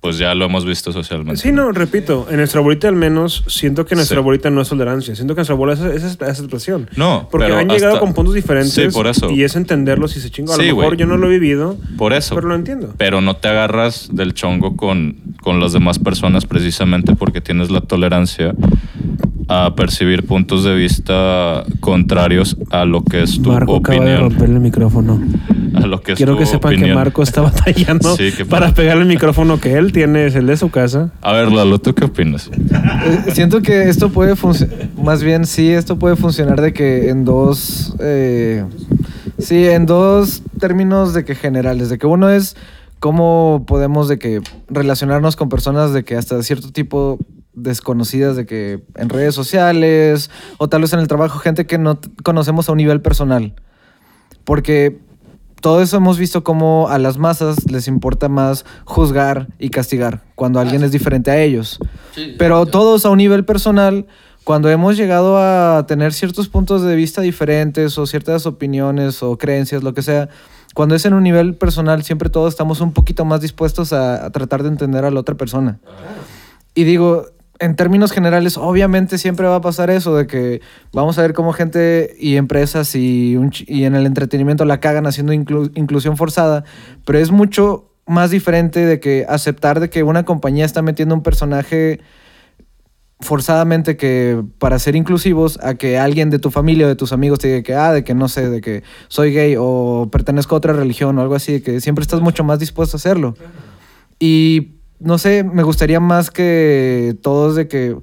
pues 0.00 0.18
ya 0.18 0.34
lo 0.34 0.44
hemos 0.44 0.64
visto 0.66 0.90
socialmente. 0.92 1.40
Sí, 1.40 1.52
no, 1.52 1.70
repito, 1.70 2.26
en 2.28 2.38
nuestra 2.38 2.60
bolita 2.60 2.88
al 2.88 2.96
menos 2.96 3.44
siento 3.46 3.86
que 3.86 3.94
nuestra 3.94 4.16
Sí. 4.18 4.22
bolita 4.24 4.50
no 4.50 4.60
es 4.60 4.68
tolerancia, 4.68 5.14
siento 5.14 5.36
que 5.36 5.38
nuestra 5.38 5.54
bola 5.54 5.74
es 5.74 5.78
esa, 5.78 5.94
esa, 5.94 6.08
esa 6.28 6.42
expresión. 6.42 6.90
No, 6.96 7.28
Porque 7.30 7.46
pero 7.46 7.58
han 7.58 7.68
llegado 7.68 7.92
hasta- 7.94 8.00
con 8.04 8.12
puntos 8.12 8.34
diferentes 8.34 8.72
Sí, 8.74 8.88
por 8.92 9.06
eso. 9.06 9.30
y 9.30 9.44
es 9.44 9.54
entenderlos 9.54 10.16
y 10.16 10.20
se 10.20 10.28
chinga. 10.30 10.54
A 10.54 10.56
Sí, 10.56 10.62
lo 10.62 10.74
mejor 10.74 10.86
güey. 10.86 10.98
yo 10.98 11.06
no 11.06 11.16
lo 11.18 11.28
he 11.28 11.30
vivido, 11.30 11.76
Por 11.96 12.14
eso. 12.14 12.34
pero 12.34 12.48
lo 12.48 12.56
entiendo. 12.56 12.92
Pero 12.98 13.20
no 13.20 13.36
te 13.36 13.46
agarras 13.46 14.08
del 14.12 14.34
chongo 14.34 14.76
con, 14.76 15.18
con 15.40 15.60
las 15.60 15.72
demás 15.72 16.00
personas 16.00 16.46
precisamente 16.46 17.14
porque 17.14 17.40
tienes 17.40 17.70
la 17.70 17.80
tolerancia 17.80 18.54
a 19.48 19.74
percibir 19.74 20.24
puntos 20.26 20.64
de 20.64 20.74
vista 20.74 21.64
contrarios 21.80 22.56
a 22.70 22.84
lo 22.84 23.02
que 23.02 23.22
es 23.22 23.40
tu 23.42 23.50
Marco 23.52 23.76
acaba 23.76 24.04
de 24.04 24.14
opinión. 24.16 24.30
romper 24.30 24.50
el 24.50 24.60
micrófono. 24.60 25.20
A 25.74 25.86
lo 25.86 26.00
que 26.00 26.12
es 26.12 26.16
Quiero 26.16 26.34
tu 26.34 26.40
que 26.40 26.46
sepan 26.46 26.70
que 26.72 26.76
opinión. 26.78 26.96
Marco 26.96 27.22
está 27.22 27.40
batallando 27.42 28.16
Sí, 28.16 28.30
para 28.48 28.66
padre. 28.66 28.74
pegarle 28.82 29.02
el 29.02 29.08
micrófono 29.08 29.58
que 29.60 29.74
él 29.74 29.92
tiene, 29.92 30.26
es 30.26 30.34
el 30.34 30.46
de 30.46 30.56
su 30.56 30.70
casa. 30.70 31.12
A 31.22 31.32
ver, 31.32 31.50
Lalo, 31.50 31.78
¿tú 31.78 31.94
qué 31.94 32.04
opinas? 32.04 32.50
Eh, 32.52 33.32
Siento 33.32 33.62
que 33.62 33.88
esto 33.88 34.10
puede 34.10 34.36
funcionar, 34.36 34.88
más 35.02 35.22
bien 35.22 35.46
sí, 35.46 35.70
esto 35.70 35.98
puede 35.98 36.16
funcionar 36.16 36.60
de 36.60 36.72
que 36.72 37.08
en 37.10 37.24
dos, 37.24 37.94
eh, 38.00 38.64
sí, 39.38 39.66
en 39.66 39.86
dos 39.86 40.42
términos 40.60 41.14
de 41.14 41.24
que 41.24 41.34
generales, 41.34 41.88
de 41.88 41.98
que 41.98 42.06
uno 42.06 42.30
es 42.30 42.56
cómo 43.00 43.64
podemos 43.66 44.08
de 44.08 44.18
que 44.18 44.40
relacionarnos 44.68 45.34
con 45.36 45.48
personas 45.48 45.92
de 45.92 46.04
que 46.04 46.16
hasta 46.16 46.40
cierto 46.44 46.70
tipo 46.70 47.18
desconocidas 47.54 48.36
de 48.36 48.46
que 48.46 48.82
en 48.96 49.08
redes 49.08 49.34
sociales 49.34 50.30
o 50.58 50.68
tal 50.68 50.82
vez 50.82 50.92
en 50.92 51.00
el 51.00 51.08
trabajo, 51.08 51.38
gente 51.38 51.66
que 51.66 51.78
no 51.78 51.98
conocemos 52.22 52.68
a 52.68 52.72
un 52.72 52.78
nivel 52.78 53.00
personal. 53.00 53.54
Porque 54.44 55.00
todo 55.60 55.80
eso 55.80 55.96
hemos 55.96 56.18
visto 56.18 56.42
como 56.42 56.88
a 56.88 56.98
las 56.98 57.18
masas 57.18 57.70
les 57.70 57.86
importa 57.86 58.28
más 58.28 58.64
juzgar 58.84 59.46
y 59.58 59.70
castigar 59.70 60.22
cuando 60.34 60.58
alguien 60.58 60.82
es 60.82 60.90
diferente 60.90 61.30
a 61.30 61.40
ellos. 61.40 61.78
Sí, 62.14 62.34
Pero 62.36 62.64
sí. 62.64 62.70
todos 62.72 63.06
a 63.06 63.10
un 63.10 63.18
nivel 63.18 63.44
personal, 63.44 64.06
cuando 64.42 64.68
hemos 64.70 64.96
llegado 64.96 65.38
a 65.38 65.86
tener 65.86 66.12
ciertos 66.12 66.48
puntos 66.48 66.82
de 66.82 66.96
vista 66.96 67.20
diferentes 67.20 67.96
o 67.96 68.06
ciertas 68.06 68.44
opiniones 68.44 69.22
o 69.22 69.38
creencias, 69.38 69.84
lo 69.84 69.94
que 69.94 70.02
sea, 70.02 70.28
cuando 70.74 70.96
es 70.96 71.04
en 71.04 71.14
un 71.14 71.22
nivel 71.22 71.54
personal, 71.54 72.02
siempre 72.02 72.28
todos 72.28 72.52
estamos 72.52 72.80
un 72.80 72.92
poquito 72.92 73.24
más 73.24 73.40
dispuestos 73.40 73.92
a, 73.92 74.24
a 74.24 74.30
tratar 74.30 74.64
de 74.64 74.70
entender 74.70 75.04
a 75.04 75.12
la 75.12 75.20
otra 75.20 75.36
persona. 75.36 75.78
Y 76.74 76.84
digo, 76.84 77.26
en 77.62 77.76
términos 77.76 78.12
generales, 78.12 78.56
obviamente 78.56 79.18
siempre 79.18 79.46
va 79.46 79.56
a 79.56 79.60
pasar 79.60 79.88
eso, 79.90 80.14
de 80.16 80.26
que 80.26 80.60
vamos 80.92 81.18
a 81.18 81.22
ver 81.22 81.32
cómo 81.32 81.52
gente 81.52 82.14
y 82.18 82.36
empresas 82.36 82.94
y, 82.94 83.36
un 83.36 83.50
ch- 83.50 83.64
y 83.68 83.84
en 83.84 83.94
el 83.94 84.04
entretenimiento 84.06 84.64
la 84.64 84.80
cagan 84.80 85.06
haciendo 85.06 85.32
inclu- 85.32 85.70
inclusión 85.74 86.16
forzada, 86.16 86.64
pero 87.04 87.18
es 87.18 87.30
mucho 87.30 87.88
más 88.06 88.30
diferente 88.30 88.84
de 88.84 88.98
que 88.98 89.24
aceptar 89.28 89.78
de 89.78 89.88
que 89.88 90.02
una 90.02 90.24
compañía 90.24 90.64
está 90.64 90.82
metiendo 90.82 91.14
un 91.14 91.22
personaje 91.22 92.00
forzadamente 93.20 93.96
que 93.96 94.42
para 94.58 94.80
ser 94.80 94.96
inclusivos 94.96 95.58
a 95.62 95.74
que 95.74 95.96
alguien 95.96 96.28
de 96.28 96.40
tu 96.40 96.50
familia 96.50 96.86
o 96.86 96.88
de 96.88 96.96
tus 96.96 97.12
amigos 97.12 97.38
te 97.38 97.46
diga 97.46 97.62
que 97.62 97.74
ah 97.74 97.92
de 97.92 98.02
que 98.02 98.14
no 98.14 98.26
sé 98.28 98.50
de 98.50 98.60
que 98.60 98.82
soy 99.06 99.32
gay 99.32 99.54
o 99.56 100.08
pertenezco 100.10 100.56
a 100.56 100.58
otra 100.58 100.72
religión 100.72 101.16
o 101.16 101.22
algo 101.22 101.36
así 101.36 101.52
de 101.52 101.62
que 101.62 101.80
siempre 101.80 102.02
estás 102.02 102.20
mucho 102.20 102.42
más 102.42 102.58
dispuesto 102.58 102.96
a 102.96 102.98
hacerlo. 102.98 103.36
Y 104.18 104.81
no 105.02 105.18
sé 105.18 105.44
me 105.44 105.62
gustaría 105.62 106.00
más 106.00 106.30
que 106.30 107.16
todos 107.22 107.56
de 107.56 107.68
que 107.68 107.96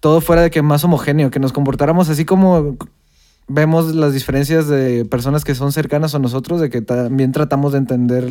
todo 0.00 0.20
fuera 0.20 0.42
de 0.42 0.50
que 0.50 0.62
más 0.62 0.84
homogéneo 0.84 1.30
que 1.30 1.40
nos 1.40 1.52
comportáramos 1.52 2.08
así 2.08 2.24
como 2.24 2.76
vemos 3.48 3.94
las 3.94 4.12
diferencias 4.12 4.68
de 4.68 5.04
personas 5.04 5.44
que 5.44 5.54
son 5.54 5.72
cercanas 5.72 6.14
a 6.14 6.18
nosotros 6.18 6.60
de 6.60 6.70
que 6.70 6.82
también 6.82 7.32
tratamos 7.32 7.72
de 7.72 7.78
entender 7.78 8.30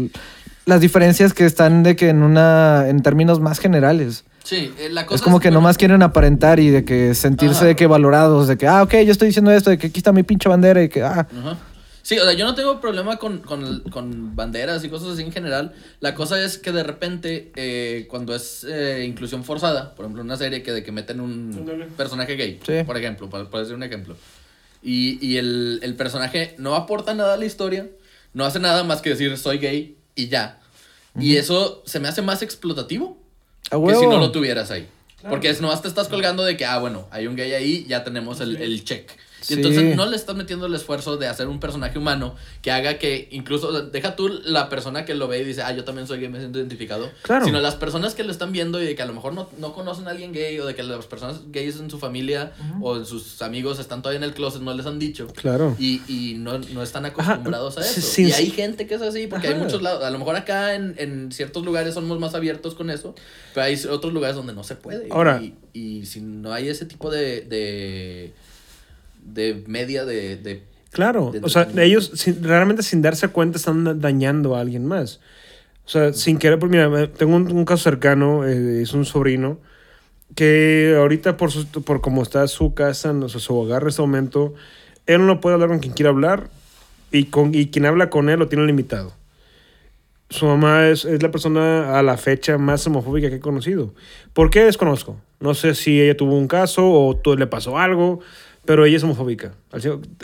las 0.65 0.81
diferencias 0.81 1.33
que 1.33 1.45
están 1.45 1.83
de 1.83 1.95
que 1.95 2.09
en 2.09 2.23
una 2.23 2.87
en 2.87 3.01
términos 3.01 3.39
más 3.39 3.59
generales 3.59 4.25
Sí, 4.47 4.73
eh, 4.79 4.87
la 4.89 5.05
cosa 5.05 5.15
es 5.15 5.21
como 5.21 5.41
que 5.41 5.49
bueno, 5.49 5.59
nomás 5.59 5.77
quieren 5.77 6.01
aparentar 6.01 6.61
y 6.61 6.69
de 6.69 6.85
que 6.85 7.13
sentirse 7.15 7.57
Ajá. 7.57 7.65
de 7.65 7.75
que 7.75 7.85
valorados, 7.85 8.47
de 8.47 8.57
que, 8.57 8.65
ah, 8.65 8.81
ok, 8.81 8.93
yo 9.05 9.11
estoy 9.11 9.27
diciendo 9.27 9.51
esto, 9.51 9.71
de 9.71 9.77
que 9.77 9.87
aquí 9.87 9.99
está 9.99 10.13
mi 10.13 10.23
pinche 10.23 10.47
bandera 10.47 10.81
y 10.81 10.87
que, 10.87 11.03
ah, 11.03 11.27
Ajá. 11.37 11.57
Sí, 12.07 12.17
o 12.17 12.23
sea, 12.23 12.31
yo 12.31 12.45
no 12.45 12.55
tengo 12.55 12.79
problema 12.79 13.17
con, 13.17 13.39
con, 13.39 13.81
con 13.81 14.33
banderas 14.33 14.81
y 14.85 14.87
cosas 14.87 15.09
así 15.09 15.23
en 15.23 15.31
general. 15.33 15.73
La 15.99 16.15
cosa 16.15 16.41
es 16.41 16.57
que 16.57 16.71
de 16.71 16.81
repente, 16.83 17.51
eh, 17.57 18.07
cuando 18.09 18.33
es 18.33 18.63
eh, 18.63 19.03
inclusión 19.05 19.43
forzada, 19.43 19.93
por 19.93 20.05
ejemplo, 20.05 20.23
una 20.23 20.37
serie 20.37 20.63
que 20.63 20.71
de 20.71 20.83
que 20.83 20.93
meten 20.93 21.19
un 21.19 21.91
personaje 21.97 22.37
gay, 22.37 22.61
Sí. 22.65 22.85
por 22.85 22.95
ejemplo, 22.95 23.29
por, 23.29 23.49
por 23.49 23.59
decir 23.59 23.75
un 23.75 23.83
ejemplo, 23.83 24.15
y, 24.81 25.19
y 25.19 25.35
el, 25.35 25.81
el 25.83 25.95
personaje 25.95 26.55
no 26.57 26.75
aporta 26.75 27.13
nada 27.13 27.33
a 27.33 27.37
la 27.37 27.43
historia, 27.43 27.89
no 28.33 28.45
hace 28.45 28.59
nada 28.59 28.85
más 28.85 29.01
que 29.01 29.09
decir 29.09 29.37
soy 29.37 29.57
gay 29.57 29.97
y 30.15 30.29
ya. 30.29 30.61
Y 31.19 31.35
eso 31.35 31.83
se 31.85 31.99
me 31.99 32.07
hace 32.07 32.21
más 32.21 32.41
explotativo 32.41 33.21
a 33.69 33.75
que 33.85 33.95
si 33.95 34.07
no 34.07 34.17
lo 34.17 34.31
tuvieras 34.31 34.71
ahí. 34.71 34.87
Porque 35.29 35.49
es 35.49 35.59
nomás 35.59 35.81
te 35.81 35.89
estás 35.89 36.07
colgando 36.07 36.45
de 36.45 36.55
que, 36.55 36.63
ah, 36.63 36.77
bueno, 36.79 37.09
hay 37.11 37.27
un 37.27 37.35
gay 37.35 37.51
ahí, 37.51 37.85
ya 37.89 38.05
tenemos 38.05 38.39
el, 38.39 38.55
el 38.55 38.85
check. 38.85 39.11
Y 39.49 39.53
entonces 39.53 39.95
no 39.95 40.05
le 40.05 40.15
estás 40.15 40.35
metiendo 40.35 40.65
el 40.65 40.73
esfuerzo 40.75 41.17
de 41.17 41.27
hacer 41.27 41.47
un 41.47 41.59
personaje 41.59 41.97
humano 41.97 42.35
que 42.61 42.71
haga 42.71 42.97
que 42.97 43.27
incluso, 43.31 43.69
o 43.69 43.71
sea, 43.71 43.81
deja 43.81 44.15
tú 44.15 44.27
la 44.43 44.69
persona 44.69 45.05
que 45.05 45.13
lo 45.15 45.27
ve 45.27 45.39
y 45.39 45.43
dice, 45.43 45.61
ah, 45.61 45.71
yo 45.73 45.83
también 45.83 46.07
soy 46.07 46.19
gay, 46.19 46.29
me 46.29 46.39
siento 46.39 46.59
identificado. 46.59 47.09
Claro. 47.21 47.45
Sino 47.45 47.59
las 47.59 47.75
personas 47.75 48.15
que 48.15 48.23
lo 48.23 48.31
están 48.31 48.51
viendo 48.51 48.81
y 48.81 48.85
de 48.85 48.95
que 48.95 49.01
a 49.01 49.05
lo 49.05 49.13
mejor 49.13 49.33
no, 49.33 49.49
no 49.59 49.73
conocen 49.73 50.07
a 50.07 50.11
alguien 50.11 50.33
gay 50.33 50.59
o 50.59 50.65
de 50.65 50.75
que 50.75 50.83
las 50.83 51.05
personas 51.05 51.41
gays 51.51 51.79
en 51.79 51.89
su 51.89 51.99
familia 51.99 52.51
o 52.81 52.97
en 52.97 53.05
sus 53.05 53.41
amigos 53.41 53.79
están 53.79 54.01
todavía 54.01 54.17
en 54.17 54.23
el 54.23 54.33
closet, 54.33 54.61
no 54.61 54.73
les 54.73 54.85
han 54.85 54.99
dicho. 54.99 55.27
Claro. 55.35 55.75
Y, 55.79 56.01
y 56.07 56.35
no, 56.35 56.57
no 56.59 56.83
están 56.83 57.05
acostumbrados 57.05 57.77
a 57.77 57.81
eso. 57.81 58.01
sí, 58.01 58.23
y 58.23 58.31
sí. 58.31 58.33
hay 58.33 58.49
gente 58.51 58.87
que 58.87 58.95
es 58.95 59.01
así, 59.01 59.27
porque 59.27 59.47
hay 59.47 59.55
muchos 59.55 59.81
lados. 59.81 60.03
A 60.03 60.09
lo 60.09 60.19
mejor 60.19 60.35
acá 60.35 60.75
en, 60.75 60.95
en 60.97 61.31
ciertos 61.31 61.63
lugares 61.63 61.93
somos 61.93 62.19
más 62.19 62.35
abiertos 62.35 62.75
con 62.75 62.89
eso, 62.89 63.15
pero 63.53 63.65
hay 63.65 63.75
otros 63.89 64.13
lugares 64.13 64.35
donde 64.35 64.53
no 64.53 64.63
se 64.63 64.75
puede. 64.75 65.07
Ahora- 65.11 65.41
Y, 65.41 65.53
y 65.73 66.05
si 66.05 66.21
no 66.21 66.51
hay 66.53 66.69
ese 66.69 66.85
tipo 66.85 67.09
de. 67.11 67.41
de, 67.41 68.33
de 69.33 69.63
media 69.67 70.05
de. 70.05 70.37
de 70.37 70.63
Claro, 70.91 71.31
de 71.31 71.39
o 71.43 71.49
sea, 71.49 71.63
entretenimiento. 71.63 71.81
ellos 71.81 72.11
sin- 72.19 72.43
realmente 72.43 72.81
sin 72.81 73.01
darse 73.01 73.27
cuenta 73.27 73.57
están 73.57 73.83
da- 73.83 73.93
dañando 73.93 74.55
a 74.55 74.61
alguien 74.61 74.85
más. 74.85 75.19
O 75.85 75.89
sea, 75.89 76.11
sin 76.13 76.37
querer, 76.37 76.57
pues 76.59 76.71
mira, 76.71 77.07
tengo 77.13 77.35
un, 77.35 77.51
un 77.51 77.65
caso 77.65 77.83
cercano, 77.83 78.45
eh, 78.47 78.81
es 78.81 78.93
un 78.93 79.05
sobrino, 79.05 79.59
que 80.35 80.95
ahorita 80.97 81.37
por, 81.37 81.51
su, 81.51 81.65
por 81.67 82.01
cómo 82.01 82.23
está 82.23 82.47
su 82.47 82.73
casa, 82.73 83.13
no 83.13 83.29
sé, 83.29 83.39
su 83.39 83.55
hogar 83.55 83.83
en 83.83 83.87
este 83.89 84.01
momento, 84.01 84.53
él 85.05 85.25
no 85.25 85.39
puede 85.39 85.53
hablar 85.55 85.69
con 85.69 85.79
quien 85.79 85.93
quiera 85.93 86.09
hablar 86.09 86.49
y, 87.11 87.25
con, 87.25 87.53
y 87.55 87.67
quien 87.67 87.85
habla 87.85 88.09
con 88.09 88.29
él 88.29 88.39
lo 88.39 88.47
tiene 88.47 88.65
limitado. 88.65 89.13
Su 90.29 90.45
mamá 90.45 90.87
es, 90.89 91.05
es 91.05 91.23
la 91.23 91.31
persona 91.31 91.97
a 91.97 92.03
la 92.03 92.17
fecha 92.17 92.57
más 92.57 92.85
homofóbica 92.85 93.29
que 93.29 93.35
he 93.37 93.39
conocido. 93.39 93.93
¿Por 94.33 94.49
qué 94.49 94.65
desconozco? 94.65 95.15
No 95.39 95.53
sé 95.53 95.73
si 95.73 96.01
ella 96.01 96.17
tuvo 96.17 96.37
un 96.37 96.49
caso 96.49 96.89
o 96.91 97.15
tú- 97.15 97.37
le 97.37 97.47
pasó 97.47 97.77
algo, 97.77 98.19
pero 98.67 98.85
ella 98.85 98.97
es 98.97 99.03
homofóbica. 99.03 99.53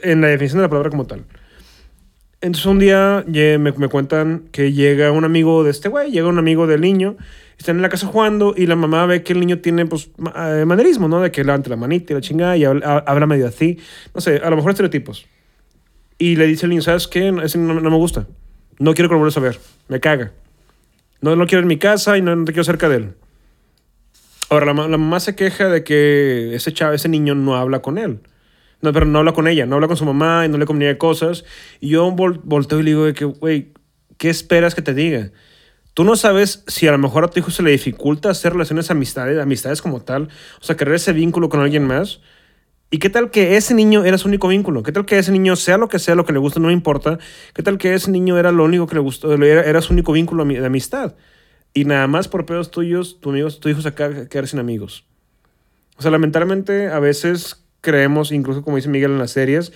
En 0.04 0.22
la 0.22 0.28
definición 0.28 0.60
de 0.60 0.64
la 0.64 0.70
palabra 0.70 0.92
como 0.92 1.08
tal. 1.08 1.24
Entonces 2.42 2.66
un 2.66 2.78
día 2.78 3.24
me, 3.26 3.58
me 3.58 3.88
cuentan 3.88 4.50
que 4.52 4.74
llega 4.74 5.12
un 5.12 5.24
amigo 5.24 5.64
de 5.64 5.72
este 5.72 5.88
güey, 5.90 6.12
llega 6.12 6.28
un 6.28 6.38
amigo 6.38 6.68
del 6.68 6.82
niño, 6.82 7.16
están 7.58 7.78
en 7.78 7.82
la 7.82 7.88
casa 7.90 8.06
jugando 8.06 8.54
y 8.58 8.66
la 8.66 8.76
mamá 8.76 9.06
ve 9.06 9.24
que 9.24 9.32
el 9.32 9.40
niño 9.40 9.60
tiene 9.60 9.86
pues 9.86 10.10
eh, 10.36 10.66
manerismo, 10.68 11.08
¿no? 11.08 11.22
De 11.22 11.32
que 11.32 11.42
levanta 11.44 11.70
la 11.70 11.78
manita 11.78 12.12
y 12.12 12.16
la 12.16 12.22
chingada 12.22 12.58
y 12.58 12.66
habla, 12.66 12.86
ha- 12.86 13.12
habla 13.12 13.26
medio 13.28 13.48
así. 13.48 13.80
No 14.14 14.20
sé, 14.20 14.42
a 14.44 14.50
lo 14.50 14.58
mejor 14.58 14.72
estereotipos. 14.72 15.26
Y 16.18 16.36
le 16.36 16.46
dice 16.46 16.66
al 16.66 16.72
niño, 16.72 16.82
¿sabes 16.82 17.08
qué? 17.08 17.34
Ese 17.44 17.58
no, 17.58 17.74
no 17.80 17.90
me 17.90 17.96
gusta. 17.98 18.28
No 18.78 18.94
quiero 18.94 19.08
que 19.08 19.14
lo 19.14 19.20
vuelvas 19.20 19.38
a 19.38 19.40
ver. 19.40 19.58
Me 19.88 20.02
caga. 20.02 20.34
No 21.22 21.34
lo 21.38 21.48
quiero 21.48 21.62
en 21.62 21.68
mi 21.68 21.78
casa 21.78 22.18
y 22.18 22.22
no, 22.22 22.36
no 22.36 22.44
te 22.44 22.52
quiero 22.52 22.66
cerca 22.66 22.90
de 22.90 22.98
él. 22.98 23.14
Ahora, 24.50 24.66
la 24.66 24.74
mamá 24.74 25.20
se 25.22 25.34
queja 25.36 25.70
de 25.70 25.84
que 25.86 26.54
ese 26.54 26.74
chavo, 26.74 26.94
ese 26.94 27.08
niño 27.08 27.34
no 27.36 27.56
habla 27.56 27.82
con 27.82 27.98
él. 27.98 28.20
No, 28.84 28.92
pero 28.92 29.06
no 29.06 29.20
habla 29.20 29.32
con 29.32 29.48
ella, 29.48 29.66
no 29.66 29.76
habla 29.76 29.88
con 29.88 29.96
su 29.96 30.04
mamá 30.04 30.46
y 30.46 30.50
no 30.50 30.58
le 30.58 30.66
comunica 30.66 30.98
cosas. 30.98 31.46
Y 31.80 31.90
yo 31.90 32.12
vol- 32.12 32.42
volteo 32.44 32.82
y 32.82 32.84
le 32.84 32.90
digo 32.92 33.14
que, 33.14 33.24
güey, 33.24 33.72
¿qué 34.18 34.30
esperas 34.30 34.76
que 34.76 34.82
te 34.82 34.94
diga? 34.94 35.32
Tú 35.94 36.04
no 36.04 36.18
sabes 36.18 36.66
si 36.68 36.86
a 36.88 36.92
lo 36.92 36.98
mejor 36.98 37.24
a 37.24 37.30
tu 37.30 37.40
hijo 37.40 37.50
se 37.50 37.64
le 37.64 37.72
dificulta 37.72 38.30
hacer 38.30 38.52
relaciones 38.52 38.92
amistades, 38.92 39.40
amistades 39.40 39.82
como 39.82 40.02
tal, 40.02 40.24
o 40.60 40.64
sea, 40.64 40.76
crear 40.76 40.96
ese 40.96 41.14
vínculo 41.14 41.48
con 41.48 41.62
alguien 41.62 41.88
más. 41.88 42.20
¿Y 42.92 43.00
qué 43.00 43.10
tal 43.10 43.32
que 43.32 43.56
ese 43.56 43.74
niño 43.74 44.04
era 44.04 44.18
su 44.18 44.28
único 44.28 44.50
vínculo? 44.50 44.84
¿Qué 44.84 44.92
tal 44.92 45.06
que 45.06 45.18
ese 45.18 45.32
niño, 45.32 45.56
sea 45.56 45.78
lo 45.78 45.88
que 45.88 45.98
sea, 45.98 46.16
lo 46.16 46.26
que 46.26 46.34
le 46.34 46.40
gusta, 46.40 46.60
no 46.60 46.68
me 46.68 46.74
importa? 46.74 47.20
¿Qué 47.54 47.64
tal 47.64 47.78
que 47.78 47.94
ese 47.94 48.12
niño 48.12 48.38
era 48.38 48.52
lo 48.52 48.66
único 48.66 48.86
que 48.86 48.96
le 48.96 49.02
gustó, 49.02 49.34
era, 49.34 49.82
su 49.82 49.94
único 49.94 50.12
vínculo 50.12 50.44
de 50.46 50.66
amistad? 50.66 51.16
Y 51.74 51.86
nada 51.86 52.06
más 52.08 52.28
por 52.28 52.46
pedos 52.46 52.70
tuyos, 52.70 53.22
tu, 53.22 53.30
amigo, 53.30 53.50
tu 53.50 53.70
hijo 53.70 53.82
se 53.82 53.88
acaba 53.88 54.14
de 54.14 54.28
quedar 54.28 54.48
sin 54.48 54.60
amigos. 54.60 55.06
O 55.98 56.02
sea, 56.02 56.12
lamentablemente 56.12 56.88
a 56.90 57.00
veces 57.00 57.63
creemos, 57.84 58.32
incluso 58.32 58.64
como 58.64 58.78
dice 58.78 58.90
Miguel 58.90 59.12
en 59.12 59.20
las 59.20 59.32
series, 59.32 59.74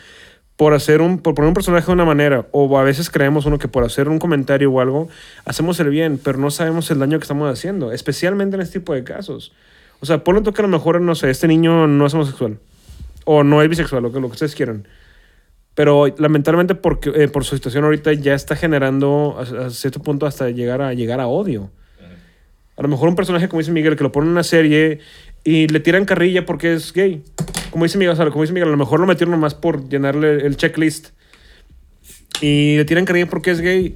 por 0.56 0.74
hacer 0.74 1.02
un, 1.02 1.20
por 1.20 1.36
poner 1.36 1.50
un 1.50 1.54
personaje 1.54 1.86
de 1.86 1.92
una 1.92 2.06
manera, 2.06 2.48
o 2.52 2.80
a 2.80 2.84
veces 2.84 3.12
creemos 3.12 3.46
uno 3.46 3.60
que 3.60 3.68
por 3.68 3.84
hacer 3.84 4.10
un 4.10 4.18
comentario 4.18 4.72
o 4.72 4.80
algo, 4.80 5.08
hacemos 5.46 5.80
el 5.80 5.90
bien, 5.90 6.20
pero 6.22 6.40
no 6.40 6.50
sabemos 6.50 6.90
el 6.90 6.98
daño 6.98 7.20
que 7.20 7.24
estamos 7.24 7.52
haciendo, 7.52 7.92
especialmente 7.92 8.56
en 8.56 8.64
este 8.64 8.80
tipo 8.80 8.94
de 8.94 9.04
casos. 9.04 9.54
O 10.00 10.08
sea, 10.08 10.24
ponle 10.24 10.42
tú 10.42 10.54
que 10.54 10.62
a 10.62 10.64
lo 10.64 10.70
mejor, 10.70 11.00
no 11.00 11.14
sé, 11.14 11.30
este 11.30 11.48
niño 11.48 11.86
no 11.86 12.08
es 12.08 12.14
homosexual, 12.16 12.58
o 13.26 13.44
no 13.44 13.62
es 13.62 13.70
bisexual, 13.70 14.02
lo 14.02 14.12
que, 14.12 14.20
lo 14.20 14.28
que 14.30 14.34
ustedes 14.34 14.56
quieran. 14.56 14.88
Pero 15.76 16.08
lamentablemente 16.18 16.74
porque, 16.74 17.12
eh, 17.14 17.28
por 17.28 17.46
su 17.46 17.56
situación 17.56 17.84
ahorita 17.84 18.14
ya 18.14 18.34
está 18.34 18.56
generando 18.56 19.38
a, 19.38 19.68
a 19.68 19.70
cierto 19.70 20.02
punto 20.02 20.26
hasta 20.26 20.50
llegar 20.50 20.82
a, 20.82 20.94
llegar 20.94 21.20
a 21.20 21.28
odio. 21.28 21.70
A 22.78 22.84
lo 22.84 22.90
mejor 22.90 23.10
un 23.10 23.16
personaje, 23.16 23.50
como 23.50 23.60
dice 23.60 23.72
Miguel, 23.72 23.96
que 23.96 24.04
lo 24.04 24.12
pone 24.12 24.28
en 24.28 24.32
una 24.32 24.44
serie 24.44 25.00
y 25.48 25.70
le 25.70 25.80
tiran 25.80 26.04
carrilla 26.04 26.46
porque 26.46 26.74
es 26.74 26.92
gay. 26.92 27.24
Como 27.72 27.86
dice 27.86 27.98
Miguel, 27.98 28.12
o 28.12 28.16
sea, 28.18 28.30
como 28.32 28.42
dice 28.42 28.52
Miguel, 28.52 28.68
a 28.68 28.72
lo 28.72 28.76
mejor 28.76 29.00
lo 29.00 29.08
metieron 29.08 29.32
nomás 29.32 29.56
por 29.56 29.88
llenarle 29.88 30.46
el 30.46 30.58
checklist. 30.58 31.12
Y 32.42 32.76
le 32.76 32.84
tiran 32.84 33.06
carrilla 33.06 33.28
porque 33.28 33.52
es 33.52 33.62
gay. 33.62 33.96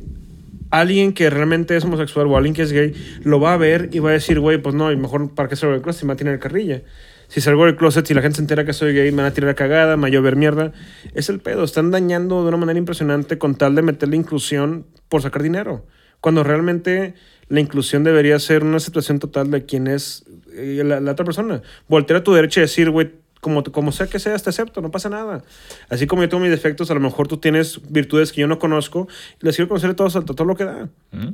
Alguien 0.70 1.12
que 1.12 1.30
realmente 1.30 1.76
es 1.76 1.84
homosexual 1.84 2.28
o 2.28 2.38
alguien 2.38 2.54
que 2.54 2.62
es 2.62 2.72
gay 2.72 2.94
lo 3.26 3.42
va 3.42 3.54
a 3.54 3.58
ver 3.58 3.90
y 3.92 4.00
va 4.00 4.12
a 4.12 4.14
decir, 4.14 4.40
güey, 4.40 4.60
pues 4.60 4.76
no, 4.76 4.94
y 4.94 4.96
mejor 4.96 5.36
para 5.36 5.50
qué 5.50 5.58
salgo 5.58 5.74
del 5.74 5.82
closet 5.82 6.00
si 6.00 6.06
me 6.06 6.12
va 6.12 6.14
a 6.14 6.18
tirar 6.18 6.40
carrilla. 6.40 6.84
Si 7.28 7.42
salgo 7.42 7.66
del 7.66 7.76
closet, 7.76 8.08
si 8.08 8.14
la 8.14 8.22
gente 8.22 8.38
se 8.38 8.44
entera 8.44 8.64
que 8.64 8.72
soy 8.72 8.94
gay, 8.94 9.12
me 9.12 9.18
van 9.18 9.26
a 9.26 9.34
tirar 9.34 9.54
cagada, 9.54 9.98
me 9.98 10.04
va 10.04 10.08
a 10.08 10.12
llover 10.12 10.38
mierda. 10.38 10.72
Es 11.16 11.28
el 11.28 11.42
pedo. 11.42 11.66
Están 11.66 11.92
dañando 11.92 12.44
de 12.44 12.48
una 12.48 12.56
manera 12.56 12.80
impresionante 12.80 13.38
con 13.38 13.56
tal 13.56 13.76
de 13.76 13.82
meterle 13.82 14.16
inclusión 14.16 14.86
por 15.10 15.22
sacar 15.22 15.44
dinero. 15.44 15.86
Cuando 16.22 16.46
realmente 16.46 17.16
la 17.52 17.60
inclusión 17.60 18.04
debería 18.04 18.40
ser 18.40 18.64
una 18.64 18.78
aceptación 18.78 19.20
total 19.20 19.52
de 19.52 19.66
quién 19.66 19.88
es 19.88 20.24
eh, 20.54 20.82
la, 20.86 21.02
la 21.02 21.12
otra 21.12 21.26
persona. 21.26 21.62
Voltear 21.90 22.22
a 22.22 22.24
tu 22.24 22.34
derecha 22.34 22.62
y 22.62 22.64
decir, 22.64 22.90
güey, 22.90 23.12
como, 23.42 23.64
como 23.64 23.92
sea 23.92 24.08
que 24.08 24.20
seas, 24.20 24.42
te 24.42 24.52
acepto, 24.52 24.82
no 24.82 24.90
pasa 24.90 25.10
nada. 25.10 25.44
Así 25.90 26.08
como 26.08 26.22
yo 26.22 26.30
tengo 26.30 26.42
mis 26.44 26.52
defectos, 26.52 26.90
a 26.92 26.94
lo 26.94 27.02
mejor 27.02 27.28
tú 27.28 27.38
tienes 27.38 27.82
virtudes 27.90 28.32
que 28.32 28.40
yo 28.40 28.48
no 28.48 28.58
conozco 28.58 29.08
y 29.42 29.46
les 29.46 29.58
quiero 29.58 29.68
conocer 29.68 29.90
a 29.90 29.96
todos 29.96 30.16
a 30.16 30.22
todo 30.24 30.46
lo 30.46 30.56
que 30.56 30.64
da. 30.64 30.90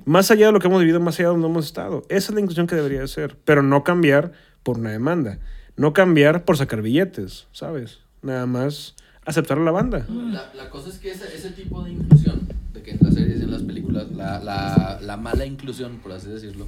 Más 0.05 0.31
allá 0.31 0.47
de 0.47 0.53
lo 0.53 0.59
que 0.59 0.67
hemos 0.67 0.79
vivido, 0.79 0.99
más 0.99 1.19
allá 1.19 1.27
de 1.27 1.33
donde 1.33 1.49
hemos 1.49 1.65
estado. 1.65 2.03
Esa 2.09 2.31
es 2.31 2.33
la 2.33 2.41
inclusión 2.41 2.65
que 2.65 2.75
debería 2.75 3.01
de 3.01 3.07
ser, 3.07 3.35
pero 3.45 3.61
no 3.61 3.83
cambiar 3.83 4.31
por 4.63 4.79
una 4.79 4.89
demanda. 4.89 5.37
No 5.75 5.93
cambiar 5.93 6.45
por 6.45 6.57
sacar 6.57 6.81
billetes, 6.81 7.47
¿sabes? 7.51 7.99
Nada 8.23 8.47
más 8.47 8.95
aceptar 9.27 9.59
a 9.59 9.61
la 9.61 9.71
banda. 9.71 10.05
La, 10.09 10.51
la 10.55 10.69
cosa 10.69 10.89
es 10.89 10.97
que 10.97 11.11
ese, 11.11 11.25
ese 11.35 11.51
tipo 11.51 11.83
de 11.83 11.91
inclusión, 11.91 12.47
de 12.73 12.81
que 12.81 12.91
en 12.91 12.99
las 13.01 13.13
series 13.13 13.39
y 13.39 13.43
en 13.43 13.51
las 13.51 13.61
películas, 13.61 14.09
la, 14.15 14.39
la, 14.39 14.99
la 15.01 15.17
mala 15.17 15.45
inclusión, 15.45 15.99
por 16.01 16.13
así 16.13 16.27
decirlo, 16.29 16.67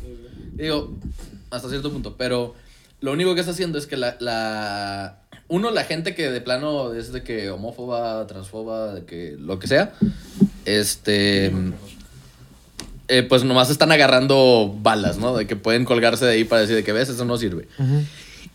digo, 0.53 0.95
hasta 1.49 1.69
cierto 1.69 1.91
punto, 1.91 2.15
pero 2.17 2.53
lo 3.01 3.13
único 3.13 3.33
que 3.33 3.39
está 3.39 3.53
haciendo 3.53 3.77
es 3.77 3.87
que 3.87 3.97
la, 3.97 4.17
la 4.19 5.19
uno, 5.47 5.71
la 5.71 5.83
gente 5.85 6.13
que 6.13 6.29
de 6.29 6.41
plano 6.41 6.93
es 6.93 7.11
de 7.11 7.23
que 7.23 7.49
homófoba, 7.49 8.27
transfoba, 8.27 8.93
de 8.93 9.05
que 9.05 9.35
lo 9.39 9.57
que 9.57 9.67
sea, 9.67 9.93
este, 10.65 11.51
eh, 13.07 13.23
pues 13.23 13.43
nomás 13.43 13.69
están 13.69 13.91
agarrando 13.91 14.75
balas, 14.81 15.17
¿no? 15.17 15.35
De 15.35 15.47
que 15.47 15.55
pueden 15.55 15.85
colgarse 15.85 16.25
de 16.25 16.33
ahí 16.33 16.43
para 16.43 16.61
decir 16.61 16.75
de 16.75 16.83
que 16.83 16.91
ves, 16.91 17.09
eso 17.09 17.25
no 17.25 17.37
sirve. 17.37 17.67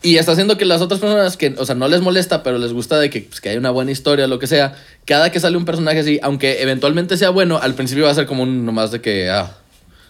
Y 0.01 0.17
está 0.17 0.33
haciendo 0.33 0.57
que 0.57 0.65
las 0.65 0.81
otras 0.81 0.99
personas 0.99 1.35
que, 1.37 1.55
o 1.57 1.65
sea, 1.65 1.73
no 1.73 1.87
les 1.87 2.01
molesta, 2.01 2.43
pero 2.43 2.57
les 2.59 2.73
gusta 2.73 2.99
de 2.99 3.09
que, 3.09 3.21
pues, 3.21 3.41
que 3.41 3.49
hay 3.49 3.57
una 3.57 3.71
buena 3.71 3.91
historia, 3.91 4.27
lo 4.27 4.37
que 4.37 4.45
sea, 4.47 4.75
cada 5.05 5.31
que 5.31 5.39
sale 5.39 5.57
un 5.57 5.65
personaje 5.65 5.99
así, 5.99 6.19
aunque 6.21 6.61
eventualmente 6.61 7.17
sea 7.17 7.31
bueno, 7.31 7.57
al 7.59 7.73
principio 7.73 8.05
va 8.05 8.11
a 8.11 8.15
ser 8.15 8.27
como 8.27 8.43
un 8.43 8.65
nomás 8.65 8.91
de 8.91 9.01
que, 9.01 9.29
ah, 9.31 9.57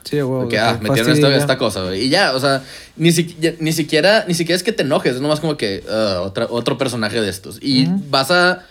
Sí, 0.03 0.19
güey. 0.19 0.43
de 0.43 0.47
que, 0.49 0.59
ah, 0.59 0.77
metieron 0.81 1.11
esta, 1.13 1.33
esta 1.35 1.57
cosa, 1.57 1.83
güey. 1.83 2.03
Y 2.05 2.09
ya, 2.09 2.33
o 2.35 2.39
sea, 2.41 2.61
ni, 2.97 3.11
si- 3.13 3.35
ya- 3.39 3.53
ni 3.59 3.71
siquiera, 3.71 4.25
ni 4.27 4.33
siquiera 4.33 4.57
es 4.57 4.63
que 4.63 4.73
te 4.73 4.83
enojes, 4.83 5.15
es 5.15 5.21
nomás 5.21 5.39
como 5.39 5.55
que 5.55 5.83
ah, 5.89 6.21
otra, 6.25 6.47
otro 6.49 6.77
personaje 6.77 7.21
de 7.21 7.29
estos. 7.29 7.59
Y 7.61 7.87
vas 8.09 8.31
a, 8.31 8.65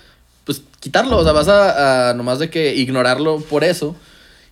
pues, 0.44 0.60
quitarlo, 0.80 1.16
o 1.16 1.24
sea, 1.24 1.32
vas 1.32 1.48
a, 1.48 2.10
a 2.10 2.14
nomás 2.14 2.38
de 2.38 2.50
que 2.50 2.74
ignorarlo 2.74 3.40
por 3.40 3.64
eso. 3.64 3.96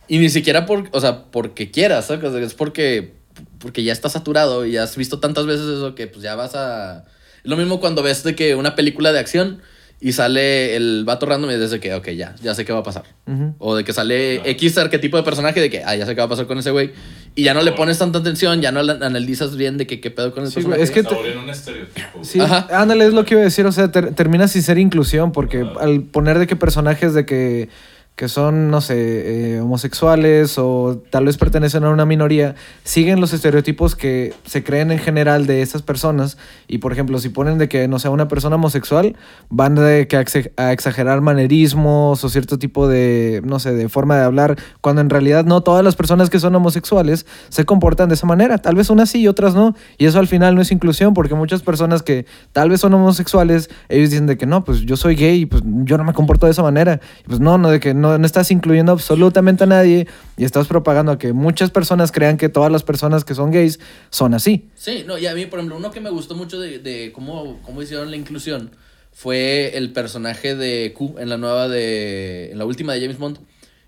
Y 0.08 0.18
ni 0.18 0.30
siquiera 0.30 0.64
por, 0.66 0.88
o 0.92 1.00
sea, 1.00 1.24
porque 1.24 1.70
quieras, 1.70 2.06
¿sabes? 2.06 2.32
Es 2.34 2.54
porque, 2.54 3.12
porque 3.58 3.82
ya 3.84 3.92
está 3.92 4.08
saturado 4.08 4.66
y 4.66 4.76
has 4.76 4.96
visto 4.96 5.20
tantas 5.20 5.46
veces 5.46 5.66
eso 5.66 5.94
que 5.94 6.06
pues 6.06 6.22
ya 6.22 6.34
vas 6.34 6.54
a... 6.54 7.04
Es 7.44 7.50
lo 7.50 7.56
mismo 7.56 7.80
cuando 7.80 8.02
ves 8.02 8.22
de 8.24 8.34
que 8.34 8.54
una 8.54 8.74
película 8.74 9.12
de 9.12 9.18
acción 9.18 9.60
y 10.00 10.12
sale 10.12 10.74
el 10.74 11.04
vato 11.04 11.26
random 11.26 11.50
y 11.52 11.54
desde 11.54 11.78
que, 11.78 11.94
ok, 11.94 12.08
ya, 12.10 12.34
ya 12.42 12.54
sé 12.56 12.64
qué 12.64 12.72
va 12.72 12.80
a 12.80 12.82
pasar. 12.82 13.04
Ujú. 13.28 13.54
O 13.58 13.76
de 13.76 13.84
que 13.84 13.92
sale 13.92 14.48
X 14.50 14.76
arquetipo 14.78 15.16
de 15.16 15.22
personaje 15.22 15.60
de 15.60 15.70
que, 15.70 15.84
ah, 15.84 15.94
ya 15.94 16.06
sé 16.06 16.14
qué 16.16 16.20
va 16.20 16.26
a 16.26 16.28
pasar 16.28 16.48
con 16.48 16.58
ese 16.58 16.72
güey. 16.72 16.90
Y 17.36 17.44
ya 17.44 17.54
no 17.54 17.62
le 17.62 17.70
pones 17.70 17.98
tanta 17.98 18.18
atención, 18.18 18.60
ya 18.60 18.72
no 18.72 18.80
analizas 18.80 19.56
bien 19.56 19.78
de 19.78 19.86
que 19.86 20.00
qué 20.00 20.10
pedo 20.10 20.32
con 20.32 20.42
el 20.42 20.48
Sí, 20.48 20.54
personaje. 20.56 20.78
güey, 20.80 20.84
es 20.84 20.90
que 20.90 21.02
te- 21.04 21.38
un 21.38 21.48
estereotipo. 21.48 22.24
Sí, 22.24 22.40
Ajá. 22.40 22.66
ándale, 22.72 23.06
es 23.06 23.12
lo 23.14 23.24
que 23.24 23.34
iba 23.34 23.42
a 23.42 23.44
decir. 23.44 23.64
O 23.64 23.70
sea, 23.70 23.92
ter- 23.92 24.12
termina 24.14 24.48
sin 24.48 24.62
ser 24.64 24.76
inclusión, 24.78 25.30
porque 25.30 25.64
al 25.80 26.02
poner 26.02 26.40
de 26.40 26.48
que 26.48 26.56
personajes 26.56 27.14
de 27.14 27.24
que, 27.24 27.68
que 28.16 28.28
son, 28.28 28.70
no 28.70 28.80
sé, 28.80 29.54
eh, 29.54 29.60
homosexuales 29.60 30.58
o 30.58 31.02
tal 31.10 31.24
vez 31.24 31.38
pertenecen 31.38 31.84
a 31.84 31.90
una 31.90 32.04
minoría, 32.04 32.54
siguen 32.84 33.20
los 33.20 33.32
estereotipos 33.32 33.96
que 33.96 34.34
se 34.44 34.62
creen 34.62 34.90
en 34.92 34.98
general 34.98 35.46
de 35.46 35.62
esas 35.62 35.82
personas. 35.82 36.36
Y 36.68 36.78
por 36.78 36.92
ejemplo, 36.92 37.18
si 37.18 37.30
ponen 37.30 37.58
de 37.58 37.68
que 37.68 37.88
no 37.88 37.98
sea 37.98 38.10
una 38.10 38.28
persona 38.28 38.56
homosexual, 38.56 39.16
van 39.48 39.74
de 39.76 40.08
que 40.08 40.16
a 40.56 40.72
exagerar 40.72 41.20
manerismos 41.20 42.22
o 42.22 42.28
cierto 42.28 42.58
tipo 42.58 42.86
de, 42.86 43.40
no 43.44 43.58
sé, 43.58 43.72
de 43.72 43.88
forma 43.88 44.16
de 44.16 44.24
hablar, 44.24 44.58
cuando 44.80 45.00
en 45.00 45.08
realidad 45.08 45.44
no 45.44 45.62
todas 45.62 45.84
las 45.84 45.96
personas 45.96 46.28
que 46.28 46.38
son 46.38 46.54
homosexuales 46.54 47.26
se 47.48 47.64
comportan 47.64 48.08
de 48.08 48.14
esa 48.14 48.26
manera. 48.26 48.58
Tal 48.58 48.74
vez 48.74 48.90
unas 48.90 49.10
sí 49.10 49.20
y 49.20 49.28
otras 49.28 49.54
no. 49.54 49.74
Y 49.96 50.06
eso 50.06 50.18
al 50.18 50.28
final 50.28 50.54
no 50.54 50.60
es 50.60 50.70
inclusión, 50.70 51.14
porque 51.14 51.34
muchas 51.34 51.62
personas 51.62 52.02
que 52.02 52.26
tal 52.52 52.68
vez 52.68 52.80
son 52.80 52.92
homosexuales, 52.94 53.70
ellos 53.88 54.10
dicen 54.10 54.26
de 54.26 54.36
que 54.36 54.46
no, 54.46 54.64
pues 54.64 54.80
yo 54.80 54.96
soy 54.96 55.14
gay 55.16 55.46
pues 55.46 55.62
yo 55.64 55.98
no 55.98 56.04
me 56.04 56.12
comporto 56.12 56.46
de 56.46 56.52
esa 56.52 56.62
manera. 56.62 57.00
Y 57.24 57.28
pues 57.28 57.40
no, 57.40 57.58
no, 57.58 57.70
de 57.70 57.80
que 57.80 57.94
no, 58.02 58.18
no 58.18 58.26
estás 58.26 58.50
incluyendo 58.50 58.92
absolutamente 58.92 59.64
a 59.64 59.66
nadie 59.66 60.06
y 60.36 60.44
estás 60.44 60.66
propagando 60.66 61.12
a 61.12 61.18
que 61.18 61.32
muchas 61.32 61.70
personas 61.70 62.12
crean 62.12 62.36
que 62.36 62.50
todas 62.50 62.70
las 62.70 62.82
personas 62.82 63.24
que 63.24 63.34
son 63.34 63.50
gays 63.50 63.80
son 64.10 64.34
así. 64.34 64.68
Sí, 64.74 65.04
no, 65.06 65.16
y 65.16 65.26
a 65.26 65.34
mí, 65.34 65.46
por 65.46 65.58
ejemplo, 65.58 65.76
uno 65.78 65.90
que 65.90 66.00
me 66.00 66.10
gustó 66.10 66.34
mucho 66.34 66.60
de, 66.60 66.78
de 66.78 67.12
cómo, 67.12 67.58
cómo 67.62 67.80
hicieron 67.80 68.10
la 68.10 68.16
inclusión 68.16 68.70
fue 69.12 69.76
el 69.76 69.92
personaje 69.92 70.54
de 70.56 70.92
Q 70.96 71.16
en 71.18 71.28
la 71.28 71.36
nueva 71.36 71.68
de. 71.68 72.50
en 72.52 72.58
la 72.58 72.64
última 72.64 72.94
de 72.94 73.00
James 73.00 73.18
Bond. 73.18 73.38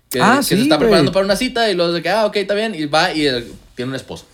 Que, 0.09 0.21
Ah, 0.21 0.37
que 0.37 0.43
sí, 0.43 0.55
se 0.55 0.61
está 0.61 0.77
preparando 0.77 1.11
para 1.11 1.25
una 1.25 1.35
cita 1.35 1.69
y 1.69 1.73
luego 1.75 1.91
de 1.91 2.01
que, 2.01 2.09
ah, 2.09 2.25
ok, 2.25 2.35
está 2.37 2.53
bien, 2.53 2.75
y 2.75 2.85
va 2.85 3.11
y 3.13 3.27
eh, 3.27 3.43
tiene 3.75 3.89
un 3.89 3.95
esposo. 3.95 4.25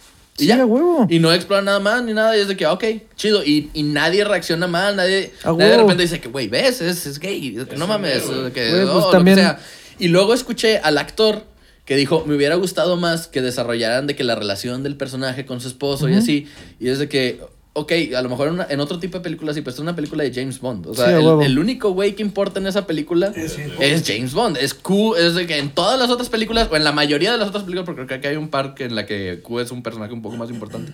Y 0.42 0.46
Sí, 0.46 0.48
ya. 0.48 0.62
a 0.62 0.66
huevo. 0.66 1.08
Y 1.10 1.20
no 1.20 1.32
explora 1.32 1.62
nada 1.62 1.80
más 1.80 2.04
ni 2.04 2.14
nada. 2.14 2.36
Y 2.36 2.42
es 2.42 2.48
de 2.48 2.58
que, 2.58 2.66
ok, 2.66 2.84
chido. 3.16 3.44
Y, 3.44 3.70
y 3.74 3.84
nadie 3.84 4.24
reacciona 4.24 4.68
mal. 4.68 4.96
Nadie, 4.96 5.32
A 5.44 5.52
nadie 5.54 5.72
de 5.72 5.78
repente 5.78 6.04
dice 6.04 6.20
que, 6.20 6.30
güey, 6.30 6.48
ves, 6.48 6.82
es, 6.82 7.06
es 7.06 7.20
gay. 7.20 7.56
Es 7.58 7.66
que 7.68 7.76
no 7.78 7.88
mames. 7.88 8.26
güey. 8.28 8.52
que, 8.52 8.70
Güey, 8.72 8.84
oh, 8.84 8.92
pues 8.92 9.04
lo 9.06 9.10
que 9.12 9.18
también- 9.18 9.38
sea. 9.38 9.60
Y 10.00 10.08
luego 10.08 10.34
escuché 10.34 10.80
al 10.80 10.98
actor 10.98 11.44
que 11.86 11.96
dijo, 11.96 12.24
me 12.26 12.36
hubiera 12.36 12.56
gustado 12.56 12.98
más 12.98 13.28
que 13.28 13.42
desarrollaran 13.42 14.08
de 14.08 14.16
que 14.16 14.24
la 14.24 14.36
relación 14.36 14.82
del 14.84 14.96
personaje 14.96 15.46
con 15.46 15.62
su 15.62 15.68
esposo 15.68 16.10
y 16.10 16.16
así. 16.16 16.48
Y 16.80 16.90
es 16.90 17.00
de 17.00 17.08
que, 17.10 17.40
ok, 17.74 17.92
a 18.18 18.22
lo 18.22 18.30
mejor 18.30 18.48
en, 18.50 18.54
una- 18.56 18.68
en 18.70 18.80
otro 18.82 19.00
tipo 19.00 19.18
de 19.18 19.24
películas 19.24 19.56
sí, 19.56 19.62
pero 19.62 19.70
esta 19.72 19.82
es 19.82 19.84
una 19.84 19.96
película 19.96 20.24
de 20.24 20.34
James 20.34 20.60
Bond. 20.60 20.88
O 20.88 20.94
sea, 20.96 21.06
Sí, 21.08 21.12
el, 21.14 21.42
el 21.44 21.60
único 21.60 21.92
güey 21.92 22.16
que 22.16 22.22
importa 22.22 22.60
en 22.60 22.68
esa 22.68 22.86
película 22.86 23.32
es 23.80 24.04
James 24.06 24.34
Bond. 24.34 24.58
Es 24.58 24.74
Q, 24.74 25.16
es 25.16 25.36
de 25.36 25.48
que 25.48 25.58
en 25.58 25.70
todas 25.70 25.98
las 26.00 26.10
otras 26.10 26.30
películas, 26.30 26.68
o 26.72 26.76
en 26.76 26.84
la 26.84 26.92
mayoría 26.92 27.32
de 27.32 27.38
las 27.38 27.48
otras 27.48 27.64
películas, 27.64 27.86
porque 27.86 28.06
creo 28.06 28.20
que 28.22 28.28
hay 28.28 28.36
un 28.36 28.50
par 28.50 28.74
que 28.76 28.86
en 28.86 28.96
la 28.96 29.06
que 29.06 29.40
Q 29.42 29.60
es 29.62 29.72
un 29.72 29.84
personaje 29.84 30.14
un 30.14 30.22
poco 30.22 30.36
más 30.38 30.50
importante. 30.50 30.92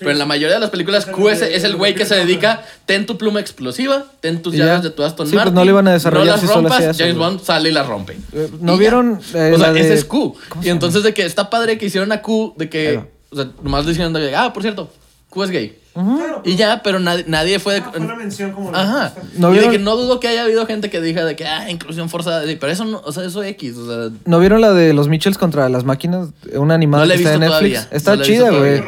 Pero 0.00 0.10
en 0.10 0.18
la 0.18 0.26
mayoría 0.26 0.54
de 0.56 0.60
las 0.60 0.70
películas, 0.70 1.06
Q 1.06 1.28
es, 1.28 1.40
es 1.40 1.62
el 1.62 1.76
güey 1.76 1.94
que 1.94 2.04
se 2.04 2.16
dedica, 2.16 2.64
ten 2.84 3.06
tu 3.06 3.16
pluma 3.16 3.38
explosiva, 3.38 4.06
ten 4.20 4.42
tus 4.42 4.52
llaves 4.54 4.82
de 4.82 4.90
tu 4.90 5.04
Aston 5.04 5.26
Sí, 5.26 5.32
pues 5.34 5.36
Martin. 5.44 5.54
no 5.54 5.64
le 5.64 5.70
iban 5.70 5.86
a 5.86 5.92
desarrollar 5.92 6.26
no 6.26 6.32
las 6.32 6.40
si 6.40 6.46
solo 6.48 6.60
rompas, 6.62 6.78
hacía 6.78 6.90
eso, 6.90 6.98
James. 7.04 7.16
Bond 7.16 7.40
sale 7.42 7.68
y 7.68 7.72
las 7.72 7.86
rompe. 7.86 8.16
Eh, 8.32 8.48
¿no 8.60 8.74
Y 8.74 8.78
vieron, 8.78 9.20
eh, 9.34 9.52
o 9.54 9.58
sea, 9.58 9.68
la 9.68 9.72
de- 9.72 9.80
ese 9.80 9.94
es 9.94 10.04
Q. 10.04 10.36
¿Cómo 10.48 10.64
Y 10.64 10.68
entonces 10.70 11.04
de 11.04 11.14
que 11.14 11.24
está 11.24 11.48
padre 11.48 11.78
que 11.78 11.86
hicieron 11.86 12.10
a 12.10 12.22
Q, 12.22 12.54
de 12.58 12.68
que, 12.68 12.96
va. 12.96 13.06
o 13.30 13.36
sea, 13.36 13.50
nomás 13.62 13.86
diciendo 13.86 14.18
que, 14.18 14.34
ah, 14.34 14.52
por 14.52 14.62
cierto, 14.64 14.90
Q 15.30 15.44
es 15.44 15.50
gay. 15.50 15.78
Claro, 15.94 16.42
Y 16.44 16.56
ya, 16.56 16.82
pero 16.82 16.98
nadie, 16.98 17.24
nadie 17.28 17.58
fue... 17.60 17.76
ah, 17.78 17.90
fue 17.92 18.00
una 18.00 18.16
mención 18.16 18.50
como... 18.52 18.74
Ajá. 18.74 19.14
¿No 19.38 19.48
y 19.50 19.52
de 19.52 19.58
vieron? 19.60 19.70
que 19.72 19.78
no 19.78 19.96
dudo 19.96 20.18
que 20.18 20.26
haya 20.28 20.42
habido 20.42 20.66
gente 20.66 20.90
que 20.90 21.00
diga 21.00 21.24
de 21.24 21.36
que, 21.36 21.46
ah, 21.46 21.70
inclusión 21.70 22.08
forzada. 22.10 22.44
Sí, 22.46 22.56
Pero 22.60 22.72
eso 22.72 22.84
no, 22.84 23.00
o 23.04 23.12
sea, 23.12 23.24
eso 23.24 23.42
X. 23.44 23.76
O 23.76 23.86
sea, 23.86 24.16
¿No 24.24 24.40
vieron 24.40 24.60
la 24.60 24.72
de 24.72 24.92
los 24.92 25.06
Mitchells 25.08 25.38
contra 25.38 25.68
las 25.68 25.84
máquinas? 25.84 26.30
Una 26.54 26.74
animada 26.74 27.04
No 27.04 27.08
la 27.08 27.14
he 27.14 27.16
que 27.18 27.22
está 27.22 27.34
en 27.34 27.40
visto 27.40 27.54
Netflix. 27.54 27.74
todavía. 27.80 27.96
Está 27.96 28.16
No 28.16 28.22
chida, 28.24 28.50
güey. 28.50 28.82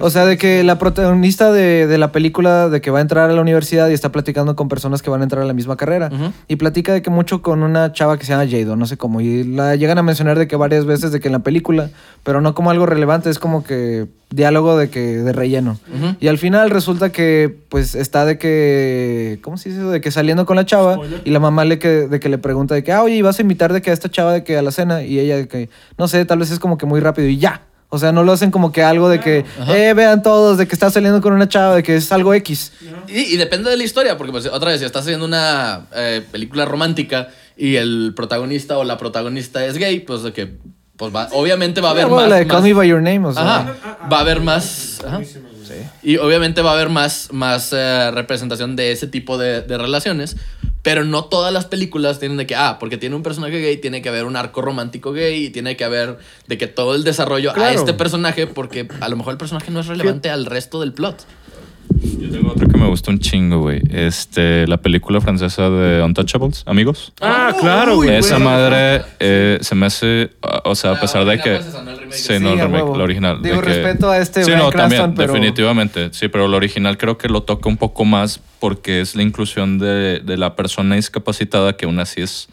O 0.00 0.10
sea, 0.10 0.24
de 0.26 0.36
que 0.38 0.62
la 0.64 0.78
protagonista 0.78 1.52
de, 1.52 1.86
de 1.86 1.98
la 1.98 2.12
película 2.12 2.68
de 2.68 2.80
que 2.80 2.90
va 2.90 2.98
a 2.98 3.02
entrar 3.02 3.30
a 3.30 3.32
la 3.32 3.40
universidad 3.40 3.88
y 3.88 3.92
está 3.92 4.10
platicando 4.12 4.56
con 4.56 4.68
personas 4.68 5.02
que 5.02 5.10
van 5.10 5.20
a 5.20 5.24
entrar 5.24 5.42
a 5.42 5.46
la 5.46 5.52
misma 5.52 5.76
carrera. 5.76 6.10
Y 6.48 6.56
platica 6.56 6.92
de 6.92 7.02
que 7.02 7.10
mucho 7.10 7.42
con 7.42 7.62
una 7.62 7.92
chava 7.92 8.18
que 8.18 8.24
se 8.24 8.32
llama 8.32 8.46
Jado, 8.50 8.76
no 8.76 8.86
sé 8.86 8.96
cómo. 8.96 9.20
Y 9.20 9.44
la 9.44 9.76
llegan 9.76 9.98
a 9.98 10.02
mencionar 10.02 10.38
de 10.38 10.48
que 10.48 10.56
varias 10.56 10.84
veces 10.84 11.12
de 11.12 11.20
que 11.20 11.28
en 11.28 11.32
la 11.32 11.38
película, 11.40 11.90
pero 12.22 12.40
no 12.40 12.54
como 12.54 12.70
algo 12.70 12.86
relevante, 12.86 13.30
es 13.30 13.38
como 13.38 13.62
que 13.64 14.06
diálogo 14.30 14.76
de 14.76 14.90
que 14.90 15.00
de 15.00 15.32
relleno. 15.32 15.78
Y 16.20 16.28
al 16.28 16.38
final 16.38 16.70
resulta 16.70 17.10
que 17.10 17.54
pues 17.68 17.94
está 17.94 18.24
de 18.24 18.38
que 18.38 19.38
¿cómo 19.42 19.56
se 19.56 19.70
dice? 19.70 19.80
eso? 19.80 19.90
De 19.90 20.00
que 20.00 20.10
saliendo 20.10 20.46
con 20.46 20.56
la 20.56 20.64
chava 20.64 20.94
Spoiler. 20.94 21.22
y 21.24 21.30
la 21.30 21.40
mamá 21.40 21.64
le 21.64 21.78
que 21.78 21.88
de 22.06 22.20
que 22.20 22.28
le 22.28 22.38
pregunta 22.38 22.74
de 22.74 22.84
que, 22.84 22.92
"Ah, 22.92 23.02
oye, 23.02 23.16
¿y 23.16 23.22
vas 23.22 23.38
a 23.38 23.42
invitar 23.42 23.72
de 23.72 23.82
que 23.82 23.90
a 23.90 23.92
esta 23.92 24.08
chava 24.08 24.32
de 24.32 24.44
que 24.44 24.56
a 24.56 24.62
la 24.62 24.70
cena?" 24.70 25.02
y 25.02 25.18
ella 25.18 25.36
de 25.36 25.48
que 25.48 25.68
no 25.98 26.06
sé, 26.08 26.24
tal 26.24 26.38
vez 26.38 26.50
es 26.50 26.58
como 26.60 26.78
que 26.78 26.86
muy 26.86 27.00
rápido 27.00 27.26
y 27.28 27.38
ya. 27.38 27.62
O 27.92 27.98
sea, 27.98 28.12
no 28.12 28.22
lo 28.22 28.32
hacen 28.32 28.50
como 28.52 28.70
que 28.70 28.82
algo 28.84 29.08
de 29.08 29.18
que, 29.20 29.44
eh, 29.68 29.92
vean 29.96 30.22
todos, 30.22 30.56
de 30.58 30.68
que 30.68 30.74
está 30.74 30.90
saliendo 30.90 31.20
con 31.20 31.32
una 31.32 31.48
chava, 31.48 31.74
de 31.74 31.82
que 31.82 31.96
es 31.96 32.10
algo 32.12 32.32
X. 32.34 32.72
Y, 33.08 33.34
y 33.34 33.36
depende 33.36 33.68
de 33.68 33.76
la 33.76 33.82
historia, 33.82 34.16
porque 34.16 34.30
pues, 34.30 34.46
otra 34.46 34.70
vez, 34.70 34.78
si 34.80 34.86
estás 34.86 35.02
haciendo 35.02 35.24
una 35.26 35.86
eh, 35.94 36.24
película 36.30 36.64
romántica 36.64 37.28
y 37.56 37.74
el 37.76 38.12
protagonista 38.14 38.78
o 38.78 38.84
la 38.84 38.96
protagonista 38.96 39.64
es 39.66 39.76
gay, 39.76 40.00
pues 40.00 40.22
de 40.22 40.32
que 40.32 40.56
pues 40.96 41.14
va- 41.14 41.28
obviamente 41.32 41.80
va 41.80 41.88
a 41.88 41.90
haber 41.92 42.04
Bueno, 42.06 42.20
más, 42.22 42.28
la 42.30 42.36
de 42.36 42.44
más- 42.44 42.54
Call 42.54 42.62
Me 42.62 42.72
By 42.74 42.88
Your 42.88 43.02
Name, 43.02 43.26
o 43.26 43.32
sea. 43.32 43.42
Ajá, 43.60 43.74
va 44.12 44.18
a 44.18 44.20
haber 44.20 44.40
más 44.40 45.00
ajá. 45.04 45.20
y 46.02 46.16
obviamente 46.18 46.60
va 46.62 46.70
a 46.70 46.74
haber 46.74 46.90
más 46.90 47.28
más 47.32 47.70
eh, 47.72 48.10
representación 48.12 48.76
de 48.76 48.92
ese 48.92 49.06
tipo 49.08 49.36
de, 49.38 49.62
de 49.62 49.78
relaciones, 49.78 50.36
pero 50.82 51.04
no 51.04 51.24
todas 51.24 51.52
las 51.52 51.66
películas 51.66 52.18
tienen 52.18 52.38
de 52.38 52.46
que 52.46 52.56
ah, 52.56 52.78
porque 52.78 52.96
tiene 52.96 53.16
un 53.16 53.22
personaje 53.22 53.60
gay, 53.60 53.76
tiene 53.76 54.02
que 54.02 54.08
haber 54.08 54.24
un 54.24 54.36
arco 54.36 54.62
romántico 54.62 55.12
gay 55.12 55.46
y 55.46 55.50
tiene 55.50 55.76
que 55.76 55.84
haber 55.84 56.18
de 56.46 56.58
que 56.58 56.66
todo 56.66 56.94
el 56.94 57.04
desarrollo 57.04 57.52
a 57.56 57.72
este 57.72 57.94
personaje 57.94 58.46
porque 58.46 58.88
a 59.00 59.08
lo 59.08 59.16
mejor 59.16 59.32
el 59.32 59.38
personaje 59.38 59.70
no 59.70 59.80
es 59.80 59.86
relevante 59.86 60.30
al 60.30 60.46
resto 60.46 60.80
del 60.80 60.92
plot. 60.92 61.26
Yo 62.18 62.30
tengo 62.30 62.50
otro 62.52 62.68
que 62.68 62.76
me 62.78 62.86
gustó 62.86 63.10
un 63.10 63.18
chingo, 63.18 63.58
güey. 63.60 63.80
Este, 63.90 64.66
la 64.66 64.76
película 64.78 65.20
francesa 65.20 65.68
de 65.70 66.02
Untouchables, 66.02 66.62
amigos. 66.66 67.12
Ah, 67.20 67.54
claro, 67.58 67.96
güey. 67.96 68.14
Esa 68.14 68.38
madre 68.38 69.02
eh, 69.18 69.58
se 69.60 69.74
me 69.74 69.86
hace, 69.86 70.30
ah, 70.42 70.62
o 70.64 70.74
sea, 70.74 70.90
a 70.90 70.94
La 70.94 71.00
pesar 71.00 71.24
de 71.24 71.38
que... 71.40 71.56
pues. 71.56 72.22
Sí, 72.24 72.34
no 72.40 72.50
el 72.52 72.60
remake, 72.60 72.96
la 72.96 73.04
original. 73.04 73.42
Digo, 73.42 73.56
de 73.56 73.62
que- 73.62 73.68
respeto 73.68 74.10
a 74.10 74.18
este 74.18 74.40
Sí, 74.44 74.50
Bryan 74.50 74.58
no, 74.66 74.70
también, 74.70 74.88
Cranston, 75.02 75.14
pero- 75.14 75.32
definitivamente. 75.32 76.08
Sí, 76.12 76.28
pero 76.28 76.46
el 76.46 76.54
original 76.54 76.96
creo 76.98 77.18
que 77.18 77.28
lo 77.28 77.42
toca 77.42 77.68
un 77.68 77.76
poco 77.76 78.04
más 78.04 78.40
porque 78.58 79.00
es 79.00 79.14
la 79.14 79.22
inclusión 79.22 79.78
de, 79.78 80.20
de 80.20 80.36
la 80.36 80.56
persona 80.56 80.96
discapacitada 80.96 81.76
que 81.76 81.86
aún 81.86 81.98
así 82.00 82.20
es 82.22 82.48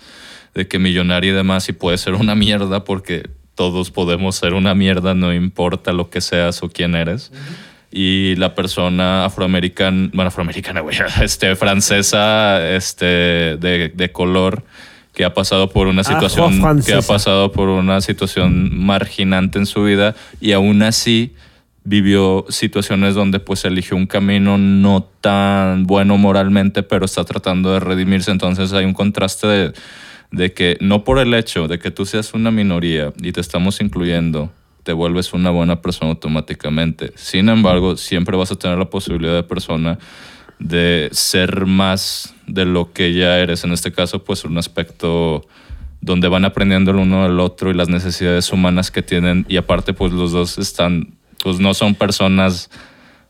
de 0.54 0.68
que 0.68 0.80
millonaria 0.80 1.32
y 1.32 1.34
demás 1.36 1.68
y 1.70 1.74
puede 1.74 1.98
ser 1.98 2.14
una 2.16 2.36
mierda 2.36 2.84
porque 2.84 3.30
todos 3.56 3.90
podemos 3.90 4.36
ser 4.36 4.54
una 4.54 4.76
mierda, 4.76 5.16
no 5.16 5.34
importa 5.34 5.92
lo 5.92 6.10
que 6.12 6.22
seas 6.22 6.62
o 6.62 6.70
quién 6.70 6.94
eres. 6.96 7.32
Y 7.92 8.36
la 8.36 8.54
persona 8.54 9.26
afroamericana, 9.26 10.10
bueno, 10.14 10.28
afroamericana, 10.28 10.82
güey, 10.82 10.98
este, 11.22 11.56
francesa, 11.56 12.76
este, 12.76 13.06
de, 13.58 13.92
de 13.94 14.12
color, 14.12 14.64
que 15.14 15.26
ha 15.26 15.34
pasado 15.34 15.70
por 15.70 15.88
una 15.88 16.02
Ah, 16.02 16.04
situación, 16.04 16.82
que 16.84 16.94
ha 16.94 17.02
pasado 17.02 17.52
por 17.52 17.70
una 17.70 18.02
situación 18.02 18.78
marginante 18.78 19.58
en 19.58 19.66
su 19.66 19.84
vida 19.84 20.16
y 20.40 20.52
aún 20.52 20.84
así 20.84 21.34
vivió 21.84 22.46
situaciones 22.50 23.16
donde 23.16 23.40
pues 23.40 23.66
eligió 23.66 23.96
un 23.98 24.08
camino 24.08 24.58
no 24.58 25.10
tan 25.22 25.88
bueno 25.88 26.18
moralmente, 26.18 26.84
pero 26.84 27.06
está 27.06 27.24
tratando 27.24 27.74
de 27.74 27.80
redimirse. 27.80 28.30
Entonces 28.30 28.74
hay 28.74 28.86
un 28.86 28.94
contraste 28.94 29.48
de, 29.48 29.74
de 30.32 30.54
que 30.54 30.78
no 30.82 31.04
por 31.04 31.18
el 31.18 31.34
hecho 31.34 31.68
de 31.68 31.80
que 31.80 31.90
tú 31.90 32.06
seas 32.06 32.34
una 32.34 32.52
minoría 32.52 33.14
y 33.20 33.32
te 33.32 33.42
estamos 33.42 33.80
incluyendo, 33.82 34.52
te 34.88 34.94
vuelves 34.94 35.34
una 35.34 35.50
buena 35.50 35.82
persona 35.82 36.12
automáticamente. 36.12 37.12
Sin 37.16 37.50
embargo, 37.50 37.98
siempre 37.98 38.38
vas 38.38 38.54
a 38.54 38.56
tener 38.56 38.78
la 38.78 38.90
posibilidad 38.90 39.34
de 39.34 39.44
persona 39.44 40.00
de 40.60 41.10
ser 41.12 41.66
más 41.66 42.34
de 42.46 42.64
lo 42.64 42.94
que 42.94 43.14
ya 43.14 43.38
eres. 43.38 43.66
En 43.66 43.74
este 43.74 43.92
caso, 43.92 44.24
pues 44.24 44.46
un 44.46 44.58
aspecto 44.58 45.46
donde 46.00 46.30
van 46.30 46.46
aprendiendo 46.46 46.92
el 46.92 46.98
uno 47.00 47.24
del 47.24 47.42
otro 47.42 47.70
y 47.70 47.74
las 47.74 47.90
necesidades 47.90 48.50
humanas 48.54 48.90
que 48.90 49.02
tienen. 49.02 49.46
Y 49.50 49.58
aparte, 49.58 49.92
pues 49.92 50.14
los 50.14 50.32
dos 50.32 50.58
están, 50.58 51.16
pues 51.44 51.60
no 51.60 51.74
son 51.74 51.94
personas 51.94 52.70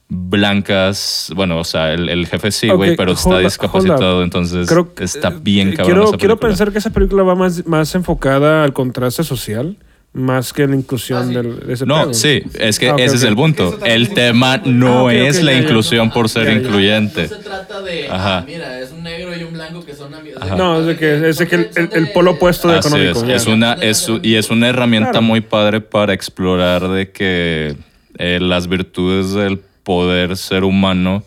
blancas. 0.10 1.32
Bueno, 1.36 1.58
o 1.58 1.64
sea, 1.64 1.92
el, 1.92 2.08
el 2.10 2.28
jefe 2.28 2.52
sí, 2.52 2.70
güey, 2.70 2.96
pero 2.96 3.14
está 3.14 3.38
up, 3.38 3.40
discapacitado. 3.40 4.22
Entonces 4.22 4.68
Creo 4.70 4.94
está 5.00 5.32
bien 5.32 5.70
eh, 5.70 5.74
cabrón. 5.74 5.86
Quiero, 5.88 6.04
esa 6.10 6.18
quiero 6.18 6.36
película. 6.36 6.50
pensar 6.50 6.72
que 6.72 6.78
esa 6.78 6.92
película 6.92 7.24
va 7.24 7.34
más, 7.34 7.66
más 7.66 7.96
enfocada 7.96 8.64
al 8.64 8.74
contraste 8.74 9.24
social, 9.24 9.78
más 10.18 10.52
que 10.52 10.68
la 10.68 10.76
inclusión 10.76 11.20
Ah, 11.20 11.26
sí. 11.28 11.34
del, 11.34 11.60
de 11.68 11.74
ese 11.74 11.86
No, 11.86 12.02
pedo. 12.02 12.14
sí, 12.14 12.42
es 12.60 12.80
que 12.80 12.90
Ah, 12.90 12.96
ese 12.98 13.16
es 13.16 13.24
el 13.24 13.36
punto. 13.36 13.80
El 13.86 14.10
tema 14.14 14.58
no 14.66 15.08
Ah, 15.08 15.14
es 15.14 15.42
la 15.44 15.52
ya, 15.54 15.60
ya. 15.60 15.64
inclusión 15.64 16.10
por 16.12 16.28
ser 16.28 16.46
Ya, 16.46 16.52
ya. 16.54 16.58
incluyente. 16.60 17.22
No 17.24 17.28
se 17.30 17.36
trata 17.44 17.82
de, 17.82 18.10
Ajá. 18.10 18.44
mira, 18.46 18.80
es 18.80 18.92
un 18.92 19.04
negro 19.04 19.36
y 19.38 19.44
un 19.44 19.54
blanco 19.54 19.86
que 19.86 19.94
son 19.94 20.14
amigos. 20.14 20.42
Ajá. 20.42 20.56
No, 20.56 20.80
es 20.80 20.86
de 20.88 20.98
que, 20.98 21.30
es 21.30 21.38
de 21.38 21.48
que 21.48 21.56
el, 21.56 21.90
el- 21.94 22.12
polo 22.12 22.32
opuesto 22.32 22.68
de 22.68 22.80
Así 22.80 22.88
económico. 22.90 23.26
es, 23.32 23.46
una, 23.48 23.74
es, 23.74 24.12
y 24.24 24.36
es 24.36 24.50
una 24.50 24.68
herramienta 24.70 25.12
Claro. 25.12 25.22
muy 25.26 25.42
padre 25.42 25.82
para 25.82 26.14
explorar 26.14 26.88
de 26.90 27.12
que 27.12 27.76
eh, 28.18 28.40
las 28.42 28.68
virtudes 28.68 29.34
del 29.34 29.60
poder 29.84 30.36
ser 30.36 30.64
humano 30.64 31.24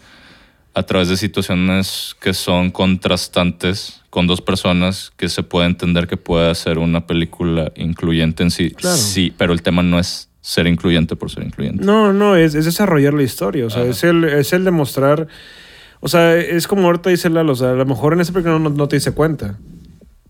a 0.75 0.83
través 0.83 1.09
de 1.09 1.17
situaciones 1.17 2.17
que 2.21 2.35
son 2.35 2.71
contrastantes 2.71 4.00
con 4.11 4.27
dos 4.27 4.41
personas 4.41 5.13
que 5.17 5.29
se 5.29 5.43
puede 5.43 5.67
entender 5.67 6.07
que 6.09 6.17
puede 6.17 6.53
ser 6.57 6.79
una 6.79 7.07
película 7.07 7.73
incluyente 7.77 8.43
en 8.43 8.51
sí, 8.51 8.71
Claro. 8.73 8.97
sí, 8.97 9.33
pero 9.39 9.53
el 9.53 9.63
tema 9.63 9.83
no 9.83 9.99
es 9.99 10.29
ser 10.41 10.67
incluyente 10.67 11.17
por 11.17 11.31
ser 11.31 11.45
incluyente. 11.45 11.85
No, 11.85 12.13
no, 12.13 12.35
es, 12.37 12.55
es 12.55 12.65
desarrollar 12.65 13.15
la 13.15 13.23
historia. 13.23 13.67
O 13.67 13.71
sea, 13.71 13.83
Ajá. 13.83 13.91
es 13.91 14.03
el, 14.05 14.25
es 14.25 14.53
el 14.53 14.65
demostrar. 14.65 15.29
O 16.01 16.09
sea, 16.09 16.35
es 16.37 16.67
como 16.67 16.87
ahorita 16.87 17.11
dice 17.11 17.31
Lalo. 17.31 17.53
O 17.53 17.57
sea, 17.57 17.71
a 17.71 17.75
lo 17.75 17.87
mejor 17.87 18.15
en 18.15 18.21
ese 18.21 18.33
película 18.33 18.59
no, 18.59 18.71
no 18.71 18.89
te 18.89 18.97
dice 18.97 19.13
cuenta. 19.13 19.59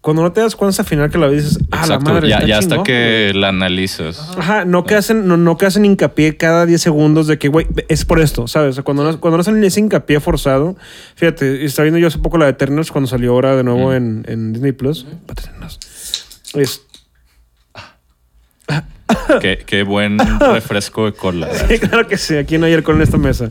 Cuando 0.01 0.23
no 0.23 0.33
te 0.33 0.41
das 0.41 0.57
cuenta 0.57 0.81
al 0.81 0.89
final 0.89 1.11
que 1.11 1.19
la 1.19 1.27
ves, 1.27 1.45
dices, 1.45 1.69
ah, 1.73 1.87
la 1.87 1.99
madre. 1.99 2.27
ya, 2.27 2.37
está 2.37 2.47
ya 2.47 2.59
hasta 2.59 2.83
que 2.83 3.33
la 3.35 3.49
analizas. 3.49 4.31
Ajá, 4.37 4.65
no 4.65 4.85
que 4.85 4.95
hacen, 4.95 5.27
no, 5.29 5.37
no 5.37 5.59
que 5.59 5.67
hacen 5.67 5.85
hincapié 5.85 6.39
cada 6.39 6.65
10 6.65 6.81
segundos 6.81 7.27
de 7.27 7.39
que, 7.39 7.49
güey, 7.49 7.67
es 7.89 8.07
por 8.07 8.19
esto, 8.19 8.49
¿sabes? 8.49 8.71
O 8.71 8.73
sea, 8.75 8.83
cuando 8.83 9.05
no, 9.05 9.21
cuando 9.21 9.37
no 9.37 9.43
hacen 9.43 9.63
ese 9.63 9.81
hincapié 9.81 10.21
forzado. 10.21 10.75
Fíjate, 11.17 11.67
estaba 11.67 11.85
viendo 11.85 11.99
yo 11.99 12.07
hace 12.07 12.19
poco 12.19 12.39
la 12.39 12.47
de 12.47 12.53
Eternals 12.53 12.91
cuando 12.91 13.09
salió 13.09 13.33
ahora 13.33 13.57
de 13.57 13.63
nuevo 13.63 13.93
en, 13.93 14.25
en 14.27 14.55
Disney 14.55 14.73
Plus. 14.73 15.07
Patrocínanos. 15.27 15.79
Es, 16.55 16.83
qué, 19.41 19.63
qué 19.67 19.83
buen 19.83 20.19
refresco 20.41 21.07
de 21.07 21.13
cola. 21.13 21.49
Sí, 21.53 21.79
claro 21.79 22.07
que 22.07 22.17
sí. 22.17 22.37
Aquí 22.37 22.59
no 22.59 22.67
hay 22.67 22.73
alcohol 22.73 22.97
en 22.97 23.03
esta 23.03 23.19
mesa. 23.19 23.51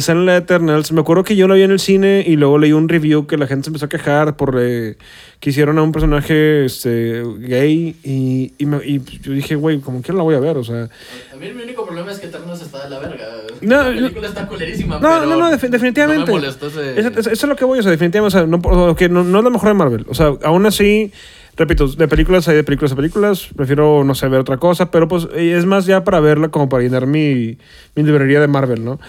Sale 0.00 0.24
la 0.24 0.36
Eternals. 0.36 0.92
Me 0.92 1.00
acuerdo 1.00 1.24
que 1.24 1.34
yo 1.36 1.48
la 1.48 1.54
vi 1.54 1.62
en 1.62 1.70
el 1.70 1.78
cine 1.80 2.22
y 2.26 2.36
luego 2.36 2.58
leí 2.58 2.72
un 2.72 2.88
review 2.88 3.26
que 3.26 3.36
la 3.38 3.46
gente 3.46 3.64
se 3.64 3.68
empezó 3.70 3.86
a 3.86 3.88
quejar 3.88 4.36
por 4.36 4.56
eh, 4.60 4.96
que 5.40 5.50
hicieron 5.50 5.78
a 5.78 5.82
un 5.82 5.92
personaje 5.92 6.64
este, 6.66 7.22
gay. 7.38 7.96
Y, 8.04 8.52
y, 8.58 8.66
me- 8.66 8.84
y 8.84 9.00
yo 9.22 9.32
dije, 9.32 9.54
güey, 9.56 9.80
como 9.80 10.02
quiera 10.02 10.18
la 10.18 10.22
voy 10.24 10.34
a 10.34 10.40
ver. 10.40 10.58
O 10.58 10.64
sea, 10.64 10.84
A 11.32 11.36
mí 11.36 11.50
mi 11.56 11.62
único 11.62 11.86
problema 11.86 12.12
es 12.12 12.18
que 12.18 12.26
Eternos 12.26 12.60
está 12.60 12.84
de 12.84 12.90
la 12.90 12.98
verga. 12.98 13.26
No, 13.62 13.76
la 13.82 13.88
película 13.90 14.28
está 14.28 14.46
culerísima. 14.46 14.96
no, 14.98 15.08
pero 15.08 15.26
no, 15.26 15.36
no, 15.36 15.50
defi- 15.50 15.68
definitivamente. 15.70 16.20
No 16.30 16.36
me 16.36 16.40
molestó 16.42 16.66
ese. 16.68 17.00
Eso, 17.00 17.30
es 17.30 17.42
lo 17.44 17.56
que 17.56 17.64
voy, 17.64 17.78
o 17.78 17.82
sea, 17.82 17.90
definitivamente, 17.90 18.36
o 18.36 18.38
sea, 18.40 18.46
no, 18.46 18.56
o 18.58 18.94
que 18.94 19.08
no, 19.08 19.24
no 19.24 19.38
es 19.38 19.44
la 19.44 19.50
mejor 19.50 19.68
de 19.68 19.74
Marvel. 19.74 20.06
O 20.08 20.14
sea, 20.14 20.32
aún 20.44 20.66
así, 20.66 21.12
repito, 21.56 21.86
de 21.88 22.08
películas 22.08 22.46
hay 22.48 22.56
de 22.56 22.64
películas 22.64 22.92
a 22.92 22.96
películas. 22.96 23.48
Prefiero, 23.56 24.04
no 24.04 24.14
sé, 24.14 24.28
ver 24.28 24.40
otra 24.40 24.58
cosa, 24.58 24.90
pero 24.90 25.08
pues 25.08 25.28
es 25.34 25.64
más 25.64 25.86
ya 25.86 26.04
para 26.04 26.20
verla 26.20 26.48
como 26.48 26.68
para 26.68 26.82
llenar 26.82 27.06
mi, 27.06 27.58
mi 27.94 28.02
librería 28.02 28.40
de 28.40 28.48
Marvel, 28.48 28.84
¿no? 28.84 29.00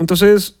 Entonces, 0.00 0.58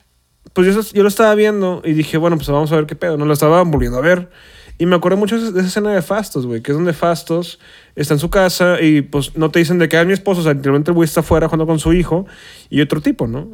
pues 0.52 0.66
yo, 0.74 0.80
yo 0.92 1.02
lo 1.02 1.08
estaba 1.08 1.34
viendo 1.34 1.82
y 1.84 1.92
dije, 1.92 2.16
bueno, 2.16 2.36
pues 2.36 2.48
vamos 2.48 2.72
a 2.72 2.76
ver 2.76 2.86
qué 2.86 2.94
pedo, 2.96 3.16
¿no? 3.16 3.24
Lo 3.26 3.32
estaba 3.32 3.62
volviendo 3.62 3.98
a 3.98 4.02
ver. 4.02 4.30
Y 4.78 4.86
me 4.86 4.94
acuerdo 4.96 5.16
mucho 5.18 5.38
de 5.40 5.58
esa- 5.60 5.66
escena 5.66 5.92
de 5.92 6.02
Fastos, 6.02 6.46
güey, 6.46 6.62
que 6.62 6.70
es 6.72 6.76
donde 6.76 6.92
Fastos 6.92 7.58
está 7.96 8.14
en 8.14 8.20
su 8.20 8.30
casa 8.30 8.80
y 8.80 9.02
pues 9.02 9.36
no 9.36 9.50
te 9.50 9.58
dicen 9.58 9.78
de 9.78 9.88
que 9.88 10.00
es 10.00 10.06
mi 10.06 10.12
esposo, 10.12 10.40
o 10.40 10.44
sea, 10.44 10.54
literalmente 10.54 10.90
el 10.90 10.94
güey 10.94 11.04
está 11.06 11.20
afuera 11.20 11.48
jugando 11.48 11.66
con 11.66 11.78
su 11.80 11.92
hijo 11.92 12.26
y 12.70 12.80
otro 12.80 13.00
tipo, 13.00 13.26
¿no? 13.26 13.48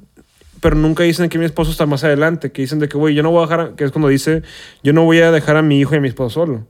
pero 0.60 0.76
nunca 0.76 1.02
dicen 1.02 1.28
que 1.28 1.36
mi 1.38 1.44
esposo 1.44 1.70
está 1.70 1.84
más 1.84 2.04
adelante, 2.04 2.50
que 2.50 2.62
dicen 2.62 2.78
de 2.78 2.88
que, 2.88 2.96
güey, 2.96 3.14
yo 3.14 3.22
no 3.22 3.30
voy 3.30 3.40
a 3.40 3.46
dejar, 3.46 3.60
a- 3.60 3.76
que 3.76 3.84
es 3.84 3.90
cuando 3.90 4.08
dice, 4.08 4.42
yo 4.82 4.94
no 4.94 5.04
voy 5.04 5.18
a 5.20 5.30
dejar 5.30 5.58
a 5.58 5.62
mi 5.62 5.78
hijo 5.78 5.94
y 5.94 5.98
a 5.98 6.00
mi 6.00 6.08
esposo 6.08 6.40
solo. 6.40 6.66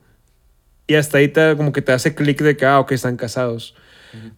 Y 0.89 0.95
hasta 0.97 1.19
ahí 1.19 1.29
te, 1.29 1.57
como 1.57 1.71
que 1.73 1.81
te 1.81 1.93
hace 1.93 2.13
clic 2.17 2.43
de 2.43 2.57
que, 2.57 2.67
ah, 2.67 2.81
ok, 2.81 2.91
están 2.91 3.17
casados. 3.17 3.77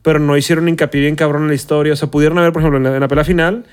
Pero 0.02 0.18
no 0.18 0.36
hicieron 0.36 0.68
hincapié 0.68 1.00
bien 1.00 1.16
cabrón 1.16 1.42
en 1.44 1.48
la 1.48 1.54
historia. 1.54 1.94
O 1.94 1.96
sea, 1.96 2.10
pudieron 2.10 2.36
haber, 2.38 2.52
por 2.52 2.60
ejemplo, 2.60 2.76
en 2.76 2.84
la, 2.84 2.96
en 3.06 3.16
la 3.16 3.24
final, 3.24 3.64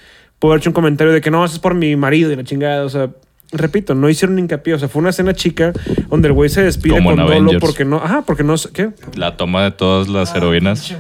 pudo 0.44 0.52
haber 0.52 0.62
hecho 0.62 0.72
un 0.72 0.74
comentario 0.74 1.14
de 1.14 1.22
que 1.22 1.32
no, 1.32 1.46
eso 1.46 1.54
es 1.54 1.62
por 1.62 1.74
mi 1.74 1.96
marido 1.96 2.30
y 2.30 2.36
la 2.36 2.44
chingada. 2.44 2.84
O 2.84 2.90
sea, 2.90 3.10
repito, 3.54 3.96
no 3.96 4.10
hicieron 4.10 4.38
hincapié. 4.38 4.74
O 4.74 4.80
sea, 4.80 4.90
fue 4.90 5.00
una 5.00 5.12
escena 5.12 5.34
chica 5.34 5.72
donde 6.10 6.28
el 6.28 6.34
güey 6.34 6.50
se 6.50 6.62
despide 6.64 6.96
Como 6.96 7.16
con 7.16 7.26
dolo 7.26 7.60
porque 7.62 7.86
no, 7.86 7.96
ajá, 7.96 8.24
porque 8.24 8.44
no, 8.44 8.56
¿qué? 8.74 8.90
La 9.16 9.38
toma 9.38 9.64
de 9.64 9.72
todas 9.72 10.10
las 10.10 10.36
heroínas. 10.36 10.94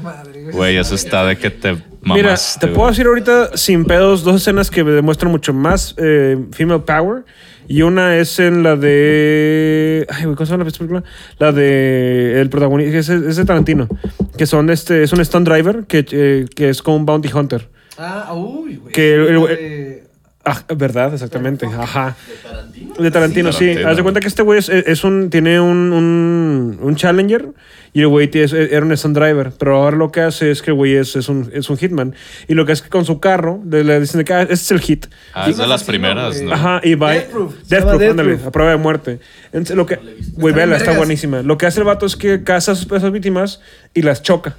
Güey, 0.54 0.78
eso 0.78 0.96
está 0.96 1.26
de 1.26 1.38
que 1.38 1.50
te 1.50 1.74
mamaste. 1.74 2.14
Mira, 2.14 2.36
te 2.62 2.68
puedo 2.68 2.88
decir 2.88 3.06
ahorita 3.06 3.58
sin 3.58 3.84
pedos 3.84 4.24
dos 4.24 4.38
escenas 4.38 4.72
que 4.72 4.86
me 4.86 4.92
demuestran 4.92 5.30
mucho 5.30 5.54
más 5.54 5.94
eh, 5.98 6.38
female 6.54 6.84
power. 6.86 7.26
Y 7.68 7.82
una 7.82 8.16
es 8.16 8.40
en 8.40 8.64
la 8.64 8.78
de. 8.78 10.06
Ay, 10.10 10.24
güey, 10.24 10.38
¿cómo 10.38 10.46
se 10.46 10.52
llama 10.54 10.64
la 10.64 10.72
película? 10.72 11.04
La 11.38 11.52
de. 11.52 12.40
El 12.40 12.50
protagonista. 12.50 12.98
Es, 12.98 13.10
es 13.10 13.36
de 13.36 13.44
Tarantino. 13.44 13.90
Que 14.38 14.46
son 14.46 14.70
este. 14.70 15.04
Es 15.04 15.12
un 15.12 15.24
stunt 15.24 15.46
driver 15.46 15.84
que, 15.86 16.06
eh, 16.12 16.46
que 16.56 16.70
es 16.70 16.82
como 16.82 16.96
un 16.96 17.06
bounty 17.06 17.30
hunter. 17.34 17.73
Ah, 17.98 18.34
uy, 18.34 18.78
güey. 18.78 18.92
Que 18.94 19.16
el- 19.16 19.28
el- 19.28 19.48
de- 19.48 20.04
Ah, 20.46 20.62
verdad, 20.76 21.14
exactamente. 21.14 21.66
Ajá. 21.66 22.18
¿De 22.28 22.36
Tarantino? 22.50 22.94
De 22.96 23.12
Tarantino, 23.12 23.52
sí. 23.54 23.60
Tarantino. 23.60 23.90
Haz 23.90 23.96
de 23.96 24.04
cuenta 24.04 24.20
que 24.20 24.28
este 24.28 24.42
güey 24.42 24.60
es, 24.60 24.68
es 24.68 25.06
un, 25.06 25.30
tiene 25.30 25.62
un, 25.62 25.94
un, 25.94 26.80
un 26.82 26.96
Challenger 26.98 27.48
y 27.94 28.02
el 28.02 28.10
güey 28.10 28.30
es- 28.34 28.52
era 28.52 28.86
un 28.86 28.98
stunt 28.98 29.16
driver. 29.18 29.54
Pero 29.58 29.78
ahora 29.78 29.96
lo 29.96 30.12
que 30.12 30.20
hace 30.20 30.52
es 30.52 30.62
que 30.62 30.72
el 30.72 30.76
güey 30.76 30.96
es, 30.96 31.16
es, 31.16 31.30
un, 31.30 31.50
es 31.54 31.70
un 31.70 31.78
hitman. 31.78 32.14
Y 32.50 32.56
lo 32.56 32.66
que 32.66 32.74
hace 32.74 32.80
es 32.82 32.84
que 32.84 32.90
con 32.90 33.06
su 33.06 33.22
carro 33.22 33.62
le, 33.66 33.86
le 33.86 34.02
dicen 34.02 34.22
que 34.26 34.34
ah, 34.34 34.42
este 34.42 34.54
es 34.56 34.72
el 34.72 34.82
hit. 34.82 35.06
Ah, 35.34 35.50
es 35.50 35.56
de 35.56 35.66
las 35.66 35.86
primeras. 35.86 36.42
¿no? 36.42 36.52
Ajá, 36.52 36.82
y 36.84 36.96
va. 36.96 37.14
Death 37.14 37.30
Proof. 37.30 37.54
Death 37.70 37.84
Proof, 37.86 38.02
ándale, 38.10 38.40
a 38.46 38.52
prueba 38.52 38.72
de 38.72 38.78
muerte. 38.78 39.20
Entonces, 39.54 39.78
lo 39.78 39.86
que. 39.86 39.96
Güey, 39.96 40.52
Está 40.52 40.60
vela, 40.66 40.76
está 40.76 40.92
buenísima. 40.98 41.42
Lo 41.42 41.58
que 41.58 41.68
hace 41.68 41.80
el 41.80 41.86
vato 41.86 42.06
es 42.06 42.18
que 42.18 42.44
caza 42.44 42.74
a 42.74 42.76
sus- 42.76 42.92
a 42.92 42.98
esas 42.98 43.14
víctimas 43.14 43.62
y 43.94 44.02
las 44.02 44.22
choca. 44.22 44.58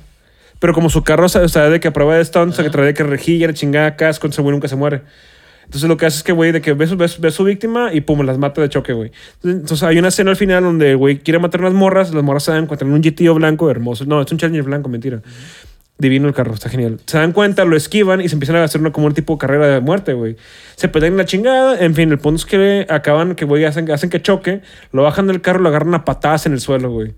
Pero 0.58 0.72
como 0.72 0.88
su 0.90 1.02
carro 1.04 1.26
o 1.26 1.28
sea, 1.28 1.68
de 1.68 1.80
que 1.80 1.88
a 1.88 1.92
prueba 1.92 2.16
de 2.16 2.24
stunts, 2.24 2.54
o 2.54 2.56
sea, 2.56 2.64
que 2.64 2.70
trae 2.70 2.86
de 2.86 2.94
que 2.94 3.02
rejilla, 3.02 3.46
la 3.48 3.54
chingada, 3.54 3.96
casco, 3.96 4.26
el 4.26 4.32
güey 4.42 4.52
nunca 4.52 4.68
se 4.68 4.76
muere. 4.76 5.02
Entonces 5.64 5.88
lo 5.88 5.96
que 5.96 6.06
hace 6.06 6.18
es 6.18 6.22
que, 6.22 6.32
güey, 6.32 6.52
de 6.52 6.60
que 6.60 6.74
ve, 6.74 6.86
su- 6.86 6.96
ve 6.96 7.08
su- 7.08 7.20
ve 7.22 7.30
su 7.30 7.42
víctima 7.44 7.90
y 7.92 8.02
pum, 8.02 8.20
las 8.24 8.36
mata 8.38 8.60
de 8.60 8.68
choque, 8.68 8.92
güey. 8.92 9.10
Entonces 9.42 9.82
hay 9.82 9.98
una 9.98 10.08
escena 10.08 10.30
al 10.30 10.36
final 10.36 10.62
donde 10.62 10.94
güey 10.94 11.18
quiere 11.18 11.38
matar 11.38 11.62
a 11.62 11.64
las 11.64 11.72
morras, 11.72 12.12
las 12.14 12.22
morras 12.22 12.44
se 12.44 12.52
dan 12.52 12.66
cuenta 12.66 12.84
en 12.84 12.92
un 12.92 13.00
GTO 13.02 13.34
blanco 13.34 13.70
hermoso. 13.70 14.04
No, 14.04 14.20
es 14.20 14.30
un 14.30 14.38
Challenger 14.38 14.62
blanco, 14.64 14.88
mentira. 14.88 15.20
Divino 15.96 16.26
el 16.28 16.34
carro, 16.34 16.52
está 16.54 16.68
genial. 16.68 16.98
Se 17.06 17.18
dan 17.18 17.32
cuenta, 17.32 17.64
lo 17.64 17.76
esquivan 17.76 18.20
y 18.20 18.28
se 18.28 18.34
empiezan 18.34 18.56
a 18.56 18.64
hacer 18.64 18.80
una, 18.80 18.90
como 18.92 19.06
un 19.06 19.14
tipo 19.14 19.34
de 19.34 19.38
carrera 19.38 19.68
de 19.68 19.80
muerte, 19.80 20.12
güey. 20.12 20.36
Se 20.76 20.88
pelean 20.88 21.16
la 21.16 21.24
chingada. 21.24 21.78
En 21.78 21.94
fin, 21.94 22.10
el 22.10 22.18
punto 22.18 22.38
es 22.40 22.46
que 22.46 22.84
acaban, 22.90 23.34
que, 23.36 23.44
güey, 23.44 23.64
hacen, 23.64 23.90
hacen 23.90 24.10
que 24.10 24.20
choque, 24.20 24.60
lo 24.92 25.02
bajan 25.04 25.28
del 25.28 25.40
carro, 25.40 25.60
lo 25.60 25.68
agarran 25.68 25.94
a 25.94 26.04
patadas 26.04 26.46
en 26.46 26.52
el 26.52 26.60
suelo, 26.60 26.90
güey. 26.90 27.14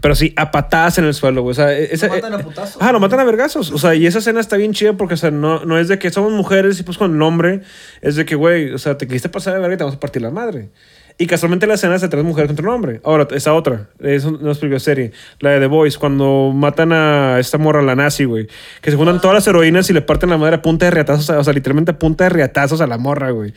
Pero 0.00 0.14
sí, 0.14 0.32
a 0.36 0.50
patadas 0.50 0.96
en 0.98 1.04
el 1.04 1.12
suelo, 1.14 1.42
güey. 1.42 1.50
O 1.52 1.54
sea, 1.54 1.72
ese, 1.76 2.06
Lo 2.08 2.14
matan 2.14 2.34
a 2.34 2.40
eh, 2.40 2.44
putazos. 2.44 2.76
Ah, 2.80 2.92
lo 2.92 3.00
matan 3.00 3.20
a 3.20 3.24
vergazos. 3.24 3.70
O 3.72 3.78
sea, 3.78 3.94
y 3.94 4.06
esa 4.06 4.20
escena 4.20 4.40
está 4.40 4.56
bien 4.56 4.72
chida 4.72 4.94
porque, 4.94 5.14
o 5.14 5.16
sea, 5.18 5.30
no, 5.30 5.64
no 5.66 5.78
es 5.78 5.88
de 5.88 5.98
que 5.98 6.10
somos 6.10 6.32
mujeres 6.32 6.80
y 6.80 6.82
pues 6.82 6.96
con 6.96 7.14
el 7.14 7.20
hombre. 7.22 7.60
Es 8.00 8.16
de 8.16 8.24
que, 8.24 8.34
güey, 8.34 8.72
o 8.72 8.78
sea, 8.78 8.96
te 8.96 9.06
quisiste 9.06 9.28
pasar 9.28 9.52
de 9.54 9.60
verga 9.60 9.74
y 9.74 9.78
te 9.78 9.84
vamos 9.84 9.96
a 9.96 10.00
partir 10.00 10.22
la 10.22 10.30
madre. 10.30 10.70
Y 11.18 11.26
casualmente 11.26 11.66
la 11.66 11.74
escena 11.74 11.94
es 11.94 12.00
de 12.00 12.08
tres 12.08 12.24
mujeres 12.24 12.48
contra 12.48 12.66
un 12.66 12.74
hombre. 12.74 13.00
Ahora, 13.04 13.28
esa 13.32 13.52
otra, 13.52 13.90
es 14.00 14.24
un- 14.24 14.36
una 14.42 14.54
película 14.54 14.80
serie, 14.80 15.12
la 15.40 15.50
de 15.50 15.60
The 15.60 15.66
Boys, 15.66 15.98
cuando 15.98 16.52
matan 16.54 16.90
a 16.92 17.38
esta 17.38 17.58
morra, 17.58 17.82
la 17.82 17.94
nazi, 17.94 18.24
güey. 18.24 18.48
Que 18.80 18.90
se 18.90 18.96
juntan 18.96 19.20
todas 19.20 19.34
las 19.34 19.46
heroínas 19.46 19.90
y 19.90 19.92
le 19.92 20.00
parten 20.00 20.30
la 20.30 20.38
madre 20.38 20.56
a 20.56 20.62
punta 20.62 20.86
de 20.86 20.90
riatazos, 20.90 21.28
o 21.28 21.44
sea, 21.44 21.52
literalmente 21.52 21.90
a 21.90 21.98
punta 21.98 22.24
de 22.24 22.30
riatazos 22.30 22.80
a 22.80 22.86
la 22.86 22.96
morra, 22.96 23.30
güey. 23.30 23.52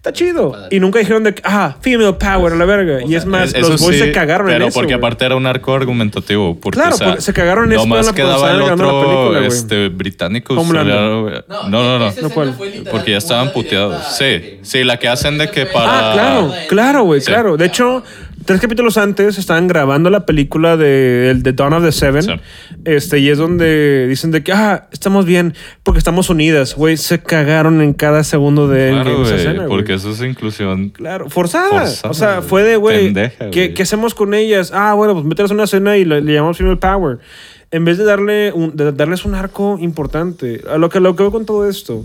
Está 0.00 0.14
chido. 0.14 0.56
Y 0.70 0.80
nunca 0.80 0.98
dijeron 0.98 1.24
de 1.24 1.34
que, 1.34 1.42
ah, 1.44 1.76
female 1.82 2.14
power 2.14 2.54
a 2.54 2.56
la 2.56 2.64
verga. 2.64 3.00
y 3.06 3.14
es 3.16 3.26
más, 3.26 3.52
Eso 3.52 3.68
los 3.72 3.82
boys 3.82 3.98
sí, 3.98 4.04
se 4.04 4.12
cagaron 4.12 4.48
en 4.48 4.54
Pero 4.54 4.66
eso, 4.68 4.74
porque 4.80 4.94
güey. 4.94 4.98
aparte 4.98 5.26
era 5.26 5.36
un 5.36 5.44
arco 5.44 5.74
argumentativo. 5.74 6.58
Porque, 6.58 6.76
Claro, 6.78 6.94
o 6.94 6.96
sea, 6.98 7.06
porque 7.08 7.20
se 7.20 7.34
cagaron 7.34 7.66
en 7.66 7.72
eso 7.72 7.82
Nomás 7.86 8.00
en 8.00 8.06
la- 8.06 8.12
cuando 8.22 8.38
quedaba 8.40 8.50
el 8.50 8.62
otro 8.62 9.00
película, 9.02 9.46
este, 9.46 9.88
británico. 9.90 10.54
Australiano. 10.54 11.28
No, 11.48 11.68
no, 11.68 11.98
no. 11.98 12.10
No, 12.10 12.30
Porque 12.90 13.10
ya 13.10 13.18
estaban 13.18 13.52
puteados. 13.52 14.16
Sí, 14.16 14.58
sí, 14.62 14.84
la 14.84 14.98
que 14.98 15.06
hacen 15.06 15.36
de 15.36 15.50
que 15.50 15.66
para. 15.66 16.10
Ah, 16.10 16.12
claro, 16.14 16.52
claro, 16.70 17.02
güey, 17.04 17.20
Sí. 17.20 17.26
claro. 17.26 17.58
De 17.58 17.66
hecho, 17.66 18.02
tres 18.50 18.60
capítulos 18.60 18.96
antes 18.96 19.38
estaban 19.38 19.68
grabando 19.68 20.10
la 20.10 20.26
película 20.26 20.76
de, 20.76 21.34
de 21.38 21.52
Dawn 21.52 21.72
of 21.72 21.84
the 21.84 21.92
Seven. 21.92 22.22
Sí. 22.22 22.32
Este, 22.84 23.18
y 23.20 23.28
es 23.28 23.38
donde 23.38 24.06
dicen 24.08 24.30
de 24.32 24.42
que, 24.42 24.52
ah, 24.52 24.88
estamos 24.92 25.24
bien 25.24 25.54
porque 25.84 25.98
estamos 25.98 26.30
unidas. 26.30 26.74
Güey, 26.74 26.96
se 26.96 27.20
cagaron 27.20 27.80
en 27.80 27.92
cada 27.92 28.24
segundo 28.24 28.66
de 28.66 28.90
Claro, 28.90 29.10
Endgame 29.10 29.26
esa 29.26 29.36
escena, 29.36 29.66
porque 29.68 29.94
eso 29.94 30.10
es 30.10 30.20
inclusión. 30.22 30.90
Claro, 30.90 31.30
forzada. 31.30 31.86
Forzada, 31.86 32.10
o 32.10 32.14
sea, 32.14 32.42
fue 32.42 32.64
de, 32.64 32.76
güey, 32.76 33.12
¿qué, 33.14 33.32
güey. 33.52 33.74
¿qué 33.74 33.82
hacemos 33.82 34.14
con 34.14 34.34
ellas? 34.34 34.72
Ah, 34.74 34.94
bueno, 34.94 35.14
pues 35.22 35.50
en 35.50 35.54
una 35.54 35.64
escena 35.64 35.96
y 35.96 36.04
le, 36.04 36.20
le 36.20 36.32
llamamos 36.34 36.58
Female 36.58 36.76
Power. 36.76 37.18
En 37.70 37.84
vez 37.84 37.98
de, 37.98 38.04
darle 38.04 38.52
un- 38.52 38.74
de 38.74 38.90
darles 38.90 39.24
un 39.24 39.36
arco 39.36 39.78
importante. 39.80 40.60
A 40.68 40.76
lo 40.76 40.88
que, 40.88 40.98
lo 40.98 41.14
que 41.14 41.22
veo 41.22 41.30
con 41.30 41.46
todo 41.46 41.68
esto. 41.68 42.04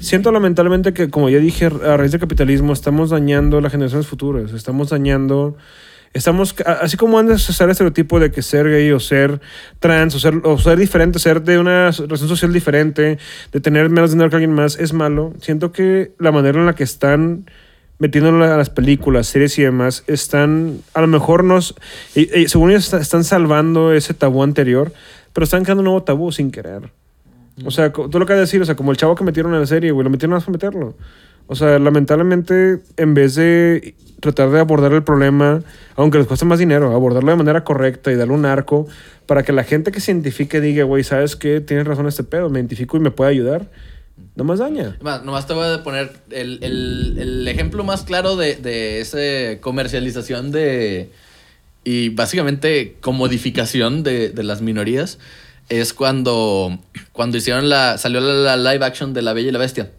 Siento 0.00 0.32
lamentablemente 0.32 0.92
que, 0.92 1.08
como 1.10 1.28
ya 1.30 1.38
dije, 1.38 1.66
a 1.66 1.96
raíz 1.96 2.10
del 2.12 2.20
capitalismo 2.20 2.72
estamos 2.72 3.10
dañando 3.10 3.60
las 3.60 3.72
generaciones 3.72 4.06
futuras. 4.06 4.52
Estamos 4.52 4.90
dañando... 4.90 5.56
Estamos, 6.12 6.54
así 6.80 6.96
como 6.96 7.18
antes 7.18 7.48
está 7.50 7.64
el 7.64 7.70
estereotipo 7.70 8.20
de 8.20 8.30
que 8.30 8.40
ser 8.40 8.68
gay 8.70 8.92
o 8.92 9.00
ser 9.00 9.40
trans 9.80 10.14
o 10.14 10.20
ser, 10.20 10.34
o 10.44 10.56
ser 10.58 10.78
diferente, 10.78 11.18
ser 11.18 11.42
de 11.42 11.58
una 11.58 11.90
relación 11.90 12.28
social 12.28 12.52
diferente, 12.52 13.18
de 13.50 13.60
tener 13.60 13.90
menos 13.90 14.12
dinero 14.12 14.30
que 14.30 14.36
alguien 14.36 14.52
más, 14.52 14.78
es 14.78 14.92
malo. 14.92 15.32
Siento 15.40 15.72
que 15.72 16.12
la 16.20 16.30
manera 16.30 16.60
en 16.60 16.66
la 16.66 16.76
que 16.76 16.84
están 16.84 17.50
metiéndolo 17.98 18.44
a 18.44 18.56
las 18.56 18.70
películas, 18.70 19.26
series 19.26 19.58
y 19.58 19.62
demás, 19.62 20.04
están, 20.06 20.78
a 20.92 21.00
lo 21.00 21.08
mejor 21.08 21.42
nos, 21.42 21.74
según 22.46 22.70
ellos 22.70 22.84
está- 22.84 23.00
están 23.00 23.24
salvando 23.24 23.92
ese 23.92 24.14
tabú 24.14 24.44
anterior, 24.44 24.92
pero 25.32 25.42
están 25.44 25.64
creando 25.64 25.80
un 25.80 25.86
nuevo 25.86 26.04
tabú 26.04 26.30
sin 26.30 26.52
querer. 26.52 26.92
O 27.64 27.70
sea, 27.70 27.92
tú 27.92 28.18
lo 28.18 28.26
que 28.26 28.34
decir, 28.34 28.60
o 28.60 28.64
sea, 28.64 28.74
como 28.74 28.90
el 28.90 28.96
chavo 28.96 29.14
que 29.14 29.22
metieron 29.24 29.54
en 29.54 29.60
la 29.60 29.66
serie, 29.66 29.90
güey, 29.92 30.04
lo 30.04 30.10
metieron 30.10 30.34
más 30.34 30.44
para 30.44 30.52
meterlo. 30.52 30.96
O 31.46 31.54
sea, 31.54 31.78
lamentablemente, 31.78 32.80
en 32.96 33.14
vez 33.14 33.34
de 33.34 33.94
tratar 34.20 34.50
de 34.50 34.58
abordar 34.58 34.92
el 34.92 35.02
problema, 35.04 35.62
aunque 35.94 36.18
les 36.18 36.26
cueste 36.26 36.46
más 36.46 36.58
dinero, 36.58 36.92
abordarlo 36.94 37.30
de 37.30 37.36
manera 37.36 37.62
correcta 37.64 38.10
y 38.10 38.16
darle 38.16 38.32
un 38.34 38.46
arco 38.46 38.86
para 39.26 39.42
que 39.42 39.52
la 39.52 39.62
gente 39.62 39.92
que 39.92 40.00
se 40.00 40.10
identifique 40.12 40.60
diga, 40.60 40.84
güey, 40.84 41.04
¿sabes 41.04 41.36
qué? 41.36 41.60
Tienes 41.60 41.86
razón 41.86 42.06
este 42.08 42.24
pedo, 42.24 42.48
me 42.48 42.58
identifico 42.60 42.96
y 42.96 43.00
me 43.00 43.10
puede 43.10 43.30
ayudar. 43.30 43.70
No 44.36 44.44
más 44.44 44.58
daña. 44.60 44.96
Más, 45.02 45.24
nomás 45.24 45.46
te 45.46 45.52
voy 45.52 45.66
a 45.66 45.82
poner 45.82 46.12
el, 46.30 46.58
el- 46.62 47.18
el 47.18 47.48
ejemplo 47.48 47.84
más 47.84 48.02
claro 48.04 48.36
de, 48.36 48.56
de 48.56 49.00
esa 49.00 49.60
comercialización 49.60 50.50
de. 50.50 51.10
Y 51.84 52.08
básicamente 52.08 52.96
comodificación 53.00 54.02
de, 54.02 54.30
de 54.30 54.42
las 54.42 54.62
minorías. 54.62 55.18
Es 55.68 55.92
cuando, 55.94 56.78
cuando 57.12 57.36
hicieron 57.38 57.68
la. 57.68 57.96
Salió 57.98 58.20
la, 58.20 58.56
la 58.56 58.72
live 58.72 58.84
action 58.84 59.12
de 59.14 59.22
La 59.22 59.32
Bella 59.32 59.48
y 59.48 59.52
la 59.52 59.58
Bestia. 59.58 59.90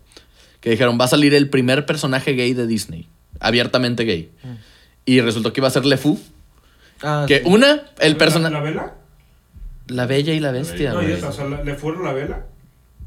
Que 0.62 0.70
dijeron, 0.72 0.98
va 1.00 1.06
a 1.06 1.08
salir 1.08 1.34
el 1.34 1.50
primer 1.50 1.86
personaje 1.86 2.34
gay 2.34 2.54
de 2.54 2.68
Disney. 2.68 3.08
Abiertamente 3.40 4.04
gay. 4.04 4.30
Y 5.06 5.22
resultó 5.22 5.54
que 5.54 5.60
iba 5.60 5.68
a 5.68 5.72
ser 5.72 5.86
LeFou. 5.86 6.20
Ah, 7.04 7.26
Que 7.28 7.40
sí. 7.40 7.44
una, 7.46 7.84
el 8.00 8.16
personaje. 8.18 8.60
vela? 8.62 8.94
La 9.88 10.06
Bella 10.08 10.34
y 10.34 10.40
la 10.40 10.52
Bestia, 10.52 10.94
No, 10.94 11.00
o 11.28 11.32
sea, 11.32 11.46
¿le 11.64 11.76
fueron 11.76 12.04
la 12.06 12.14
vela? 12.14 12.46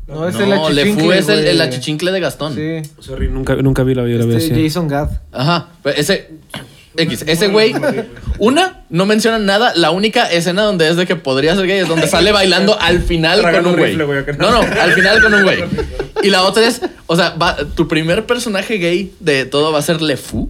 No, 0.06 0.28
es 0.28 0.34
No, 0.36 0.68
el 0.68 0.76
LeFou 0.76 0.92
achichincle, 1.10 1.18
es 1.18 1.28
el, 1.28 1.46
el 1.46 1.60
achichincle 1.60 2.12
de 2.12 2.20
Gastón. 2.20 2.54
Sí. 2.54 2.82
Sorry, 3.00 3.28
nunca, 3.28 3.56
nunca 3.56 3.82
vi 3.82 3.94
la 3.94 4.02
Bella 4.02 4.14
y 4.14 4.18
la 4.18 4.24
Este, 4.36 4.50
Bestia. 4.54 4.64
Jason 4.64 4.86
Gad. 4.88 5.10
Ajá. 5.32 5.70
pero 5.82 5.96
Ese. 5.96 6.30
X, 6.98 7.24
ese 7.26 7.48
güey. 7.48 7.74
Una, 8.38 8.82
no 8.90 9.06
menciona 9.06 9.38
nada. 9.38 9.72
La 9.74 9.90
única 9.90 10.30
escena 10.30 10.62
donde 10.62 10.88
es 10.88 10.96
de 10.96 11.06
que 11.06 11.16
podría 11.16 11.54
ser 11.56 11.66
gay 11.66 11.78
es 11.78 11.88
donde 11.88 12.06
sale 12.06 12.32
bailando 12.32 12.78
al 12.80 13.00
final 13.00 13.42
con 13.42 13.66
un 13.66 13.76
güey. 13.76 13.96
No, 13.96 14.50
no, 14.50 14.60
al 14.60 14.92
final 14.92 15.22
con 15.22 15.34
un 15.34 15.42
güey. 15.42 15.64
Y 16.22 16.30
la 16.30 16.42
otra 16.42 16.66
es, 16.66 16.80
o 17.06 17.16
sea, 17.16 17.30
va- 17.30 17.56
tu 17.74 17.88
primer 17.88 18.26
personaje 18.26 18.78
gay 18.78 19.12
de 19.20 19.44
todo 19.44 19.72
va 19.72 19.78
a 19.78 19.82
ser 19.82 20.02
LeFou. 20.02 20.48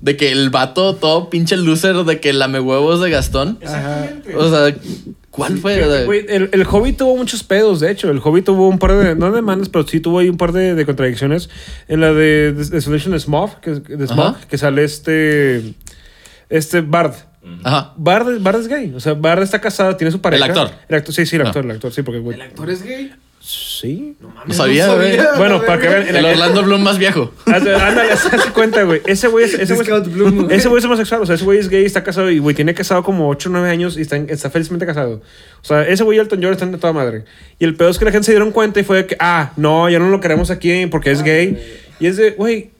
De 0.00 0.16
que 0.16 0.30
el 0.30 0.50
vato 0.50 0.94
todo 0.94 1.30
pinche 1.30 1.56
loser 1.56 1.96
de 2.04 2.20
que 2.20 2.32
lame 2.32 2.60
huevos 2.60 3.00
de 3.00 3.10
Gastón. 3.10 3.58
Exactamente. 3.60 4.36
O 4.36 4.48
sea, 4.50 4.72
¿cuál 5.30 5.58
fue? 5.58 6.04
Güey, 6.04 6.26
el, 6.28 6.48
el 6.52 6.62
Hobbit 6.70 6.98
tuvo 6.98 7.16
muchos 7.16 7.42
pedos, 7.42 7.80
de 7.80 7.90
hecho. 7.90 8.08
El 8.10 8.20
Hobbit 8.22 8.44
tuvo 8.44 8.68
un 8.68 8.78
par 8.78 8.94
de, 8.96 9.16
no 9.16 9.32
demandas, 9.32 9.68
pero 9.68 9.84
sí 9.88 9.98
tuvo 9.98 10.20
ahí 10.20 10.28
un 10.28 10.36
par 10.36 10.52
de, 10.52 10.76
de 10.76 10.86
contradicciones. 10.86 11.48
En 11.88 12.00
la 12.02 12.12
de, 12.12 12.52
de, 12.52 12.64
de 12.66 12.80
Solution 12.80 13.12
de 13.14 13.18
Smog, 13.20 13.58
que, 13.60 13.70
de 13.72 14.06
Smog, 14.06 14.36
Ajá. 14.36 14.40
que 14.48 14.58
sale 14.58 14.84
este, 14.84 15.74
este 16.48 16.80
Bard. 16.80 17.14
Ajá. 17.62 17.92
Bard, 17.96 18.40
Bard 18.40 18.60
es 18.60 18.68
gay. 18.68 18.92
O 18.94 19.00
sea, 19.00 19.14
Bard 19.14 19.42
está 19.42 19.60
casado, 19.60 19.94
tiene 19.96 20.10
su 20.10 20.20
pareja. 20.20 20.44
El 20.44 20.50
actor. 20.50 20.70
El 20.88 20.96
actor, 20.96 21.14
sí, 21.14 21.26
sí, 21.26 21.36
el 21.36 21.42
Ah. 21.42 21.46
actor, 21.48 21.64
el 21.64 21.70
actor, 21.70 21.92
sí, 21.92 22.02
porque, 22.02 22.18
güey. 22.20 22.40
actor 22.40 22.70
es 22.70 22.82
gay? 22.82 23.12
Sí. 23.40 24.16
No 24.44 24.52
sabía, 24.52 24.92
güey. 24.92 25.16
Bueno, 25.36 25.62
para 25.64 25.80
que 25.80 25.86
vean. 25.88 26.16
El 26.16 26.24
Orlando 26.24 26.64
Bloom 26.64 26.82
más 26.82 26.98
viejo. 26.98 27.32
Ándale, 27.46 28.10
hazte 28.10 28.36
cuenta, 28.52 28.82
güey. 28.82 29.00
Ese 29.06 29.28
güey 29.28 29.44
es, 29.44 29.54
ese 29.54 29.74
güey, 29.74 29.86
güey 29.88 30.56
es 30.56 30.66
homosexual. 30.66 31.22
O 31.22 31.26
sea, 31.26 31.36
ese 31.36 31.44
güey 31.44 31.60
es 31.60 31.68
gay, 31.68 31.84
está 31.84 32.02
casado 32.02 32.28
y, 32.28 32.40
güey, 32.40 32.56
tiene 32.56 32.74
casado 32.74 33.04
como 33.04 33.28
8 33.28 33.48
o 33.48 33.52
9 33.52 33.70
años 33.70 33.96
y 33.96 34.00
está, 34.00 34.16
está 34.16 34.50
felizmente 34.50 34.84
casado. 34.84 35.22
O 35.62 35.64
sea, 35.64 35.86
ese 35.86 36.02
güey 36.02 36.18
y 36.18 36.20
Elton 36.20 36.40
John 36.42 36.52
están 36.52 36.72
de 36.72 36.78
toda 36.78 36.92
madre. 36.92 37.24
Y 37.60 37.64
el 37.64 37.76
pedo 37.76 37.90
es 37.90 37.98
que 38.00 38.04
la 38.04 38.10
gente 38.10 38.24
se 38.26 38.32
dieron 38.32 38.50
cuenta 38.50 38.80
y 38.80 38.82
fue 38.82 38.96
de 38.96 39.06
que, 39.06 39.16
ah, 39.20 39.52
no, 39.56 39.88
ya 39.88 40.00
no 40.00 40.08
lo 40.08 40.20
queremos 40.20 40.50
aquí 40.50 40.86
porque 40.86 41.12
es 41.12 41.22
gay. 41.22 41.56
Y 42.00 42.06
es 42.08 42.16
de, 42.16 42.32
güey, 42.32 42.70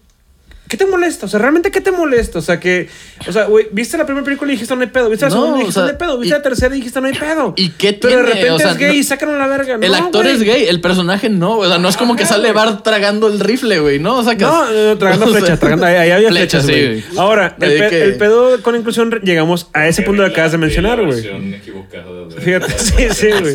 ¿qué 0.69 0.77
te 0.77 0.87
molesta? 0.87 1.27
O 1.27 1.29
sea, 1.29 1.39
¿realmente 1.41 1.71
qué 1.71 1.81
te 1.81 1.93
molesta? 1.93 2.39
O 2.39 2.43
sea, 2.43 2.59
que, 2.61 2.89
o 3.29 3.33
sea, 3.33 3.45
güey, 3.45 3.67
¿viste 3.73 3.97
la 3.97 4.05
primera 4.07 4.25
película 4.25 4.51
y 4.51 4.55
dijiste 4.57 4.75
no 4.75 4.81
hay 4.83 4.89
pedo? 4.89 5.09
¿Viste 5.11 5.27
la 5.27 5.31
No, 5.31 5.37
segunda 5.37 5.59
y 5.59 5.63
o 5.63 5.67
dijiste 5.67 5.75
sea, 5.75 5.83
no 5.85 5.89
hay 5.91 5.97
pedo? 5.97 6.19
¿Viste 6.19 6.35
y- 6.35 6.39
la 6.39 6.43
tercera 6.43 6.75
y 6.75 6.79
dijiste 6.79 7.01
no 7.01 7.07
hay 7.07 7.15
pedo? 7.15 7.55
¿Y 7.57 7.69
qué 7.71 7.93
Pero 7.93 8.17
de 8.19 8.23
tiene? 8.25 8.41
repente 8.41 8.51
O 8.51 8.59
sea, 8.59 8.71
es 8.73 8.79
gay 8.79 8.89
no- 8.89 9.27
y 9.29 9.35
a 9.35 9.39
la 9.39 9.47
verga. 9.47 9.75
El 9.75 9.93
No, 9.93 9.97
actor 9.97 10.23
güey. 10.25 10.35
es 10.35 10.43
gay, 10.43 10.65
el 10.67 10.81
personaje 10.81 11.29
no. 11.29 11.59
O 11.59 11.67
sea, 11.69 11.79
no 11.79 11.89
es 11.89 11.97
como 11.97 12.17
que 12.17 12.27
sale 12.27 12.53
Bart 12.53 12.83
tragando 12.83 13.27
el 13.29 13.41
rifle, 13.41 13.79
güey, 13.81 13.99
¿no? 13.99 14.19
O 14.19 14.25
sea, 14.25 14.37
que. 14.37 14.45
No, 14.45 14.71
no, 14.71 14.99
tragando 14.99 15.27
sea, 15.31 15.39
flechas, 15.39 15.61
tragando, 15.61 15.87
ahí, 15.87 15.95
ahí 15.97 16.11
había 16.11 16.29
flechas, 16.31 16.65
flechas, 16.65 16.81
sí, 17.01 17.11
güey. 17.11 17.19
Ahora, 17.19 17.57
el, 17.61 17.71
Ahí 17.71 17.79
pe- 17.79 17.89
que- 17.89 18.03
el 18.03 18.17
pedo 18.17 18.63
con 18.63 18.75
inclusión, 18.77 19.11
llegamos 19.23 19.69
a 19.73 19.87
ese 19.89 20.03
punto 20.03 20.23
que 20.25 20.31
acabas 20.31 20.53
de 20.53 20.59
mencionar, 20.59 21.05
güey. 21.05 21.23
Fíjate, 22.39 22.79
sí, 22.79 23.07
sí, 23.13 23.29
güey. 23.41 23.55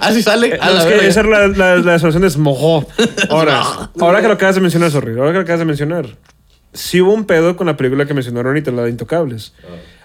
Así 0.00 0.22
sale. 0.22 0.58
A 0.60 0.66
No, 0.68 0.72
la 0.74 0.80
es 0.80 0.86
que 1.00 1.06
esa 1.08 1.20
es 1.20 1.26
la, 1.26 1.46
la, 1.48 1.76
la 1.76 1.98
solución 1.98 2.22
de 2.22 2.30
Smogo. 2.30 2.86
Ahora, 3.30 3.62
ahora 4.00 4.20
que 4.20 4.28
lo 4.28 4.34
acabas 4.34 4.54
de 4.54 4.60
mencionar, 4.60 4.90
sorry, 4.90 5.12
ahora 5.18 5.30
que 5.30 5.36
lo 5.38 5.40
acabas 5.42 5.60
de 5.60 5.64
mencionar, 5.66 6.06
sí 6.78 7.00
hubo 7.00 7.12
un 7.12 7.24
pedo 7.24 7.56
con 7.56 7.66
la 7.66 7.76
película 7.76 8.06
que 8.06 8.14
mencionaron 8.14 8.48
ahorita, 8.48 8.70
la 8.70 8.84
de 8.84 8.90
Intocables. 8.90 9.52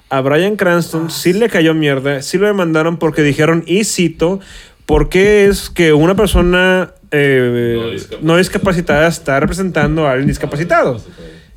A 0.09 0.21
Brian 0.21 0.55
Cranston 0.55 1.09
sí 1.09 1.33
le 1.33 1.49
cayó 1.49 1.73
mierda, 1.73 2.21
sí 2.21 2.37
lo 2.37 2.47
demandaron 2.47 2.97
porque 2.97 3.21
dijeron, 3.23 3.63
y 3.65 3.83
cito, 3.83 4.39
¿por 4.85 5.09
qué 5.09 5.45
es 5.45 5.69
que 5.69 5.93
una 5.93 6.15
persona 6.15 6.91
eh, 7.11 7.75
No 7.77 7.91
discapacitada. 7.91 8.21
no 8.21 8.37
discapacitada 8.37 9.07
está 9.07 9.39
representando 9.39 10.07
a 10.07 10.11
alguien 10.11 10.27
discapacitado? 10.27 11.01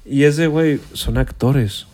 Y 0.04 0.24
es 0.24 0.36
de, 0.36 0.46
güey, 0.46 0.80
son 0.92 1.18
actores. 1.18 1.86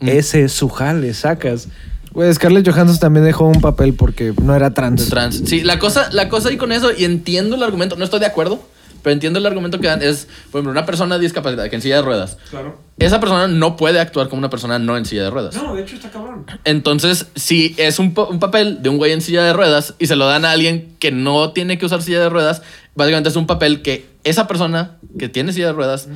Ese 0.00 0.44
es 0.44 0.52
su 0.52 0.68
jale, 0.68 1.14
sacas. 1.14 1.68
Güey, 2.12 2.32
Scarlett 2.32 2.68
Johansson 2.68 2.98
también 2.98 3.24
dejó 3.24 3.46
un 3.46 3.60
papel 3.60 3.94
porque 3.94 4.32
no 4.42 4.54
era 4.54 4.72
trans. 4.72 5.08
Trans. 5.08 5.42
Sí, 5.46 5.62
la 5.62 5.78
cosa, 5.78 6.08
la 6.12 6.28
cosa 6.28 6.48
ahí 6.48 6.56
con 6.56 6.72
eso, 6.72 6.90
y 6.96 7.04
entiendo 7.04 7.56
el 7.56 7.62
argumento, 7.62 7.96
no 7.96 8.04
estoy 8.04 8.20
de 8.20 8.26
acuerdo, 8.26 8.60
pero 9.02 9.12
entiendo 9.14 9.38
el 9.38 9.46
argumento 9.46 9.78
que 9.80 9.86
dan, 9.86 10.02
es, 10.02 10.26
por 10.50 10.58
ejemplo, 10.58 10.70
una 10.72 10.86
persona 10.86 11.18
discapacitada 11.18 11.68
que 11.68 11.76
en 11.76 11.82
silla 11.82 11.96
de 11.96 12.02
ruedas. 12.02 12.38
Claro. 12.50 12.78
Esa 12.98 13.20
persona 13.20 13.46
no 13.48 13.76
puede 13.76 14.00
actuar 14.00 14.28
como 14.28 14.38
una 14.40 14.50
persona 14.50 14.78
no 14.78 14.96
en 14.96 15.04
silla 15.04 15.24
de 15.24 15.30
ruedas. 15.30 15.54
No, 15.54 15.74
de 15.74 15.82
hecho 15.82 15.96
está 15.96 16.10
cabrón. 16.10 16.46
Entonces, 16.64 17.26
si 17.36 17.74
es 17.78 17.98
un, 17.98 18.14
un 18.30 18.38
papel 18.38 18.82
de 18.82 18.88
un 18.88 18.96
güey 18.98 19.12
en 19.12 19.20
silla 19.20 19.42
de 19.44 19.52
ruedas 19.52 19.94
y 19.98 20.06
se 20.06 20.16
lo 20.16 20.26
dan 20.26 20.44
a 20.44 20.50
alguien 20.52 20.96
que 20.98 21.10
no 21.12 21.52
tiene 21.52 21.78
que 21.78 21.86
usar 21.86 22.02
silla 22.02 22.20
de 22.20 22.28
ruedas, 22.28 22.62
básicamente 22.94 23.28
es 23.28 23.36
un 23.36 23.46
papel 23.46 23.82
que 23.82 24.06
esa 24.24 24.46
persona 24.48 24.96
que 25.18 25.28
tiene 25.28 25.52
silla 25.52 25.66
de 25.66 25.72
ruedas 25.74 26.08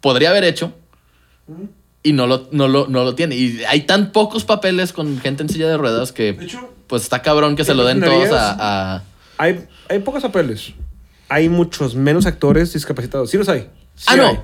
podría 0.00 0.30
haber 0.30 0.44
hecho 0.44 0.72
y 2.02 2.12
no 2.12 2.26
lo, 2.26 2.48
no, 2.50 2.66
lo, 2.68 2.88
no 2.88 3.04
lo 3.04 3.14
tiene. 3.14 3.36
Y 3.36 3.62
hay 3.68 3.82
tan 3.82 4.10
pocos 4.12 4.44
papeles 4.44 4.92
con 4.92 5.20
gente 5.20 5.42
en 5.42 5.48
silla 5.48 5.68
de 5.68 5.76
ruedas 5.76 6.12
que 6.12 6.32
De 6.32 6.44
hecho, 6.44 6.72
pues 6.86 7.02
está 7.02 7.22
cabrón 7.22 7.54
que 7.56 7.64
se 7.64 7.72
¿te 7.72 7.76
lo 7.76 7.84
den 7.84 8.00
todos 8.00 8.30
a... 8.32 8.94
a- 8.96 9.02
Hay, 9.38 9.66
hay 9.88 9.98
pocos 10.00 10.22
papeles. 10.22 10.72
Hay 11.32 11.48
muchos 11.48 11.94
menos 11.94 12.26
actores 12.26 12.72
discapacitados. 12.72 13.30
Sí 13.30 13.36
los 13.38 13.48
hay. 13.48 13.68
Sí 13.94 14.04
Ah, 14.08 14.16
no. 14.16 14.26
hay. 14.28 14.38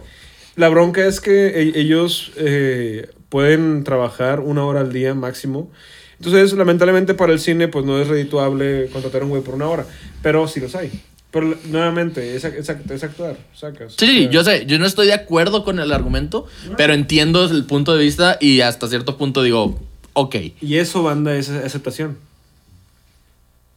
La 0.57 0.69
bronca 0.69 1.07
es 1.07 1.21
que 1.21 1.49
e- 1.49 1.81
ellos 1.81 2.33
eh, 2.37 3.09
pueden 3.29 3.85
trabajar 3.85 4.41
una 4.41 4.65
hora 4.65 4.81
al 4.81 4.93
día 4.93 5.15
máximo. 5.15 5.71
Entonces, 6.19 6.53
lamentablemente 6.55 7.15
para 7.15 7.33
el 7.33 7.39
cine, 7.41 7.69
pues 7.69 7.85
no 7.85 8.01
es 8.01 8.09
redituable 8.09 8.89
contratar 8.93 9.23
a 9.23 9.25
un 9.25 9.31
güey 9.31 9.43
por 9.43 9.55
una 9.55 9.69
hora. 9.69 9.87
Pero 10.23 10.49
sí 10.49 10.61
los 10.61 10.75
hay. 10.75 10.91
Pero 11.31 11.55
nuevamente, 11.67 12.35
es, 12.35 12.43
es, 12.45 12.69
es 12.69 13.05
actuar, 13.05 13.37
sacas. 13.55 13.95
Sí, 13.99 14.07
sí, 14.07 14.29
yo 14.33 14.43
sé, 14.43 14.65
yo 14.67 14.79
no 14.79 14.87
estoy 14.87 15.07
de 15.09 15.13
acuerdo 15.13 15.63
con 15.63 15.79
el 15.79 15.93
argumento, 15.93 16.47
pero 16.79 16.95
entiendo 16.95 17.45
el 17.45 17.67
punto 17.67 17.95
de 17.95 18.03
vista 18.03 18.39
y 18.41 18.63
hasta 18.63 18.89
cierto 18.89 19.19
punto 19.19 19.43
digo, 19.43 19.79
ok. 20.15 20.37
Y 20.63 20.77
eso, 20.77 21.03
banda, 21.03 21.37
es 21.37 21.51
aceptación. 21.51 22.17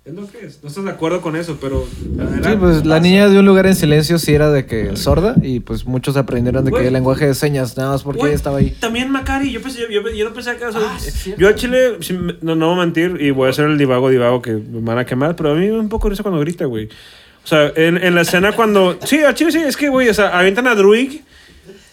Es 0.04 0.16
lo 0.16 0.26
que 0.28 0.43
es. 0.47 0.64
No 0.64 0.70
estás 0.70 0.84
de 0.84 0.89
acuerdo 0.89 1.22
con 1.22 1.36
eso, 1.36 1.60
pero. 1.62 1.86
Sí, 1.88 2.49
pues 2.60 2.84
la 2.88 2.99
niña 2.99 3.30
de 3.30 3.38
un 3.38 3.45
lugar 3.45 3.68
en 3.68 3.76
silencio 3.76 4.18
sí 4.18 4.34
era 4.34 4.49
de 4.49 4.66
que 4.66 4.95
sorda 4.97 5.36
y 5.43 5.60
pues 5.60 5.86
muchos 5.86 6.18
aprendieron 6.18 6.66
de 6.66 6.72
que 6.72 6.88
el 6.88 6.93
lenguaje 6.93 7.28
de 7.28 7.36
señas, 7.36 7.78
nada 7.78 7.91
más 7.91 8.02
porque 8.02 8.22
ella 8.24 8.34
estaba 8.34 8.58
ahí. 8.58 8.72
También 8.80 9.12
Macari, 9.12 9.52
yo 9.52 9.62
pensé, 9.62 9.82
yo, 9.91 10.02
yo 10.10 10.26
no 10.28 10.34
pensé 10.34 10.56
que 10.58 10.66
o 10.66 10.72
sea, 10.72 10.82
Ah, 10.84 10.97
yo 11.38 11.47
a 11.47 11.54
Chile, 11.54 11.97
si 12.02 12.14
me- 12.14 12.36
no, 12.41 12.56
no 12.56 12.70
voy 12.74 12.78
a 12.78 12.86
mentir, 12.86 13.18
y 13.22 13.30
voy 13.30 13.45
a 13.45 13.49
hacer 13.52 13.66
el 13.66 13.78
divago, 13.78 14.10
divago 14.10 14.41
que 14.41 14.54
me 14.54 14.80
van 14.82 14.97
a 14.97 15.06
quemar, 15.06 15.36
pero 15.36 15.52
a 15.52 15.54
mí 15.54 15.68
me 15.68 15.72
da 15.74 15.80
un 15.80 15.89
poco 15.89 16.10
risa 16.10 16.24
cuando 16.24 16.41
grita, 16.41 16.66
güey. 16.66 16.88
O 17.43 17.47
sea, 17.47 17.72
en, 17.76 17.97
en 17.97 18.16
la 18.16 18.22
escena 18.22 18.54
cuando. 18.54 18.97
Sí, 19.06 19.20
a 19.20 19.36
Chile 19.36 19.52
sí, 19.52 19.60
es 19.60 19.78
que, 19.78 19.89
güey, 19.89 20.10
o 20.10 20.14
sea, 20.16 20.30
avientan 20.38 20.66
a 20.66 20.74
Druig, 20.74 21.22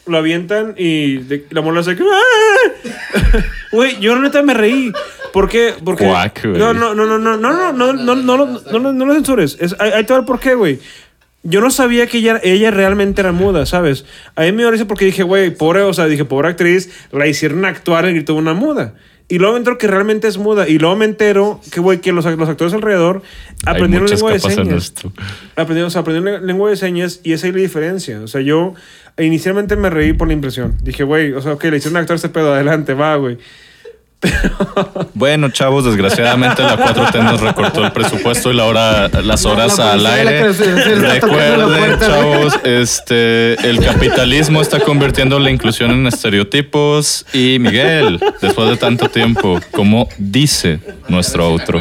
lo 0.08 0.18
avientan 0.18 0.74
y 0.76 1.18
de- 1.18 1.46
la 1.50 1.60
mola 1.60 1.82
se. 1.82 1.92
¡Ah! 1.92 3.44
Güey, 3.72 4.00
yo 4.00 4.18
neta 4.18 4.42
me 4.42 4.54
reí. 4.54 4.92
¿Por 5.32 5.48
qué? 5.48 5.74
Porque. 5.84 6.06
Cuac, 6.06 6.44
no, 6.44 6.72
no, 6.72 6.94
no, 6.94 7.06
no, 7.06 7.18
no, 7.18 7.36
no, 7.36 7.72
no, 7.72 7.72
no, 7.72 7.92
no, 7.92 8.14
no, 8.14 8.36
no, 8.36 8.60
no, 8.72 8.78
no, 8.78 8.92
no 8.92 9.06
lo 9.06 9.14
censures. 9.14 9.56
Es, 9.60 9.76
ahí 9.78 9.90
ahí 9.92 10.04
te 10.04 10.12
va 10.12 10.20
el 10.20 10.24
por 10.24 10.40
qué, 10.40 10.54
güey. 10.54 10.78
Yo 11.44 11.60
no 11.60 11.70
sabía 11.70 12.06
que 12.06 12.18
ella, 12.18 12.40
ella 12.42 12.70
realmente 12.70 13.20
era 13.20 13.32
muda, 13.32 13.64
¿sabes? 13.64 14.04
A 14.34 14.42
mí 14.42 14.52
me 14.52 14.68
risa 14.70 14.86
porque 14.86 15.04
dije, 15.04 15.22
güey, 15.22 15.54
pobre, 15.54 15.82
o 15.82 15.94
sea, 15.94 16.06
dije, 16.06 16.24
pobre 16.24 16.48
actriz, 16.48 16.90
la 17.12 17.26
hicieron 17.26 17.64
actuar 17.64 18.06
en 18.06 18.16
grito 18.16 18.32
de 18.34 18.40
una 18.40 18.54
muda. 18.54 18.94
Y 19.28 19.38
luego 19.38 19.52
me 19.52 19.58
entero 19.58 19.76
que 19.78 19.86
realmente 19.86 20.26
es 20.26 20.38
muda. 20.38 20.66
Y 20.68 20.78
luego 20.78 20.96
me 20.96 21.04
entero 21.04 21.60
que, 21.70 21.80
güey, 21.80 22.00
que 22.00 22.12
los, 22.12 22.24
los 22.24 22.48
actores 22.48 22.72
alrededor 22.72 23.22
aprendieron 23.66 24.08
lengua 24.08 24.32
de 24.32 24.40
señas. 24.40 24.94
Aprendieron, 25.54 25.88
o 25.88 25.90
sea, 25.90 26.00
aprendieron 26.00 26.46
lengua 26.46 26.70
de 26.70 26.76
señas 26.76 27.20
y 27.22 27.34
esa 27.34 27.46
es 27.46 27.54
la 27.54 27.60
diferencia. 27.60 28.20
O 28.20 28.26
sea, 28.26 28.40
yo 28.40 28.74
inicialmente 29.18 29.76
me 29.76 29.90
reí 29.90 30.12
por 30.12 30.28
la 30.28 30.34
impresión. 30.34 30.76
Dije, 30.82 31.02
güey, 31.04 31.32
o 31.32 31.40
sea, 31.42 31.52
ok, 31.52 31.64
le 31.64 31.76
hicieron 31.78 31.96
actuar 31.96 32.16
este 32.16 32.28
pedo, 32.28 32.52
adelante, 32.54 32.94
va, 32.94 33.16
güey. 33.16 33.38
Bueno, 35.14 35.48
chavos, 35.50 35.84
desgraciadamente 35.84 36.60
la 36.62 36.76
4T 36.76 37.22
nos 37.22 37.40
recortó 37.40 37.84
el 37.84 37.92
presupuesto 37.92 38.50
y 38.50 38.54
la 38.56 38.64
hora, 38.64 39.08
las 39.08 39.44
La- 39.44 39.50
horas 39.50 39.78
la 39.78 39.92
al 39.92 40.06
aire. 40.06 40.40
la 40.96 41.14
Recuerden, 41.14 41.98
chavos, 42.00 42.58
este, 42.64 43.54
el 43.68 43.78
capitalismo 43.84 44.60
está 44.60 44.80
convirtiendo 44.80 45.38
la 45.38 45.50
inclusión 45.50 45.90
en 45.92 46.06
estereotipos. 46.08 47.26
Y 47.32 47.58
Miguel, 47.60 48.20
después 48.42 48.68
de 48.70 48.76
tanto 48.76 49.08
tiempo, 49.08 49.60
como 49.72 50.08
dice 50.18 50.80
nuestro 51.08 51.46
outro. 51.46 51.80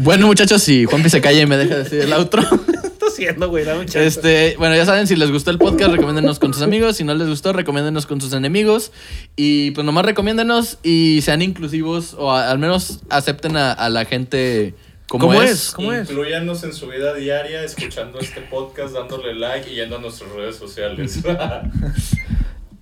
Bueno, 0.00 0.26
muchachos, 0.26 0.62
si 0.62 0.84
Juanpi 0.84 1.10
se 1.10 1.20
calla 1.20 1.40
y 1.42 1.46
me 1.46 1.56
deja 1.56 1.76
decir 1.78 2.00
el 2.00 2.12
outro. 2.12 2.40
está 2.82 3.06
haciendo, 3.06 3.48
güey? 3.48 3.64
Este, 3.94 4.54
bueno, 4.58 4.76
ya 4.76 4.84
saben, 4.86 5.06
si 5.06 5.16
les 5.16 5.30
gustó 5.30 5.50
el 5.50 5.58
podcast, 5.58 5.90
recomiéndenos 5.90 6.38
con 6.38 6.54
sus 6.54 6.62
amigos. 6.62 6.96
Si 6.96 7.04
no 7.04 7.14
les 7.14 7.28
gustó, 7.28 7.52
recomiéndenos 7.52 8.06
con 8.06 8.20
sus 8.20 8.32
enemigos. 8.32 8.92
Y 9.36 9.72
pues 9.72 9.84
nomás 9.84 10.04
recomiéndenos 10.04 10.78
y 10.82 11.20
sean 11.22 11.42
inclusivos 11.42 12.14
o 12.14 12.30
a- 12.32 12.50
al 12.50 12.58
menos 12.58 13.00
acepten 13.10 13.56
a, 13.56 13.72
a 13.72 13.88
la 13.88 14.04
gente 14.04 14.74
como, 15.08 15.26
¿Cómo 15.26 15.42
es. 15.42 15.50
es? 15.50 15.70
¿Cómo 15.72 15.92
es? 15.92 16.08
Incluyanos 16.10 16.62
en 16.64 16.72
su 16.74 16.86
vida 16.88 17.14
diaria, 17.14 17.64
escuchando 17.64 18.20
este 18.20 18.40
podcast, 18.42 18.94
dándole 18.94 19.34
like 19.34 19.68
y 19.70 19.74
yendo 19.76 19.96
a 19.96 20.00
nuestras 20.00 20.30
redes 20.32 20.56
sociales. 20.56 21.18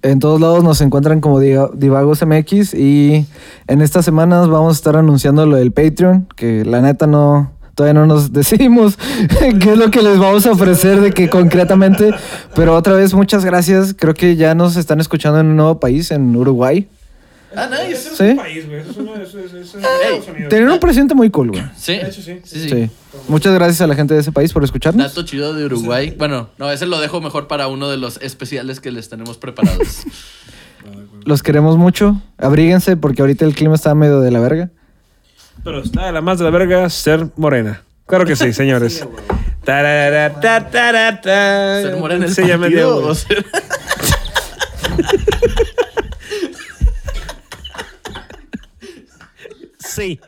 En 0.03 0.21
todos 0.21 0.41
lados 0.41 0.63
nos 0.63 0.81
encuentran 0.81 1.21
como 1.21 1.41
Divagos 1.41 2.25
MX 2.25 2.75
y 2.75 3.27
en 3.67 3.81
estas 3.81 4.05
semanas 4.05 4.49
vamos 4.49 4.75
a 4.75 4.77
estar 4.77 4.97
anunciando 4.97 5.47
lo 5.47 5.57
del 5.57 5.73
Patreon, 5.73 6.29
que 6.37 6.65
la 6.65 6.81
neta 6.81 7.07
no, 7.07 7.51
todavía 7.75 7.95
no 7.95 8.07
nos 8.07 8.33
decidimos 8.33 8.99
qué 9.61 9.73
es 9.73 9.79
lo 9.79 9.91
que 9.91 10.03
les 10.03 10.19
vamos 10.19 10.47
a 10.47 10.53
ofrecer 10.53 11.01
de 11.01 11.13
que 11.13 11.31
concretamente, 11.31 12.13
pero 12.55 12.75
otra 12.75 12.95
vez 12.95 13.15
muchas 13.15 13.45
gracias, 13.45 13.95
creo 13.99 14.15
que 14.15 14.37
ya 14.37 14.55
nos 14.55 14.77
están 14.77 15.01
escuchando 15.01 15.41
en 15.41 15.47
un 15.47 15.57
nuevo 15.57 15.81
país, 15.81 16.11
en 16.11 16.35
Uruguay. 16.37 16.89
Ah, 17.55 17.69
nice. 17.71 17.93
Eso 17.93 18.11
es 18.11 18.17
¿Sí? 18.19 18.25
un 18.25 18.37
país, 18.37 18.67
güey. 18.67 18.81
Eso 18.81 18.91
es 18.91 18.97
uno- 18.97 19.15
eso 19.17 19.39
es- 19.39 19.45
eso 19.47 19.59
es 19.59 19.75
Estados 19.85 20.29
Unidos. 20.29 20.49
Tienen 20.51 20.69
un 20.69 20.81
presidente 20.81 21.15
muy 21.15 21.31
cool, 21.31 21.51
güey. 21.53 21.63
Sí. 21.77 21.93
De 21.97 22.09
hecho, 22.09 22.21
sí. 22.23 22.41
Sí, 22.45 22.61
sí. 22.63 22.69
Sí. 22.69 22.91
Muchas 23.29 23.55
gracias 23.55 23.81
a 23.81 23.87
la 23.87 23.95
gente 23.95 24.15
de 24.15 24.21
ese 24.21 24.33
país 24.33 24.53
por 24.53 24.63
escucharnos. 24.65 25.07
Dato 25.07 25.23
chido 25.25 25.55
de 25.55 25.65
Uruguay. 25.65 26.15
Bueno, 26.19 26.51
no, 26.59 26.71
ese 26.71 26.87
lo 26.87 27.01
dejo 27.01 27.21
mejor 27.21 27.47
para 27.47 27.69
uno 27.69 27.89
de 27.89 27.97
los 27.97 28.19
especiales 28.21 28.81
que 28.81 28.91
les 28.91 29.09
tenemos 29.09 29.39
preparados. 29.39 30.03
Los 31.25 31.43
queremos 31.43 31.77
mucho. 31.77 32.21
Abríguense 32.39 32.97
porque 32.97 33.23
ahorita 33.23 33.45
el 33.45 33.55
clima 33.55 33.75
está 33.75 33.93
medio 33.97 34.21
de 34.21 34.31
la 34.31 34.39
verga. 34.39 34.71
Pero 35.65 35.83
está 35.83 36.07
de 36.07 36.13
la 36.13 36.21
más 36.21 36.39
de 36.39 36.45
la 36.45 36.51
verga 36.51 36.89
ser 36.91 37.29
morena. 37.37 37.83
Claro 38.07 38.25
que 38.25 38.37
sí, 38.37 38.53
señores. 38.53 39.05
Tarara, 39.65 40.39
ta, 40.41 40.69
tara, 40.71 41.21
ta. 41.21 41.81
Ser 41.83 41.97
morena 41.97 42.27
el 42.27 42.33
Sí, 42.35 42.47
ya 42.47 42.57
me 42.59 42.69
dio, 42.69 43.03
partido, 43.03 43.09
o 43.09 43.15
see. 49.97 50.21